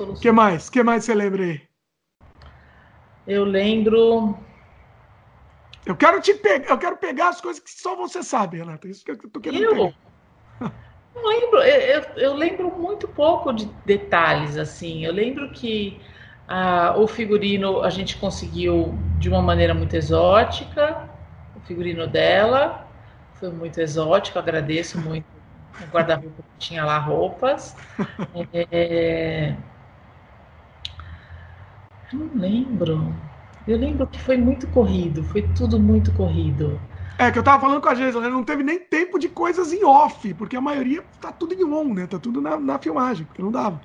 [0.00, 0.70] O que mais?
[0.70, 1.60] que mais você lembra aí?
[3.26, 4.38] Eu lembro...
[5.84, 8.86] Eu quero te pegar, eu quero pegar as coisas que só você sabe, Renata.
[8.88, 9.94] Isso que eu tô querendo eu?
[11.20, 15.04] Não lembro, eu, eu, lembro muito pouco de detalhes, assim.
[15.04, 16.00] Eu lembro que
[16.46, 21.08] ah, o figurino a gente conseguiu de uma maneira muito exótica,
[21.54, 22.88] o figurino dela
[23.32, 25.26] foi muito exótico, agradeço muito
[25.80, 27.76] o guarda-roupa que tinha lá roupas.
[28.52, 29.56] É...
[32.12, 33.14] Não lembro.
[33.66, 36.80] Eu lembro que foi muito corrido, foi tudo muito corrido.
[37.18, 38.28] É, que eu tava falando com a Geisa, né?
[38.28, 41.92] Não teve nem tempo de coisas em off, porque a maioria tá tudo em on,
[41.92, 42.06] né?
[42.06, 43.80] Tá tudo na, na filmagem, porque não dava.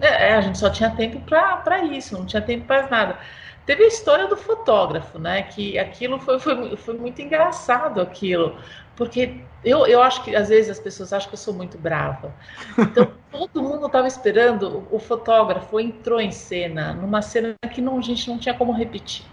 [0.00, 3.18] É, a gente só tinha tempo para isso, não tinha tempo para nada.
[3.64, 5.42] Teve a história do fotógrafo, né?
[5.42, 8.56] Que aquilo foi, foi, foi muito engraçado aquilo.
[8.96, 12.34] Porque eu, eu acho que às vezes as pessoas acham que eu sou muito brava.
[12.76, 18.02] Então todo mundo estava esperando, o fotógrafo entrou em cena, numa cena que não, a
[18.02, 19.24] gente não tinha como repetir.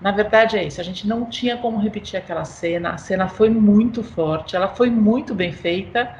[0.00, 3.48] Na verdade é isso, a gente não tinha como repetir aquela cena, a cena foi
[3.48, 6.14] muito forte, ela foi muito bem feita,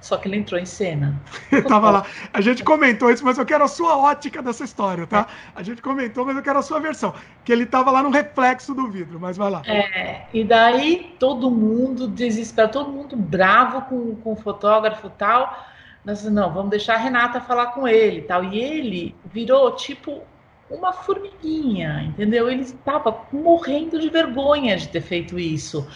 [0.00, 1.20] só que ele entrou em cena.
[1.50, 2.06] Eu tava lá.
[2.32, 5.26] A gente comentou isso, mas eu quero a sua ótica dessa história, tá?
[5.54, 7.12] A gente comentou, mas eu quero a sua versão.
[7.44, 9.62] Que ele tava lá no reflexo do vidro, mas vai lá.
[9.66, 15.66] É, e daí todo mundo desesperado, todo mundo bravo com, com o fotógrafo e tal.
[16.04, 18.44] Nós não, vamos deixar a Renata falar com ele e tal.
[18.44, 20.22] E ele virou tipo
[20.70, 22.50] uma formiguinha, entendeu?
[22.50, 25.86] Ele estava morrendo de vergonha de ter feito isso.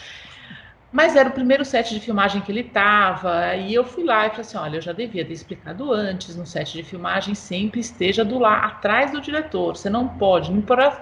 [0.93, 4.31] Mas era o primeiro set de filmagem que ele estava, e eu fui lá e
[4.31, 8.25] falei assim: olha, eu já devia ter explicado antes, no set de filmagem sempre esteja
[8.25, 9.77] do lá, atrás do diretor.
[9.77, 11.01] Você não pode, não importa,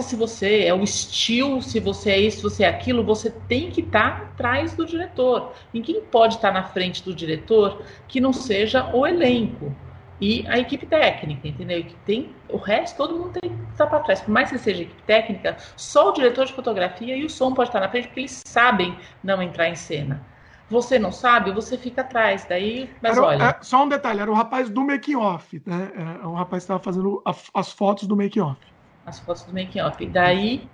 [0.00, 3.68] se você é o estilo, se você é isso, se você é aquilo, você tem
[3.68, 5.52] que estar tá atrás do diretor.
[5.72, 9.74] Ninguém pode estar tá na frente do diretor que não seja o elenco
[10.20, 11.82] e a equipe técnica, entendeu?
[11.84, 14.20] Que tem o resto, todo mundo tem que estar para trás.
[14.20, 17.68] Por mais que seja equipe técnica, só o diretor de fotografia e o som pode
[17.68, 20.26] estar na frente, porque eles sabem não entrar em cena.
[20.68, 22.46] Você não sabe, você fica atrás.
[22.48, 23.44] Daí, mas era, olha.
[23.44, 25.92] É, só um detalhe, era o rapaz do making off, né?
[26.22, 28.58] É um rapaz que estava fazendo a, as fotos do making off.
[29.04, 30.04] As fotos do making off.
[30.06, 30.68] Daí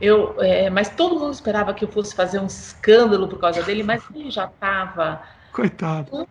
[0.00, 3.82] eu, é, mas todo mundo esperava que eu fosse fazer um escândalo por causa dele,
[3.82, 5.22] mas ele já estava.
[5.52, 6.26] Coitado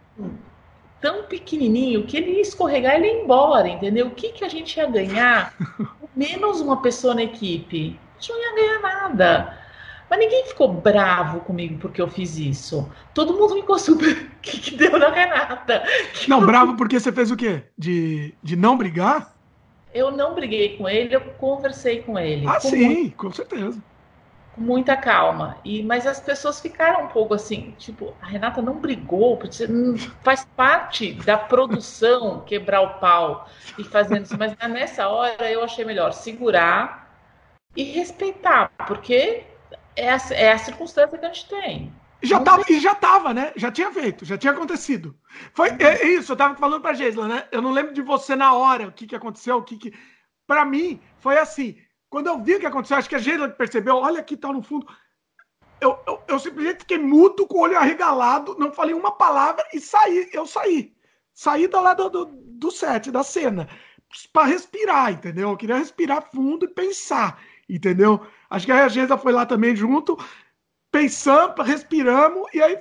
[1.05, 4.07] tão pequenininho que ele ia escorregar e ele ia embora, entendeu?
[4.07, 5.53] O que, que a gente ia ganhar?
[6.15, 7.99] Menos uma pessoa na equipe.
[8.17, 9.59] A gente não ia ganhar nada.
[10.09, 12.89] Mas ninguém ficou bravo comigo porque eu fiz isso.
[13.13, 14.31] Todo mundo ficou super.
[14.45, 15.83] O que, que deu na Renata?
[16.13, 16.45] Que não, eu...
[16.45, 17.63] bravo porque você fez o quê?
[17.75, 19.35] De, de não brigar?
[19.91, 22.47] Eu não briguei com ele, eu conversei com ele.
[22.47, 23.15] Ah, sim, muito...
[23.15, 23.81] com certeza.
[24.55, 25.57] Com muita calma.
[25.63, 29.67] E mas as pessoas ficaram um pouco assim, tipo, a Renata não brigou, porque
[30.23, 34.37] faz parte da produção quebrar o pau e fazendo isso.
[34.37, 37.05] Mas nessa hora eu achei melhor segurar
[37.75, 39.43] e respeitar, porque
[39.95, 41.93] é a, é a circunstância que a gente tem.
[42.23, 43.51] Já tava, e já tava, né?
[43.55, 45.15] Já tinha feito, já tinha acontecido.
[45.53, 47.47] Foi é, é isso, eu tava falando pra Geisla, né?
[47.51, 49.93] Eu não lembro de você na hora, o que, que aconteceu, o que que.
[50.47, 51.77] Pra mim, foi assim.
[52.15, 54.63] Quando eu vi o que aconteceu, acho que a Geisla percebeu, olha aqui, tá no
[54.63, 54.87] fundo.
[55.81, 59.81] Eu, eu, eu, simplesmente fiquei mudo, com o olho arregalado, não falei uma palavra e
[59.81, 60.29] saí.
[60.31, 60.95] Eu saí.
[61.33, 63.67] Saí do lado do, do set, da cena,
[64.31, 65.49] para respirar, entendeu?
[65.49, 67.37] Eu queria respirar fundo e pensar,
[67.67, 68.25] entendeu?
[68.49, 70.17] Acho que a Geisla foi lá também junto,
[70.89, 72.79] pensamos, respiramos, e aí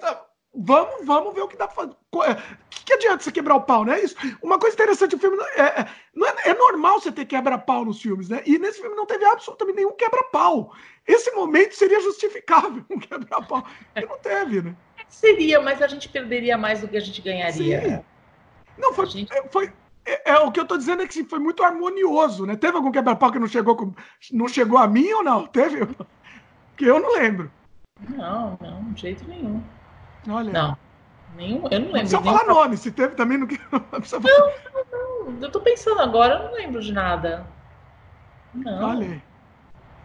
[0.55, 1.97] Vamos, vamos ver o que dá pra fazer.
[2.13, 2.37] O é,
[2.71, 4.01] que, adianta você quebrar o pau, né?
[4.01, 4.15] Isso.
[4.41, 8.01] Uma coisa interessante do filme é, é, não é, é normal você ter quebra-pau nos
[8.01, 8.41] filmes, né?
[8.47, 10.73] E nesse filme não teve absolutamente nenhum quebra-pau.
[11.07, 13.67] Esse momento seria justificável um quebra-pau.
[13.97, 14.77] E não teve, né?
[15.09, 17.81] Seria, mas a gente perderia mais do que a gente ganharia.
[17.81, 18.05] Sim.
[18.79, 19.07] Não, foi.
[19.07, 19.33] Gente...
[19.33, 19.73] É, foi
[20.07, 22.57] é, é, o que eu tô dizendo é que foi muito harmonioso, né?
[22.57, 23.93] Teve algum quebra-pau que não chegou, com,
[24.33, 25.47] não chegou a mim ou não?
[25.47, 25.81] Teve?
[26.77, 27.51] Que eu não lembro.
[28.11, 29.63] Não, não, de jeito nenhum.
[30.29, 30.53] Olha.
[30.53, 30.77] Não.
[31.37, 31.91] Nenhum, eu não lembro.
[31.91, 33.59] Não precisa falar nome, se teve também no que.
[33.73, 37.47] Não, não, não, Eu tô pensando agora, eu não lembro de nada.
[38.55, 38.91] Não.
[38.91, 39.23] Olha.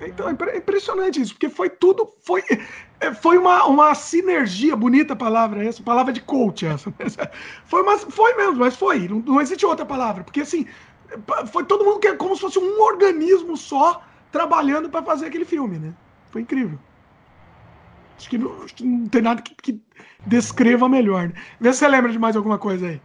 [0.01, 2.09] Então é impressionante isso, porque foi tudo.
[2.23, 2.41] Foi,
[2.99, 6.91] é, foi uma, uma sinergia, bonita palavra essa, palavra de coach essa.
[7.65, 9.07] Foi, uma, foi mesmo, mas foi.
[9.07, 10.23] Não, não existe outra palavra.
[10.23, 10.65] Porque assim,
[11.51, 14.01] foi todo mundo que é como se fosse um organismo só
[14.31, 15.93] trabalhando para fazer aquele filme, né?
[16.31, 16.79] Foi incrível.
[18.19, 19.81] Acho que não, acho que não tem nada que, que,
[20.25, 21.29] descreva melhor.
[21.29, 21.33] Né?
[21.59, 23.01] Vê se você lembra de mais alguma coisa aí.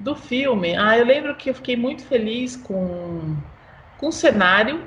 [0.00, 3.36] Do filme, ah, eu lembro que eu fiquei muito feliz com,
[3.98, 4.82] com o cenário.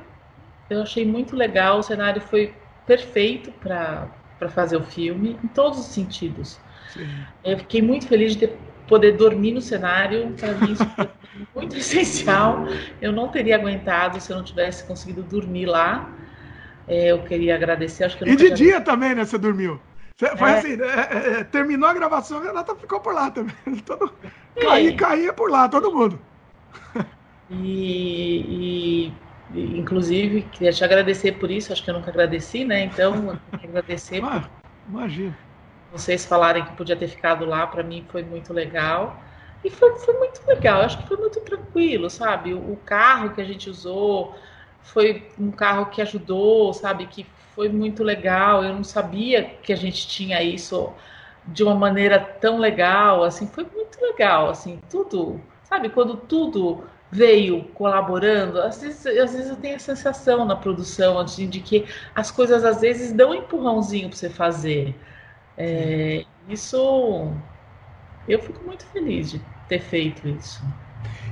[0.67, 1.77] Eu achei muito legal.
[1.77, 2.53] O cenário foi
[2.87, 4.09] perfeito para
[4.49, 6.59] fazer o filme, em todos os sentidos.
[6.91, 7.07] Sim.
[7.43, 8.57] Eu fiquei muito feliz de ter,
[8.87, 10.33] poder dormir no cenário.
[10.39, 11.09] Para mim, isso foi
[11.53, 12.65] muito essencial.
[12.99, 16.11] Eu não teria aguentado se eu não tivesse conseguido dormir lá.
[16.87, 18.05] É, eu queria agradecer.
[18.05, 19.25] Acho que e de dia também, né?
[19.25, 19.79] Você dormiu.
[20.15, 20.57] Foi é.
[20.57, 23.55] assim, é, é, é, terminou a gravação, a Renata ficou por lá também.
[23.85, 24.11] Todo,
[24.59, 26.19] caía, caía por lá, todo mundo.
[27.49, 29.13] E,
[29.53, 32.83] e, inclusive, queria te agradecer por isso, acho que eu nunca agradeci, né?
[32.83, 34.23] Então, agradecer.
[34.23, 34.49] Ah,
[34.87, 35.37] imagina.
[35.91, 39.21] Vocês falarem que podia ter ficado lá, para mim foi muito legal.
[39.63, 42.53] E foi, foi muito legal, acho que foi muito tranquilo, sabe?
[42.53, 44.35] O, o carro que a gente usou,
[44.81, 47.07] foi um carro que ajudou, sabe?
[47.07, 47.23] Que
[47.55, 48.63] foi muito legal.
[48.63, 50.95] Eu não sabia que a gente tinha isso
[51.45, 55.89] de uma maneira tão legal, assim, foi muito legal, assim, tudo, sabe?
[55.89, 61.49] Quando tudo veio colaborando, às vezes, às vezes eu tenho a sensação na produção assim,
[61.49, 65.01] de que as coisas às vezes dão um empurrãozinho para você fazer.
[65.57, 66.77] É, isso,
[68.27, 70.65] eu fico muito feliz de ter feito isso.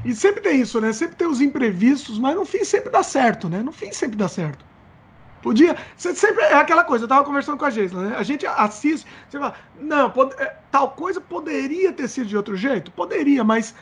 [0.04, 0.94] E sempre tem isso, né?
[0.94, 3.62] Sempre tem os imprevistos, mas no fim sempre dá certo, né?
[3.62, 4.64] No fim sempre dá certo.
[5.42, 5.78] Podia.
[5.96, 8.16] Sempre é aquela coisa, eu tava conversando com a Geisla, né?
[8.18, 12.56] A gente assiste, você fala, não, pode, é, tal coisa poderia ter sido de outro
[12.56, 12.92] jeito?
[12.92, 13.76] Poderia, mas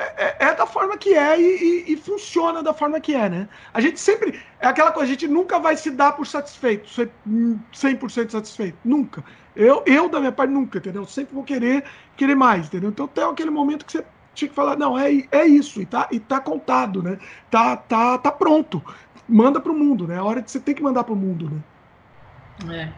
[0.00, 3.28] é, é, é da forma que é e, e, e, funciona da forma que é,
[3.28, 3.48] né?
[3.74, 4.40] A gente sempre.
[4.58, 8.78] É aquela coisa, a gente nunca vai se dar por satisfeito, 100% satisfeito.
[8.82, 9.22] Nunca.
[9.54, 11.04] Eu, eu, da minha parte, nunca, entendeu?
[11.04, 11.84] Sempre vou querer,
[12.16, 12.88] querer mais, entendeu?
[12.88, 14.04] Então tem aquele momento que você
[14.34, 17.18] tinha que falar, não, é, é isso, e tá, e tá contado, né?
[17.50, 18.82] Tá, tá, tá pronto.
[19.28, 20.14] Manda pro mundo, né?
[20.16, 22.74] É a hora que você tem que mandar pro mundo, né?
[22.74, 22.88] É.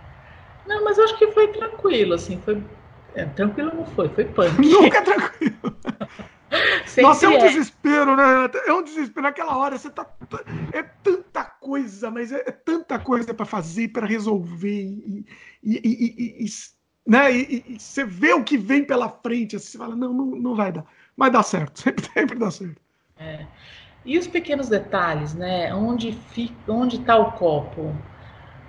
[0.67, 2.63] Não, mas eu acho que foi tranquilo, assim, foi.
[3.15, 4.59] É, tranquilo não foi, foi punk.
[4.63, 5.77] Nunca é tranquilo.
[7.01, 7.49] Nossa, é um é.
[7.49, 8.51] desespero, né?
[8.67, 9.23] É um desespero.
[9.23, 10.07] Naquela hora você tá.
[10.73, 14.69] É tanta coisa, mas é, é tanta coisa para fazer, para resolver.
[14.69, 15.25] E,
[15.63, 16.47] e, e, e,
[17.07, 17.33] né?
[17.33, 20.73] E, você vê o que vem pela frente, assim, você fala, não, não, não vai
[20.73, 20.85] dar.
[21.17, 22.81] Mas dá certo, sempre, sempre dá certo.
[23.19, 23.47] É.
[24.05, 25.73] E os pequenos detalhes, né?
[25.75, 27.95] Onde fica, onde está o copo?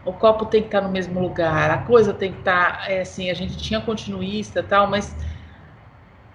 [0.06, 2.92] O copo tem que estar tá no mesmo lugar, a coisa tem que estar, tá,
[2.92, 5.16] é assim, a gente tinha continuista tal, mas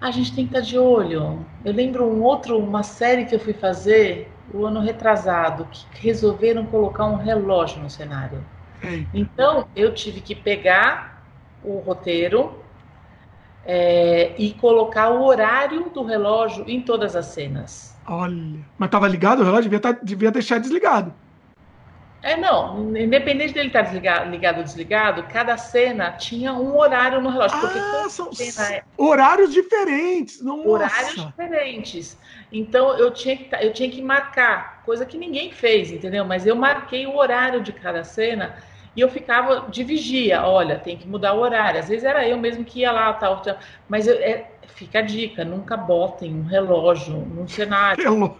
[0.01, 1.45] a gente tem que estar tá de olho.
[1.63, 6.65] Eu lembro um outro, uma série que eu fui fazer o ano retrasado, que resolveram
[6.65, 8.43] colocar um relógio no cenário.
[9.13, 11.23] Então, eu tive que pegar
[11.63, 12.63] o roteiro,
[13.71, 17.95] é, e colocar o horário do relógio em todas as cenas.
[18.07, 19.69] Olha, mas estava ligado o relógio?
[19.69, 21.13] Devia, tá, devia deixar desligado.
[22.23, 27.29] É, não, independente dele estar desligado, ligado ou desligado, cada cena tinha um horário no
[27.29, 27.59] relógio.
[27.63, 28.31] Ah, são
[28.71, 28.81] é...
[28.97, 30.41] horários diferentes.
[30.41, 30.67] Nossa.
[30.67, 32.17] Horários diferentes.
[32.51, 36.25] Então eu tinha, que, eu tinha que marcar, coisa que ninguém fez, entendeu?
[36.25, 38.57] Mas eu marquei o horário de cada cena
[38.95, 41.79] E eu ficava de vigia, olha, tem que mudar o horário.
[41.79, 43.57] Às vezes era eu mesmo que ia lá, tal, tal.
[43.87, 48.39] mas eu, é, fica a dica, nunca botem um relógio num cenário.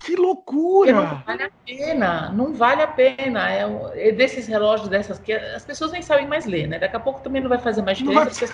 [0.00, 0.94] Que loucura!
[0.94, 3.52] Porque não vale a pena, não vale a pena.
[3.52, 6.78] É, é, desses relógios, dessas que as pessoas nem sabem mais ler, né?
[6.78, 8.46] Daqui a pouco também não vai fazer mais diferença,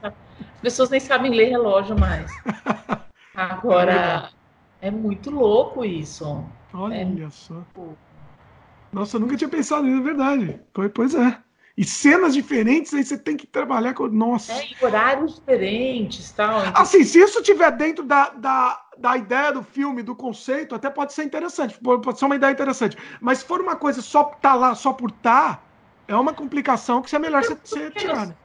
[0.00, 0.12] vai...
[0.40, 2.30] as pessoas nem sabem ler relógio mais.
[3.34, 4.30] Agora,
[4.80, 6.44] é, é muito louco isso.
[6.72, 7.60] Olha é só.
[8.94, 10.60] Nossa, eu nunca tinha pensado nisso, é verdade.
[10.94, 11.36] Pois é.
[11.76, 14.06] E cenas diferentes, aí você tem que trabalhar com.
[14.06, 14.52] Nossa.
[14.52, 16.60] É, horários diferentes tal.
[16.60, 16.80] Então...
[16.80, 21.12] Assim, se isso tiver dentro da, da, da ideia do filme, do conceito, até pode
[21.12, 21.76] ser interessante.
[21.80, 22.96] Pode ser uma ideia interessante.
[23.20, 25.60] Mas se for uma coisa só tá lá, só por tá,
[26.06, 28.28] é uma complicação que é melhor você, você tirar.
[28.28, 28.36] Né?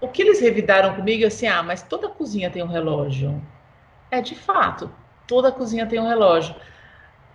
[0.00, 3.42] O que eles revidaram comigo é assim: ah, mas toda cozinha tem um relógio.
[4.08, 4.88] É de fato,
[5.26, 6.54] toda cozinha tem um relógio.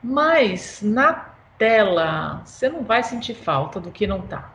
[0.01, 1.32] Mas na
[1.63, 4.51] tela, você não vai sentir falta do que não tá.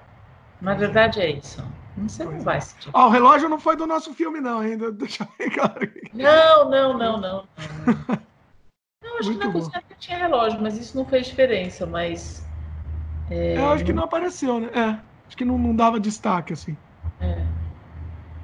[0.61, 1.65] Na verdade é isso.
[1.97, 2.91] Você não vai sentir.
[2.93, 4.93] Ó, o relógio não foi do nosso filme, não, ainda.
[4.93, 5.91] Deixa eu ver claro.
[6.13, 7.45] Não, não, não, não.
[9.03, 12.47] Não, acho que na cozinha tinha relógio, mas isso não fez diferença, mas.
[13.31, 14.69] É, eu acho que não apareceu, né?
[14.75, 14.99] É.
[15.27, 16.77] Acho que não, não dava destaque, assim.
[17.21, 17.43] É.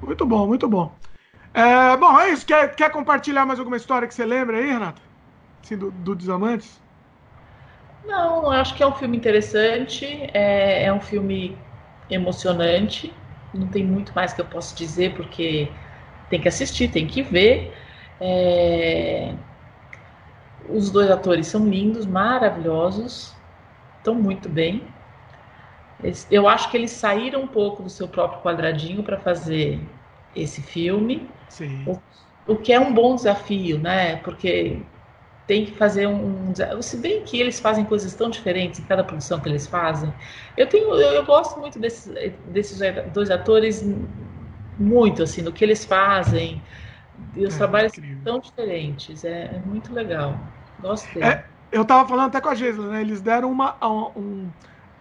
[0.01, 0.91] Muito bom, muito bom.
[1.53, 2.45] É, bom, é isso.
[2.45, 5.01] Quer, quer compartilhar mais alguma história que você lembra aí, Renata?
[5.63, 6.83] Assim, do, do Desamantes?
[8.05, 10.05] Não, eu acho que é um filme interessante.
[10.33, 11.57] É, é um filme
[12.09, 13.13] emocionante.
[13.53, 15.69] Não tem muito mais que eu posso dizer, porque
[16.29, 17.73] tem que assistir, tem que ver.
[18.19, 19.33] É...
[20.69, 23.33] Os dois atores são lindos, maravilhosos,
[23.97, 24.81] estão muito bem.
[26.29, 29.79] Eu acho que eles saíram um pouco do seu próprio quadradinho para fazer
[30.35, 31.29] esse filme.
[31.87, 31.99] O,
[32.47, 34.17] o, que é um bom desafio, né?
[34.17, 34.81] Porque
[35.47, 39.03] tem que fazer um, um, se bem que eles fazem coisas tão diferentes em cada
[39.03, 40.11] produção que eles fazem
[40.57, 42.11] eu tenho eu, eu gosto muito desses,
[42.47, 42.79] desses
[43.13, 43.85] dois atores
[44.77, 46.61] muito assim do que eles fazem
[47.35, 48.23] e os é, trabalhos incrível.
[48.23, 50.37] tão diferentes é, é, muito legal
[50.79, 51.25] gosto dele.
[51.25, 53.75] É, eu estava falando até com a Gisela né eles deram uma
[54.15, 54.49] um,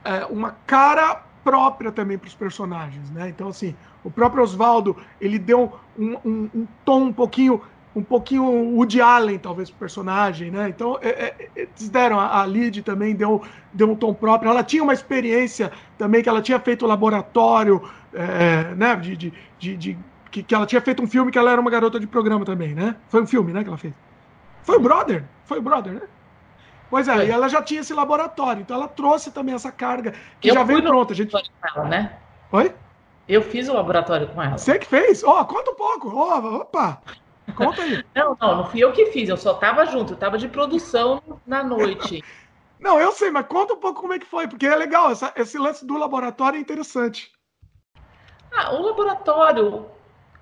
[0.04, 5.38] é, uma cara própria também para os personagens né então assim o próprio Oswaldo ele
[5.38, 7.62] deu um, um, um tom um pouquinho
[7.94, 8.42] um pouquinho
[8.76, 10.68] Woody Allen, talvez, o personagem, né?
[10.68, 13.42] Então, é, é, eles deram, a, a Lid também deu,
[13.72, 14.50] deu um tom próprio.
[14.50, 18.96] Ela tinha uma experiência também, que ela tinha feito laboratório, é, né?
[18.96, 19.98] De, de, de, de
[20.30, 22.74] que, que, ela tinha feito um filme que ela era uma garota de programa também,
[22.74, 22.96] né?
[23.08, 23.94] Foi um filme, né, que ela fez.
[24.64, 25.24] Foi o Brother?
[25.44, 26.02] Foi o Brother, né?
[26.90, 30.48] Pois é, e ela já tinha esse laboratório, então ela trouxe também essa carga que
[30.48, 31.12] Eu já veio pronta.
[31.12, 31.34] A gente...
[31.62, 32.18] Ela, né?
[32.52, 32.74] Oi?
[33.28, 34.58] Eu fiz o laboratório com ela.
[34.58, 35.24] Você que fez?
[35.24, 36.08] Ó, oh, conta um pouco.
[36.08, 37.00] Oh, opa!
[37.52, 38.04] Conta aí.
[38.14, 41.22] Não, não, não fui eu que fiz, eu só tava junto, eu tava de produção
[41.46, 42.22] na noite.
[42.80, 45.32] Não, eu sei, mas conta um pouco como é que foi, porque é legal, essa,
[45.36, 47.32] esse lance do laboratório é interessante.
[48.52, 49.86] Ah, o laboratório,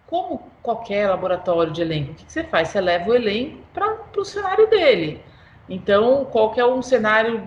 [0.09, 2.69] como qualquer laboratório de elenco, o que, que você faz?
[2.69, 5.23] Você leva o elenco para o cenário dele.
[5.69, 7.47] Então, qual que é um cenário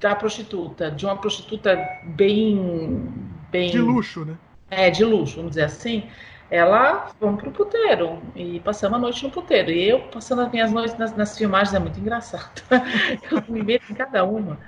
[0.00, 0.90] da prostituta?
[0.90, 3.12] De uma prostituta bem.
[3.50, 4.38] bem de luxo, né?
[4.70, 6.08] É, de luxo, vamos dizer assim
[6.54, 9.72] ela vamos pro puteiro e passamos a noite no puteiro.
[9.72, 12.62] E eu passando as minhas noites nas, nas filmagens é muito engraçado.
[13.28, 14.60] eu me meto em cada uma.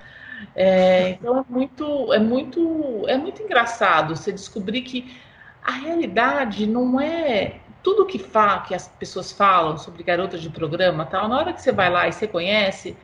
[0.55, 5.17] É, então é muito, é muito, é muito engraçado você descobrir que
[5.63, 11.07] a realidade não é tudo que, fa, que as pessoas falam sobre garotas de programa,
[11.07, 11.29] tal.
[11.29, 12.97] Na hora que você vai lá e você conhece,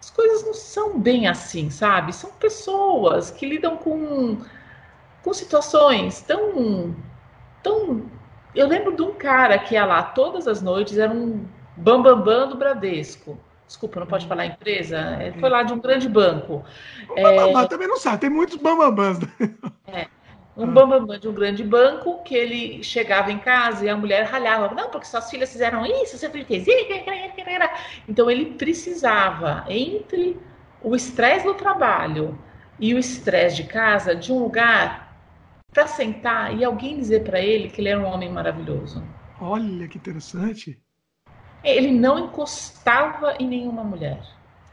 [0.00, 2.10] as coisas não são bem assim, sabe?
[2.14, 4.38] São pessoas que lidam com,
[5.22, 6.96] com situações tão
[7.64, 8.02] então,
[8.54, 12.40] eu lembro de um cara que ia lá todas as noites, era um bambambam bam,
[12.40, 13.38] bam do Bradesco.
[13.66, 15.16] Desculpa, não pode falar empresa.
[15.18, 16.62] Ele foi lá de um grande banco.
[17.08, 17.66] O é...
[17.66, 19.18] também não sabe, tem muitos bambambãs.
[19.86, 20.06] É,
[20.54, 24.74] um bambambam de um grande banco que ele chegava em casa e a mulher ralhava.
[24.74, 26.76] Não, porque suas filhas fizeram isso, seu filho fez isso.
[28.06, 30.38] Então ele precisava, entre
[30.82, 32.38] o estresse do trabalho
[32.78, 35.03] e o estresse de casa, de um lugar
[35.74, 39.02] para sentar e alguém dizer para ele que ele era um homem maravilhoso.
[39.40, 40.80] Olha que interessante.
[41.64, 44.22] Ele não encostava em nenhuma mulher.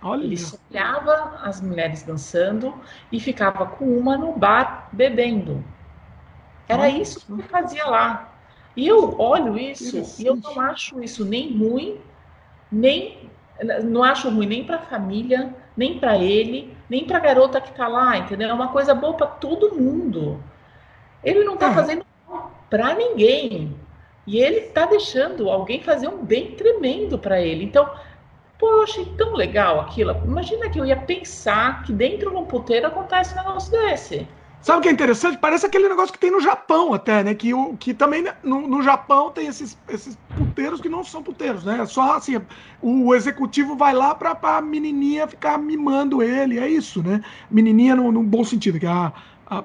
[0.01, 0.23] Olha.
[0.23, 2.73] Ele só olhava as mulheres dançando
[3.11, 5.63] e ficava com uma no bar bebendo.
[6.69, 6.97] Era Nossa.
[7.01, 8.33] isso que ele fazia lá.
[8.75, 11.99] E eu olho isso e eu não acho isso nem ruim,
[12.71, 13.29] nem
[13.83, 17.69] não acho ruim nem para a família, nem para ele, nem para a garota que
[17.69, 18.49] está lá, entendeu?
[18.49, 20.41] É uma coisa boa para todo mundo.
[21.23, 21.73] Ele não está ah.
[21.73, 22.05] fazendo
[22.69, 23.75] para ninguém.
[24.25, 27.65] E ele está deixando alguém fazer um bem tremendo para ele.
[27.65, 27.89] Então,
[28.57, 30.11] pô, eu achei tão legal aquilo.
[30.23, 34.27] Imagina que eu ia pensar que dentro de um puteiro acontece um negócio desse.
[34.61, 35.39] Sabe o que é interessante?
[35.39, 37.33] Parece aquele negócio que tem no Japão até, né?
[37.33, 41.23] Que, o, que também né, no, no Japão tem esses, esses puteiros que não são
[41.23, 41.83] puteiros, né?
[41.87, 42.39] Só assim,
[42.79, 47.23] o executivo vai lá pra, pra menininha ficar mimando ele, é isso, né?
[47.49, 49.11] Menininha no, no bom sentido, que é a,
[49.51, 49.63] a,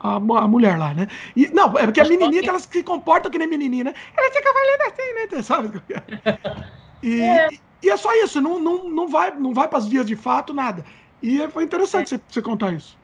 [0.00, 1.08] a, a, mulher lá, né?
[1.34, 3.94] E, não, é porque a menininha que elas se comportam que nem menininha, né?
[4.16, 5.42] Ela fica falando assim, né?
[5.42, 5.82] Sabe?
[7.02, 7.48] E é,
[7.82, 10.54] e é só isso, não, não, não vai, não vai para as vias de fato,
[10.54, 10.82] nada.
[11.22, 12.16] E foi interessante é.
[12.16, 12.96] você, você contar isso.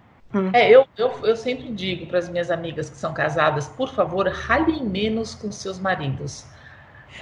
[0.54, 3.92] É, é eu, eu, eu sempre digo para as minhas amigas que são casadas, por
[3.92, 6.46] favor, ralhem menos com seus maridos.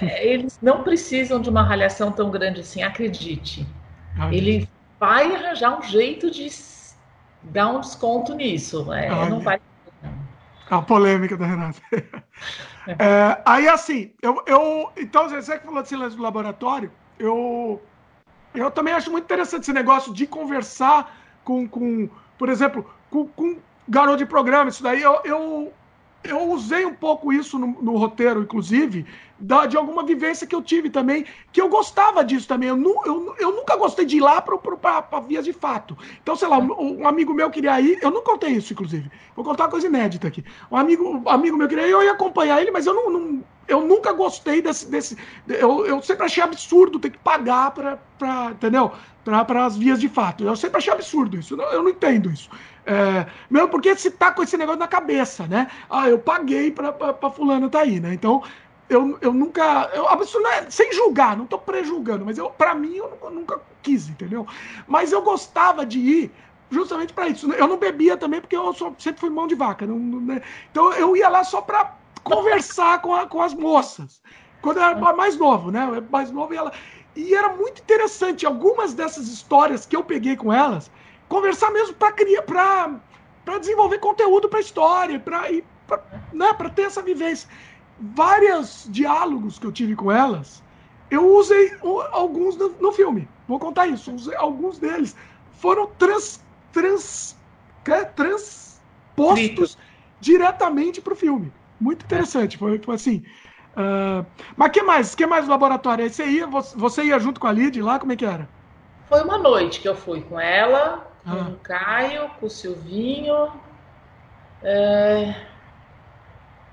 [0.01, 3.67] É, eles não precisam de uma ralhação tão grande assim, acredite.
[4.17, 6.45] Ai, Ele vai arranjar um jeito de
[7.43, 8.91] dar um desconto nisso.
[8.93, 9.59] É, não vai.
[10.69, 11.81] A polêmica da Renata.
[12.87, 14.89] É, aí, assim, eu, eu.
[14.97, 17.79] Então, você que falou de silêncio do laboratório, eu.
[18.51, 23.59] Eu também acho muito interessante esse negócio de conversar com, com por exemplo, com, com
[23.87, 25.73] garoto de programa, isso daí, eu, eu,
[26.23, 29.05] eu usei um pouco isso no, no roteiro, inclusive,
[29.39, 32.69] da, de alguma vivência que eu tive também, que eu gostava disso também.
[32.69, 35.97] Eu, nu, eu, eu nunca gostei de ir lá para vias de fato.
[36.21, 39.09] Então, sei lá, um, um, amigo meu queria ir, eu não contei isso, inclusive.
[39.35, 40.43] Vou contar uma coisa inédita aqui.
[40.69, 43.43] Um amigo, um amigo meu queria ir, eu ia acompanhar ele, mas eu não, não
[43.69, 44.89] eu nunca gostei desse.
[44.89, 45.15] desse
[45.47, 47.99] eu, eu sempre achei absurdo ter que pagar para.
[48.51, 48.91] Entendeu?
[49.23, 50.43] Para as vias de fato.
[50.43, 51.53] Eu sempre achei absurdo isso.
[51.53, 52.49] Eu não, eu não entendo isso.
[52.85, 55.69] É, mesmo porque se tá com esse negócio na cabeça, né?
[55.89, 58.13] Ah, eu paguei para fulano tá aí, né?
[58.13, 58.43] Então,
[58.89, 59.89] eu, eu nunca.
[59.93, 64.09] Eu, é, sem julgar, não tô prejulgando, mas eu, para mim eu nunca, nunca quis,
[64.09, 64.47] entendeu?
[64.87, 66.31] Mas eu gostava de ir
[66.71, 67.51] justamente para isso.
[67.53, 69.85] Eu não bebia também porque eu sou, sempre fui mão de vaca.
[69.85, 70.41] Não, né?
[70.71, 74.21] Então eu ia lá só para conversar com, a, com as moças.
[74.61, 75.85] Quando eu era mais novo, né?
[76.09, 76.73] Mais novo e ela.
[77.15, 78.45] E era muito interessante.
[78.45, 80.91] Algumas dessas histórias que eu peguei com elas,
[81.29, 82.41] conversar mesmo para criar,
[83.45, 85.47] para desenvolver conteúdo para a história, para
[86.33, 87.47] né, ter essa vivência.
[87.99, 90.63] Vários diálogos que eu tive com elas,
[91.09, 91.73] eu usei
[92.11, 93.27] alguns no, no filme.
[93.47, 94.13] Vou contar isso.
[94.13, 95.15] Usei, alguns deles
[95.53, 97.37] foram trans, trans,
[97.85, 99.77] é, transpostos
[100.19, 101.51] diretamente para o filme.
[101.79, 102.57] Muito interessante.
[102.57, 103.23] Foi tipo assim.
[103.71, 104.25] Uh,
[104.57, 105.15] mas que mais?
[105.15, 106.09] que mais laboratório?
[106.09, 107.99] você ia, você ia junto com a Lid lá?
[107.99, 108.49] Como é que era?
[109.07, 111.49] Foi uma noite que eu fui com ela, com ah.
[111.49, 113.51] o Caio, com o Silvinho.
[114.63, 115.35] É...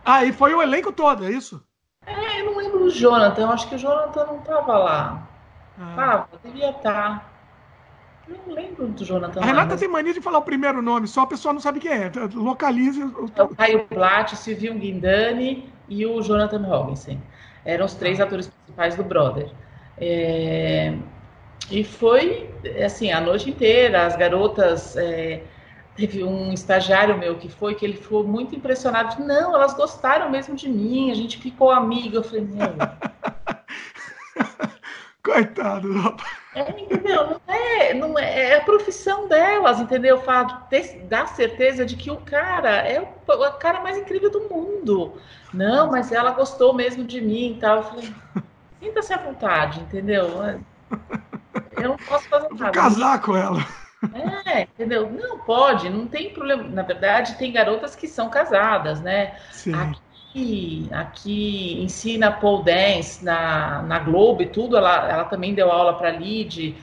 [0.05, 1.62] Ah, e foi o elenco todo, é isso?
[2.06, 3.43] É, eu não lembro do Jonathan.
[3.43, 5.28] Eu acho que o Jonathan não estava lá.
[5.78, 5.93] Ah.
[5.97, 7.20] Tava, devia estar.
[7.20, 7.24] Tá.
[8.28, 9.40] Eu não lembro do Jonathan.
[9.40, 9.81] A Renata mas...
[9.81, 12.10] tem mania de falar o primeiro nome, só a pessoa não sabe quem é.
[12.35, 13.01] Localize.
[13.01, 17.18] É o Caio Blatt, o Silvio Guindani e o Jonathan Robinson.
[17.64, 18.24] Eram os três ah.
[18.24, 19.51] atores principais do Brother.
[19.98, 20.97] É...
[21.71, 22.51] E foi,
[22.85, 24.07] assim, a noite inteira.
[24.07, 24.97] As garotas.
[24.97, 25.43] É...
[25.97, 29.25] Teve um estagiário meu que foi, que ele ficou muito impressionado.
[29.25, 32.17] Não, elas gostaram mesmo de mim, a gente ficou amigo.
[32.17, 32.69] Eu falei, meu.
[35.25, 35.89] Coitado,
[36.55, 37.27] é, entendeu?
[37.27, 40.21] Não é, não é, é a profissão delas, entendeu?
[40.21, 44.49] Fala, ter, dar certeza de que o cara é o, o, cara mais incrível do
[44.49, 45.15] mundo.
[45.53, 47.79] Não, mas ela gostou mesmo de mim e tal.
[47.79, 48.15] Eu falei,
[48.81, 50.29] sinta-se à vontade, entendeu?
[51.77, 52.65] Eu não posso fazer nada.
[52.65, 53.66] Vou casar com ela.
[54.47, 55.11] É, entendeu?
[55.11, 56.62] Não pode, não tem problema.
[56.65, 59.36] Na verdade, tem garotas que são casadas, né?
[59.51, 59.74] Sim.
[59.74, 60.01] Aqui
[60.36, 65.94] aqui, aqui ensina pole dance na, na Globo e tudo, ela, ela também deu aula
[65.94, 66.77] para Lid,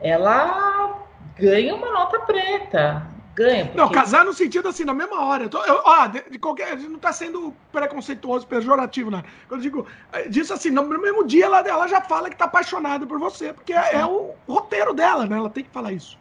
[0.00, 1.06] ela
[1.36, 3.06] ganha uma nota preta.
[3.34, 3.66] Ganha.
[3.66, 3.78] Porque...
[3.78, 5.44] Não, casar no sentido assim, na mesma hora.
[5.44, 6.76] Eu, tô, eu ó, de, de, qualquer.
[6.76, 9.22] Não está sendo preconceituoso, pejorativo, né?
[9.48, 9.86] Quando eu digo.
[10.12, 13.52] Eh, disso assim, no mesmo dia ela, ela já fala que está apaixonada por você,
[13.52, 15.36] porque é, é, o roteiro dela, né?
[15.36, 16.18] Ela tem que falar isso.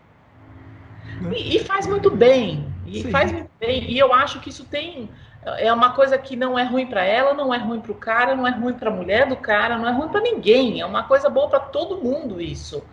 [1.22, 1.32] Né?
[1.36, 2.72] E, e, faz muito bem.
[2.86, 3.12] E Sim.
[3.12, 3.92] faz muito bem.
[3.92, 5.10] E eu acho que isso tem
[5.58, 8.36] é uma coisa que não é ruim para ela, não é ruim para o cara,
[8.36, 10.82] não é ruim para a mulher do cara, não é ruim para ninguém.
[10.82, 12.84] É uma coisa boa para todo mundo isso.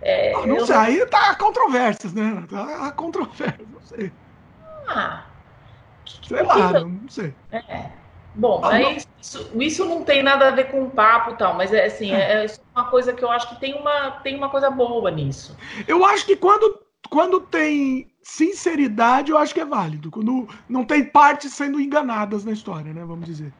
[0.00, 0.82] É, não, não sei, não...
[0.82, 2.44] aí tá controvérsias, né?
[2.48, 4.12] Tá controvérsias, não sei.
[4.86, 5.24] Ah,
[6.04, 6.84] que, sei que lá, que...
[6.84, 7.34] não sei.
[7.52, 7.90] É.
[8.34, 11.54] Bom, ah, mas isso, isso, não tem nada a ver com o papo e tal,
[11.54, 12.44] mas é assim, é.
[12.44, 15.56] é uma coisa que eu acho que tem uma, tem uma coisa boa nisso.
[15.88, 16.78] Eu acho que quando,
[17.10, 20.10] quando tem sinceridade, eu acho que é válido.
[20.10, 23.02] Quando não tem partes sendo enganadas na história, né?
[23.04, 23.52] Vamos dizer.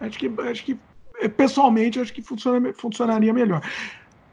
[0.00, 0.78] Acho que, acho que
[1.36, 3.62] pessoalmente, acho que funciona, funcionaria melhor.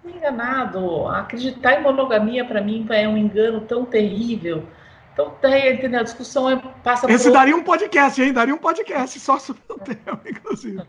[0.06, 1.08] Enganado.
[1.08, 4.66] Acreditar em monogamia, para mim, é um engano tão terrível.
[5.14, 6.00] Então, tem, entendeu?
[6.00, 7.34] A discussão é, passa Esse por...
[7.34, 8.34] daria um podcast, hein?
[8.34, 10.82] Daria um podcast só sobre o tema, inclusive.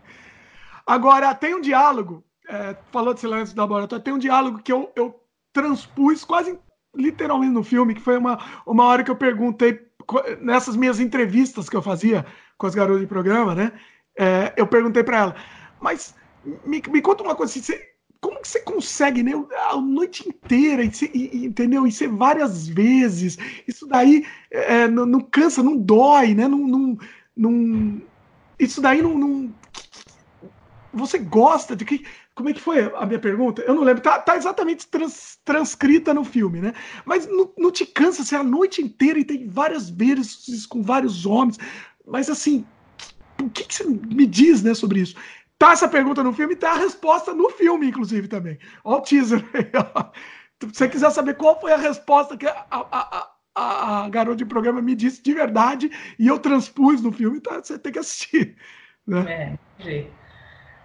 [0.85, 4.91] Agora, tem um diálogo, é, falou de silêncio do laboratório, tem um diálogo que eu,
[4.95, 5.19] eu
[5.53, 6.59] transpus quase
[6.95, 9.79] literalmente no filme, que foi uma, uma hora que eu perguntei
[10.41, 12.25] nessas minhas entrevistas que eu fazia
[12.57, 13.71] com as garotas de programa, né?
[14.17, 15.35] É, eu perguntei para ela,
[15.79, 16.15] mas
[16.65, 19.31] me, me, conta uma coisa, assim, você, como que você consegue, né,
[19.69, 21.85] a noite inteira, e, e, entendeu?
[21.85, 23.37] E ser várias vezes,
[23.67, 26.47] isso daí é, não, não, cansa, não dói, né?
[26.47, 26.97] Não, não,
[27.35, 28.01] não
[28.59, 29.53] isso daí não, não,
[30.93, 32.05] Você gosta de que.
[32.33, 33.61] Como é que foi a minha pergunta?
[33.61, 34.03] Eu não lembro.
[34.03, 36.73] Tá, tá exatamente trans, transcrita no filme, né?
[37.05, 40.81] Mas não, não te cansa, você é a noite inteira e tem várias vezes com
[40.81, 41.57] vários homens.
[42.05, 42.65] Mas assim,
[43.41, 45.15] o que, que você me diz né, sobre isso?
[45.57, 48.59] Tá essa pergunta no filme tá a resposta no filme, inclusive, também.
[48.83, 50.11] Olha o teaser aí, ó.
[50.61, 54.45] Se você quiser saber qual foi a resposta que a, a, a, a garota de
[54.45, 58.55] programa me disse de verdade e eu transpus no filme, tá, você tem que assistir.
[59.07, 59.59] Né?
[59.77, 60.07] É,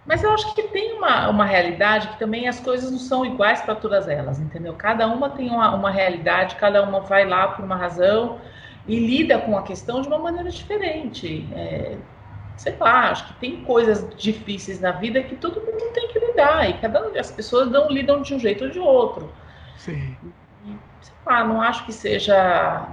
[0.05, 3.61] mas eu acho que tem uma, uma realidade que também as coisas não são iguais
[3.61, 4.75] para todas elas, entendeu?
[4.75, 8.39] Cada uma tem uma, uma realidade, cada uma vai lá por uma razão
[8.87, 11.47] e lida com a questão de uma maneira diferente.
[11.53, 11.97] É,
[12.57, 16.69] sei lá, acho que tem coisas difíceis na vida que todo mundo tem que lidar
[16.69, 19.31] e cada as pessoas não lidam de um jeito ou de outro.
[19.77, 20.15] Sim.
[20.65, 22.87] E, sei lá, não acho que seja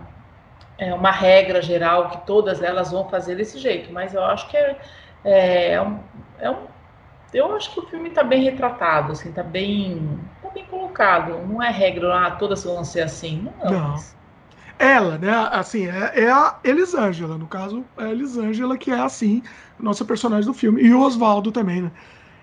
[0.78, 4.56] é, uma regra geral que todas elas vão fazer desse jeito, mas eu acho que
[4.56, 4.76] é,
[5.24, 5.98] é, é um,
[6.38, 6.66] é um
[7.32, 11.38] eu acho que o filme está bem retratado, assim, está bem, tá bem colocado.
[11.46, 13.46] Não é regra, ah, todas vão ser assim.
[13.62, 13.70] Não.
[13.70, 13.88] não.
[13.90, 14.16] Mas
[14.78, 15.30] ela, né?
[15.50, 19.42] Assim, é, é a Elisângela, no caso, é a Elisângela que é assim,
[19.78, 20.82] nossa personagem do filme.
[20.82, 21.92] E o Oswaldo também, né?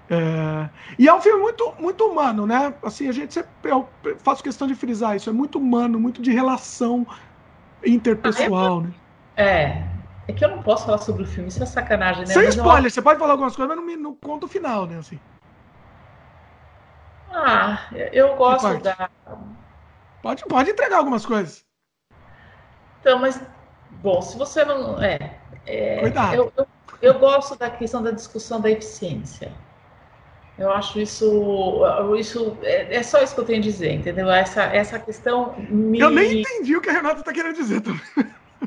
[0.10, 0.70] É...
[1.00, 2.74] E é um filme muito, muito humano, né?
[2.84, 3.88] Assim, a gente sempre, eu
[4.24, 7.08] faço questão de frisar isso, é muito humano, muito de relação
[7.86, 8.94] interpessoal, né?
[9.36, 9.96] É.
[10.28, 12.34] É que eu não posso falar sobre o filme, isso é sacanagem, né?
[12.34, 12.90] Sem mas spoiler, eu...
[12.90, 14.98] você pode falar algumas coisas, mas não, não conta o final, né?
[14.98, 15.20] Assim.
[17.32, 17.80] Ah,
[18.12, 19.10] eu gosto da.
[20.22, 21.65] Pode, pode entregar algumas coisas.
[23.06, 23.40] Então, mas,
[24.02, 25.00] bom, se você não.
[25.00, 25.38] É,
[25.68, 26.34] é Cuidado.
[26.34, 26.68] Eu, eu,
[27.04, 29.52] eu, gosto da questão da discussão da eficiência.
[30.58, 31.84] Eu acho isso.
[32.18, 34.32] isso é, é, só isso que eu tenho a dizer, entendeu?
[34.32, 35.54] Essa, essa questão.
[35.70, 36.00] Me...
[36.00, 38.02] Eu nem entendi o que a Renata está querendo dizer também.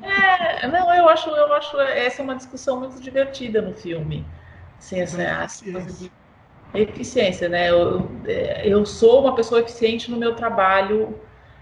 [0.00, 4.24] É, não, eu acho, eu acho essa é uma discussão muito divertida no filme.
[4.78, 5.18] Assim, essa,
[5.98, 6.12] de
[6.72, 7.70] eficiência, né?
[7.70, 8.08] Eu,
[8.62, 11.18] eu sou uma pessoa eficiente no meu trabalho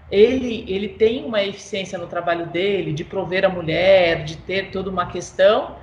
[0.09, 4.89] ele, ele tem uma eficiência no trabalho dele, de prover a mulher, de ter toda
[4.89, 5.79] uma questão,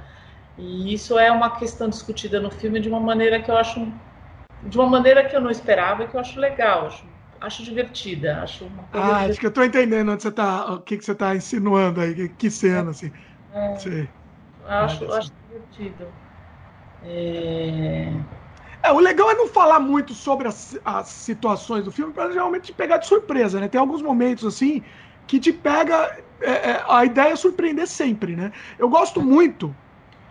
[0.57, 3.81] e isso é uma questão discutida no filme de uma maneira que eu acho,
[4.63, 7.09] de uma maneira que eu não esperava, que eu acho legal, acho,
[7.41, 9.13] acho divertida, acho uma coisa.
[9.13, 12.01] Ah, acho que eu estou entendendo onde você tá, o que, que você está insinuando
[12.01, 13.13] aí, que, que cena, assim.
[13.51, 14.15] É, Sei.
[14.65, 16.15] Acho, acho divertido.
[17.03, 18.25] É...
[18.85, 22.65] É, o legal é não falar muito sobre as, as situações do filme para realmente
[22.65, 23.67] te pegar de surpresa, né?
[23.67, 24.83] Tem alguns momentos assim
[25.27, 26.23] que te pega.
[26.39, 28.53] É, é, a ideia é surpreender sempre, né?
[28.79, 29.75] Eu gosto muito.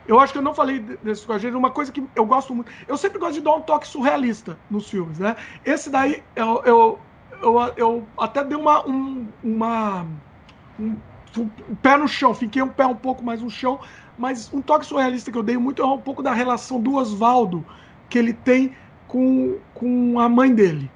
[0.07, 2.53] Eu acho que eu não falei desse com a gente, uma coisa que eu gosto
[2.53, 2.71] muito.
[2.88, 5.35] Eu sempre gosto de dar um toque surrealista nos filmes, né?
[5.65, 6.99] Esse daí eu, eu,
[7.41, 8.88] eu, eu até dei uma.
[8.88, 10.05] Um, uma
[10.80, 10.95] um,
[11.35, 13.80] um pé no chão, fiquei um pé um pouco mais no chão,
[14.15, 17.65] mas um toque surrealista que eu dei muito é um pouco da relação do Oswaldo
[18.14, 18.76] que ele tem
[19.07, 20.91] com, com a mãe dele,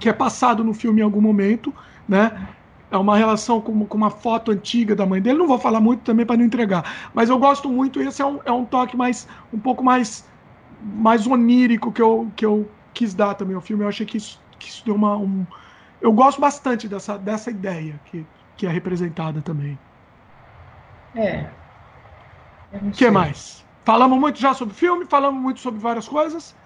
[0.00, 1.72] que é passado no filme em algum momento,
[2.08, 2.48] né?
[2.90, 5.38] É uma relação com, com uma foto antiga da mãe dele.
[5.38, 8.00] Não vou falar muito também para não entregar, mas eu gosto muito.
[8.00, 10.26] Esse é um, é um toque mais um pouco mais
[10.80, 13.84] mais onírico que eu, que eu quis dar também ao filme.
[13.84, 15.46] Eu achei que isso, que isso deu uma um,
[16.00, 18.26] eu gosto bastante dessa, dessa ideia que,
[18.56, 19.78] que é representada também.
[21.14, 21.50] É.
[22.82, 23.63] O que mais?
[23.84, 26.56] Falamos muito já sobre filme, falamos muito sobre várias coisas.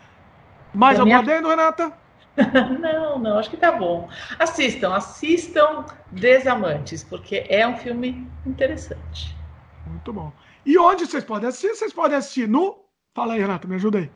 [0.72, 1.18] Mais algum minha...
[1.18, 1.92] adendo, Renata?
[2.80, 4.08] não, não, acho que tá bom.
[4.38, 9.36] Assistam, assistam Desamantes, porque é um filme interessante.
[9.86, 10.32] Muito bom.
[10.64, 11.74] E onde vocês podem assistir?
[11.74, 12.84] Vocês podem assistir no.
[13.14, 14.10] Fala aí, Renata, me ajuda aí.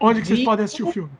[0.00, 1.10] Onde que vocês podem assistir o filme?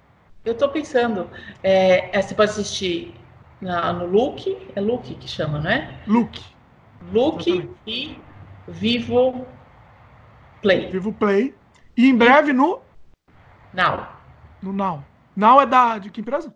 [0.45, 1.29] Eu tô pensando.
[1.62, 3.12] É, é, você pode assistir
[3.61, 6.01] na, no Look, é Look que chama, não é?
[6.07, 6.41] Look.
[7.12, 8.19] Look e
[8.69, 9.47] Vivo
[10.62, 10.90] Play.
[10.90, 11.55] Vivo Play.
[11.97, 12.80] E em breve no.
[13.72, 14.09] Now.
[14.62, 15.05] No Now.
[15.36, 15.98] Now é da.
[15.98, 16.55] De que empresa?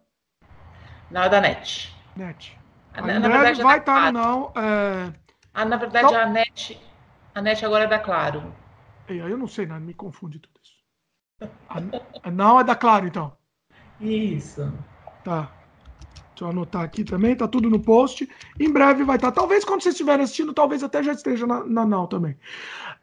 [1.10, 1.94] Now é da NET.
[2.16, 2.58] NET.
[2.94, 4.52] Na, em na breve verdade, vai estar tá no Now.
[4.56, 5.12] É...
[5.54, 6.20] Ah, na verdade, então...
[6.20, 6.80] a NET.
[7.34, 8.54] A NET agora é da Claro.
[9.08, 11.50] Ei, eu não sei, não, me confunde tudo isso.
[11.68, 13.36] A, a Now é da Claro, então.
[14.00, 14.72] Isso.
[15.24, 15.50] Tá.
[16.42, 18.28] Deixa eu anotar aqui também, tá tudo no post.
[18.58, 19.30] Em breve vai estar.
[19.30, 19.40] Tá.
[19.40, 22.36] Talvez quando vocês estiverem assistindo, talvez até já esteja na, na Now também.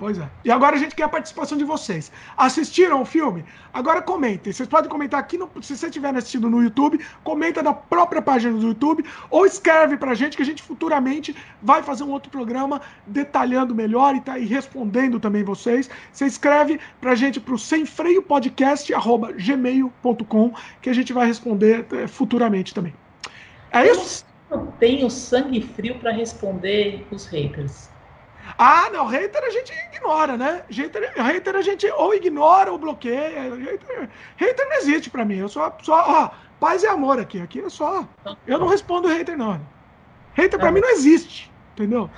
[0.00, 0.28] Pois é.
[0.42, 2.10] E agora a gente quer a participação de vocês.
[2.34, 3.44] Assistiram o filme?
[3.70, 4.50] Agora comentem.
[4.50, 8.58] Vocês podem comentar aqui, no, se você estiver assistindo no YouTube, comenta na própria página
[8.58, 12.80] do YouTube ou escreve pra gente que a gente futuramente vai fazer um outro programa
[13.06, 15.90] detalhando melhor e, tá, e respondendo também vocês.
[16.10, 22.94] Você escreve pra gente pro semfreiopodcast.gmail.com que a gente vai responder é, futuramente também.
[23.70, 24.24] É isso?
[24.50, 27.90] Eu tenho sangue frio para responder os haters.
[28.58, 30.64] Ah, não, hater a gente ignora, né?
[30.70, 33.54] Hater, hater a gente ou ignora ou bloqueia.
[33.54, 35.36] Hater, hater não existe pra mim.
[35.36, 37.40] Eu só, só ó, paz e amor aqui.
[37.40, 38.06] Aqui é só.
[38.46, 39.60] Eu não respondo hater, não.
[40.34, 42.10] Hater pra mim não existe, entendeu?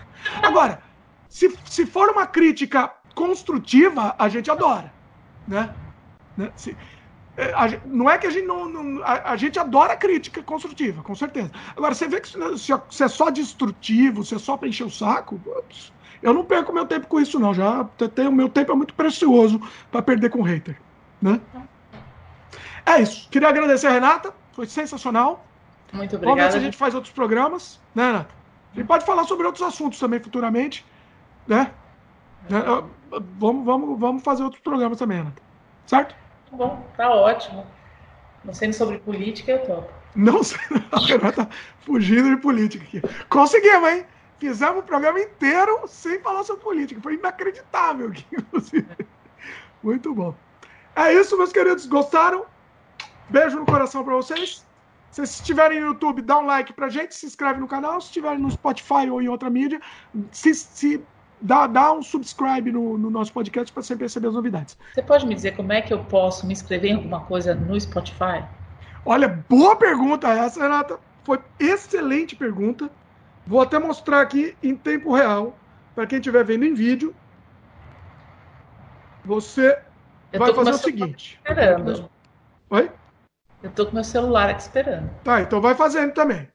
[0.43, 0.82] Agora,
[1.28, 4.93] se, se for uma crítica construtiva, a gente adora,
[5.47, 5.74] né?
[6.36, 6.53] né?
[6.57, 6.77] Se,
[7.36, 8.69] é, a, não é que a gente não.
[8.69, 11.51] não a, a, gente adora crítica construtiva, com certeza.
[11.74, 12.39] Agora, você vê que se,
[12.90, 15.93] se é só destrutivo, se é só pra encher o saco, ups,
[16.23, 17.53] eu não perco meu tempo com isso, não.
[17.53, 17.85] Já
[18.15, 20.81] tenho, meu tempo é muito precioso para perder com hater.
[21.20, 21.40] Né?
[22.86, 23.28] É isso.
[23.28, 24.32] Queria agradecer a Renata.
[24.53, 25.44] Foi sensacional.
[25.93, 26.53] Muito obrigado.
[26.53, 28.35] Se a gente faz outros programas, né, Renata?
[28.73, 30.85] A gente pode falar sobre outros assuntos também futuramente,
[31.47, 31.73] né?
[32.49, 32.62] né?
[33.39, 35.43] Vamos, vamos, vamos fazer outros programas também, Renata.
[35.86, 36.15] Certo?
[36.51, 37.66] Tá bom, tá ótimo.
[38.44, 39.93] Não sendo sobre política, eu topo.
[40.15, 40.59] Não sei,
[40.93, 41.49] a Renata
[41.81, 43.03] fugindo de política aqui.
[43.28, 44.07] Conseguimos, hein?
[44.43, 47.01] Fizemos o programa inteiro sem falar sobre política.
[47.01, 48.89] Foi inacreditável inclusive.
[49.81, 50.35] Muito bom.
[50.97, 51.86] É isso, meus queridos.
[51.86, 52.44] Gostaram?
[53.31, 54.66] Beijo no coração para vocês.
[55.12, 58.01] Se estiverem no YouTube, dá um like pra gente, se inscreve no canal.
[58.01, 59.81] Se estiverem no Spotify ou em outra mídia,
[60.32, 61.01] se, se
[61.40, 64.77] dá, dá um subscribe no, no nosso podcast para sempre receber as novidades.
[64.93, 67.81] Você pode me dizer como é que eu posso me inscrever em alguma coisa no
[67.81, 68.44] Spotify?
[69.06, 70.98] Olha, boa pergunta essa, Renata.
[71.23, 72.90] Foi excelente pergunta.
[73.47, 75.56] Vou até mostrar aqui em tempo real,
[75.94, 77.14] para quem estiver vendo em vídeo.
[79.24, 79.78] Você
[80.36, 81.40] vai fazer o seguinte.
[81.43, 82.10] Esperando.
[82.70, 82.90] Oi?
[83.62, 85.10] Eu tô com meu celular aqui esperando.
[85.23, 86.48] Tá, então vai fazendo também.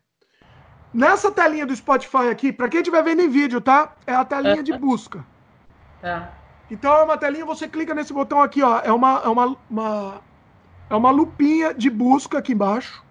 [0.94, 3.96] Nessa telinha do Spotify aqui, para quem estiver vendo em vídeo, tá?
[4.06, 5.26] É a telinha de busca.
[6.02, 6.34] Tá.
[6.70, 8.80] Então é uma telinha, você clica nesse botão aqui, ó.
[8.80, 10.22] É uma, é uma, uma
[10.90, 13.04] é uma lupinha de busca aqui embaixo.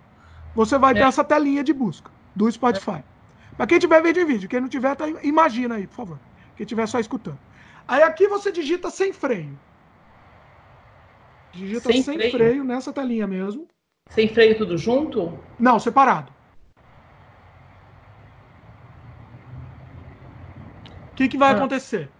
[0.54, 0.94] Você vai é.
[0.94, 2.96] ter essa telinha de busca do Spotify.
[2.96, 3.15] É.
[3.58, 6.20] Mas quem tiver vendo em vídeo, quem não tiver, tá, imagina aí, por favor.
[6.56, 7.38] Quem tiver só escutando.
[7.88, 9.58] Aí aqui você digita sem freio.
[11.52, 12.32] Digita sem, sem freio.
[12.32, 12.64] freio.
[12.64, 13.66] nessa telinha mesmo.
[14.10, 15.38] Sem freio tudo junto?
[15.58, 16.32] Não, separado.
[21.12, 21.56] O que, que vai ah.
[21.56, 22.10] acontecer?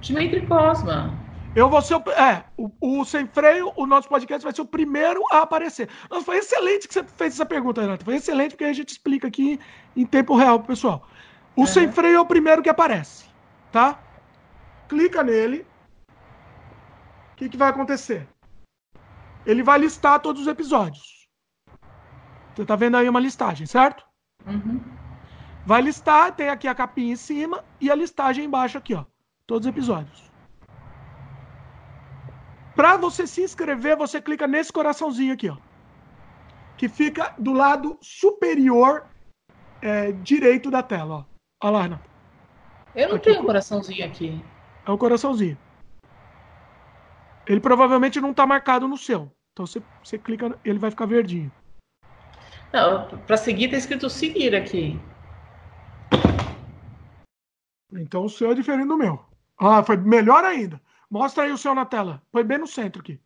[0.00, 1.21] Dimitri Cosma.
[1.54, 2.10] Eu vou ser o.
[2.12, 5.88] É, o, o, Sem Freio, o nosso podcast vai ser o primeiro a aparecer.
[6.10, 8.04] Nossa, foi excelente que você fez essa pergunta, Renato.
[8.04, 9.60] Foi excelente porque a gente explica aqui
[9.94, 11.06] em tempo real pro pessoal.
[11.54, 13.26] O Sem Freio é o primeiro que aparece,
[13.70, 14.00] tá?
[14.88, 15.66] Clica nele.
[17.32, 18.26] O que, que vai acontecer?
[19.44, 21.28] Ele vai listar todos os episódios.
[22.54, 24.04] Você tá vendo aí uma listagem, certo?
[24.46, 24.80] Uhum.
[25.66, 29.04] Vai listar, tem aqui a capinha em cima e a listagem embaixo aqui, ó.
[29.46, 30.31] Todos os episódios.
[32.74, 35.56] Para você se inscrever, você clica nesse coraçãozinho aqui, ó.
[36.76, 39.06] Que fica do lado superior
[39.80, 41.24] é, direito da tela, ó.
[41.64, 42.12] Olha lá, Renata.
[42.94, 44.44] Eu não aqui, tenho um coraçãozinho aqui.
[44.86, 45.56] É um coraçãozinho.
[47.46, 49.30] Ele provavelmente não está marcado no seu.
[49.52, 51.52] Então você, você clica, ele vai ficar verdinho.
[52.72, 54.98] Não, para seguir tá escrito seguir aqui.
[57.92, 59.22] Então o seu é diferente do meu.
[59.58, 60.80] Ah, foi melhor ainda.
[61.12, 62.22] Mostra aí o seu na tela.
[62.32, 63.20] Foi bem no centro aqui.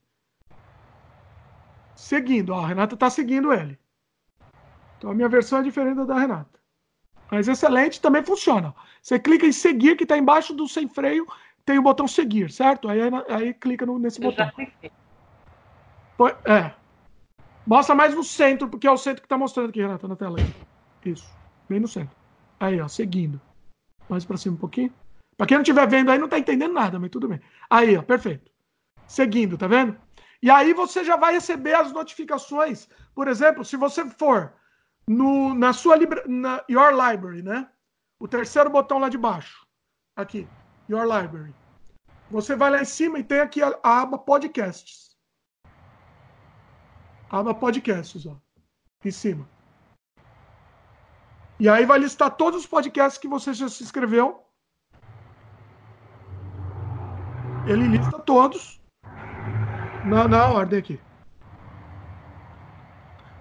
[1.94, 3.78] Seguindo, ó, a Renata está seguindo ele.
[4.98, 6.58] Então a minha versão é diferente da Renata.
[7.30, 8.74] Mas excelente, também funciona.
[9.00, 11.28] Você clica em seguir, que está embaixo do sem freio,
[11.64, 12.88] tem o botão seguir, certo?
[12.88, 12.98] Aí,
[13.28, 14.50] aí clica no, nesse Eu botão.
[16.44, 16.72] É.
[17.64, 20.38] Mostra mais no centro, porque é o centro que está mostrando aqui, Renata, na tela.
[21.04, 21.32] Isso.
[21.68, 22.16] Bem no centro.
[22.58, 23.40] Aí, ó, seguindo.
[24.08, 24.92] Mais para cima um pouquinho.
[25.36, 27.40] Para quem não estiver vendo aí, não está entendendo nada, mas tudo bem.
[27.68, 28.50] Aí, ó, perfeito.
[29.06, 29.98] Seguindo, tá vendo?
[30.42, 32.88] E aí você já vai receber as notificações.
[33.14, 34.52] Por exemplo, se você for
[35.06, 35.96] no, na sua
[36.26, 37.68] na Your Library, né?
[38.18, 39.66] O terceiro botão lá de baixo.
[40.14, 40.48] Aqui.
[40.88, 41.54] Your Library.
[42.30, 45.16] Você vai lá em cima e tem aqui a, a aba Podcasts.
[47.30, 48.36] A aba Podcasts, ó.
[49.04, 49.48] Em cima.
[51.58, 54.45] E aí vai listar todos os podcasts que você já se inscreveu.
[57.66, 58.80] Ele lista todos
[60.02, 61.00] na, na ordem aqui.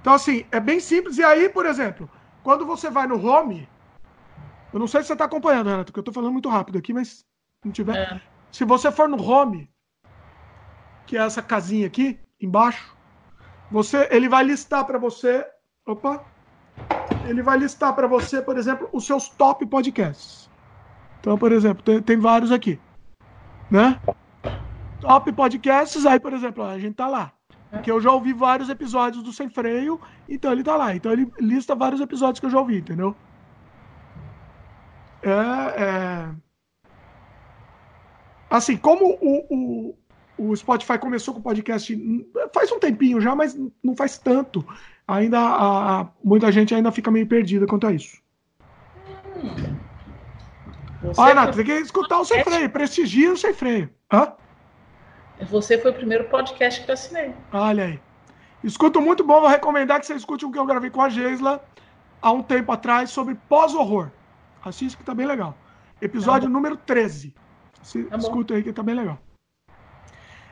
[0.02, 1.18] Então, assim, é bem simples.
[1.18, 2.10] E aí, por exemplo,
[2.44, 3.68] quando você vai no home,
[4.72, 6.94] eu não sei se você está acompanhando, Renato, porque eu estou falando muito rápido aqui,
[6.94, 7.26] mas
[7.64, 7.96] não tiver.
[7.96, 8.22] É.
[8.52, 9.70] Se você for no home,
[11.06, 12.96] que é essa casinha aqui embaixo,
[13.70, 15.46] você, ele vai listar para você,
[15.86, 16.24] opa,
[17.28, 20.50] ele vai listar para você, por exemplo, os seus top podcasts.
[21.20, 22.80] Então, por exemplo, tem, tem vários aqui,
[23.70, 24.00] né?
[25.02, 27.32] Top podcasts, aí, por exemplo, a gente tá lá.
[27.70, 30.96] Porque eu já ouvi vários episódios do Sem Freio, então ele tá lá.
[30.96, 33.16] Então ele lista vários episódios que eu já ouvi, entendeu?
[35.22, 36.30] É, é...
[38.50, 39.96] Assim, como o, o,
[40.38, 41.94] o Spotify começou com o podcast
[42.54, 44.66] faz um tempinho já, mas não faz tanto.
[45.08, 48.22] Ainda a, a, muita gente ainda fica meio perdida quanto a isso.
[49.36, 49.85] Hum.
[51.18, 53.90] Olha, Nath, tem que escutar o sem freio, prestigia o sem freio.
[54.12, 54.34] Hã?
[55.50, 57.34] Você foi o primeiro podcast que eu assinei.
[57.52, 58.00] Olha aí.
[58.64, 61.64] Escuto muito bom, vou recomendar que você escute um que eu gravei com a Geisla
[62.22, 64.10] há um tempo atrás sobre pós-horror.
[64.64, 65.56] Assiste que tá bem legal.
[66.02, 67.36] Episódio tá número 13.
[67.84, 69.20] Se, tá escuta aí que tá bem legal.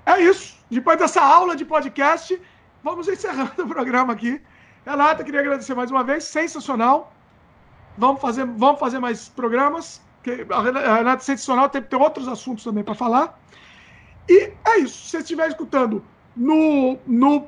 [0.06, 0.64] É isso.
[0.70, 2.40] Depois dessa aula de podcast,
[2.84, 4.42] vamos encerrando o programa aqui.
[4.86, 6.26] Renata, queria agradecer mais uma vez.
[6.26, 7.14] Sensacional.
[7.98, 10.02] Vamos fazer, vamos fazer mais programas.
[10.50, 10.62] A
[10.98, 13.40] Renata sensacional, tem, tem outros assuntos também para falar.
[14.30, 14.98] E é isso.
[15.06, 16.04] Se você estiver escutando
[16.36, 17.48] no, no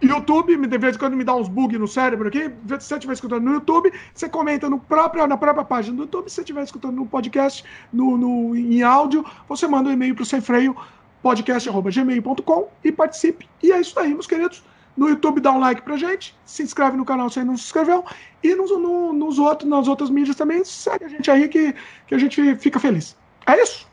[0.00, 2.44] YouTube, de vez em quando me dá uns bugs no cérebro aqui.
[2.44, 6.28] Se você estiver escutando no YouTube, você comenta no próprio, na própria página do YouTube.
[6.28, 10.22] Se você estiver escutando no podcast, no, no, em áudio, você manda um e-mail para
[10.22, 10.76] o Sem Freio,
[11.22, 13.48] podcast.gmail.com e participe.
[13.62, 14.62] E é isso aí, meus queridos.
[14.98, 17.66] No YouTube dá um like pra gente, se inscreve no canal se ainda não se
[17.66, 18.04] inscreveu,
[18.42, 21.72] e nos, no, nos outros, nas outras mídias também, segue a gente aí que,
[22.08, 23.16] que a gente fica feliz.
[23.46, 23.88] É isso?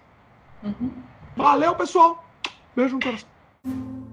[0.63, 0.91] Uhum.
[1.37, 2.25] Valeu, pessoal.
[2.75, 4.04] Beijo no coração.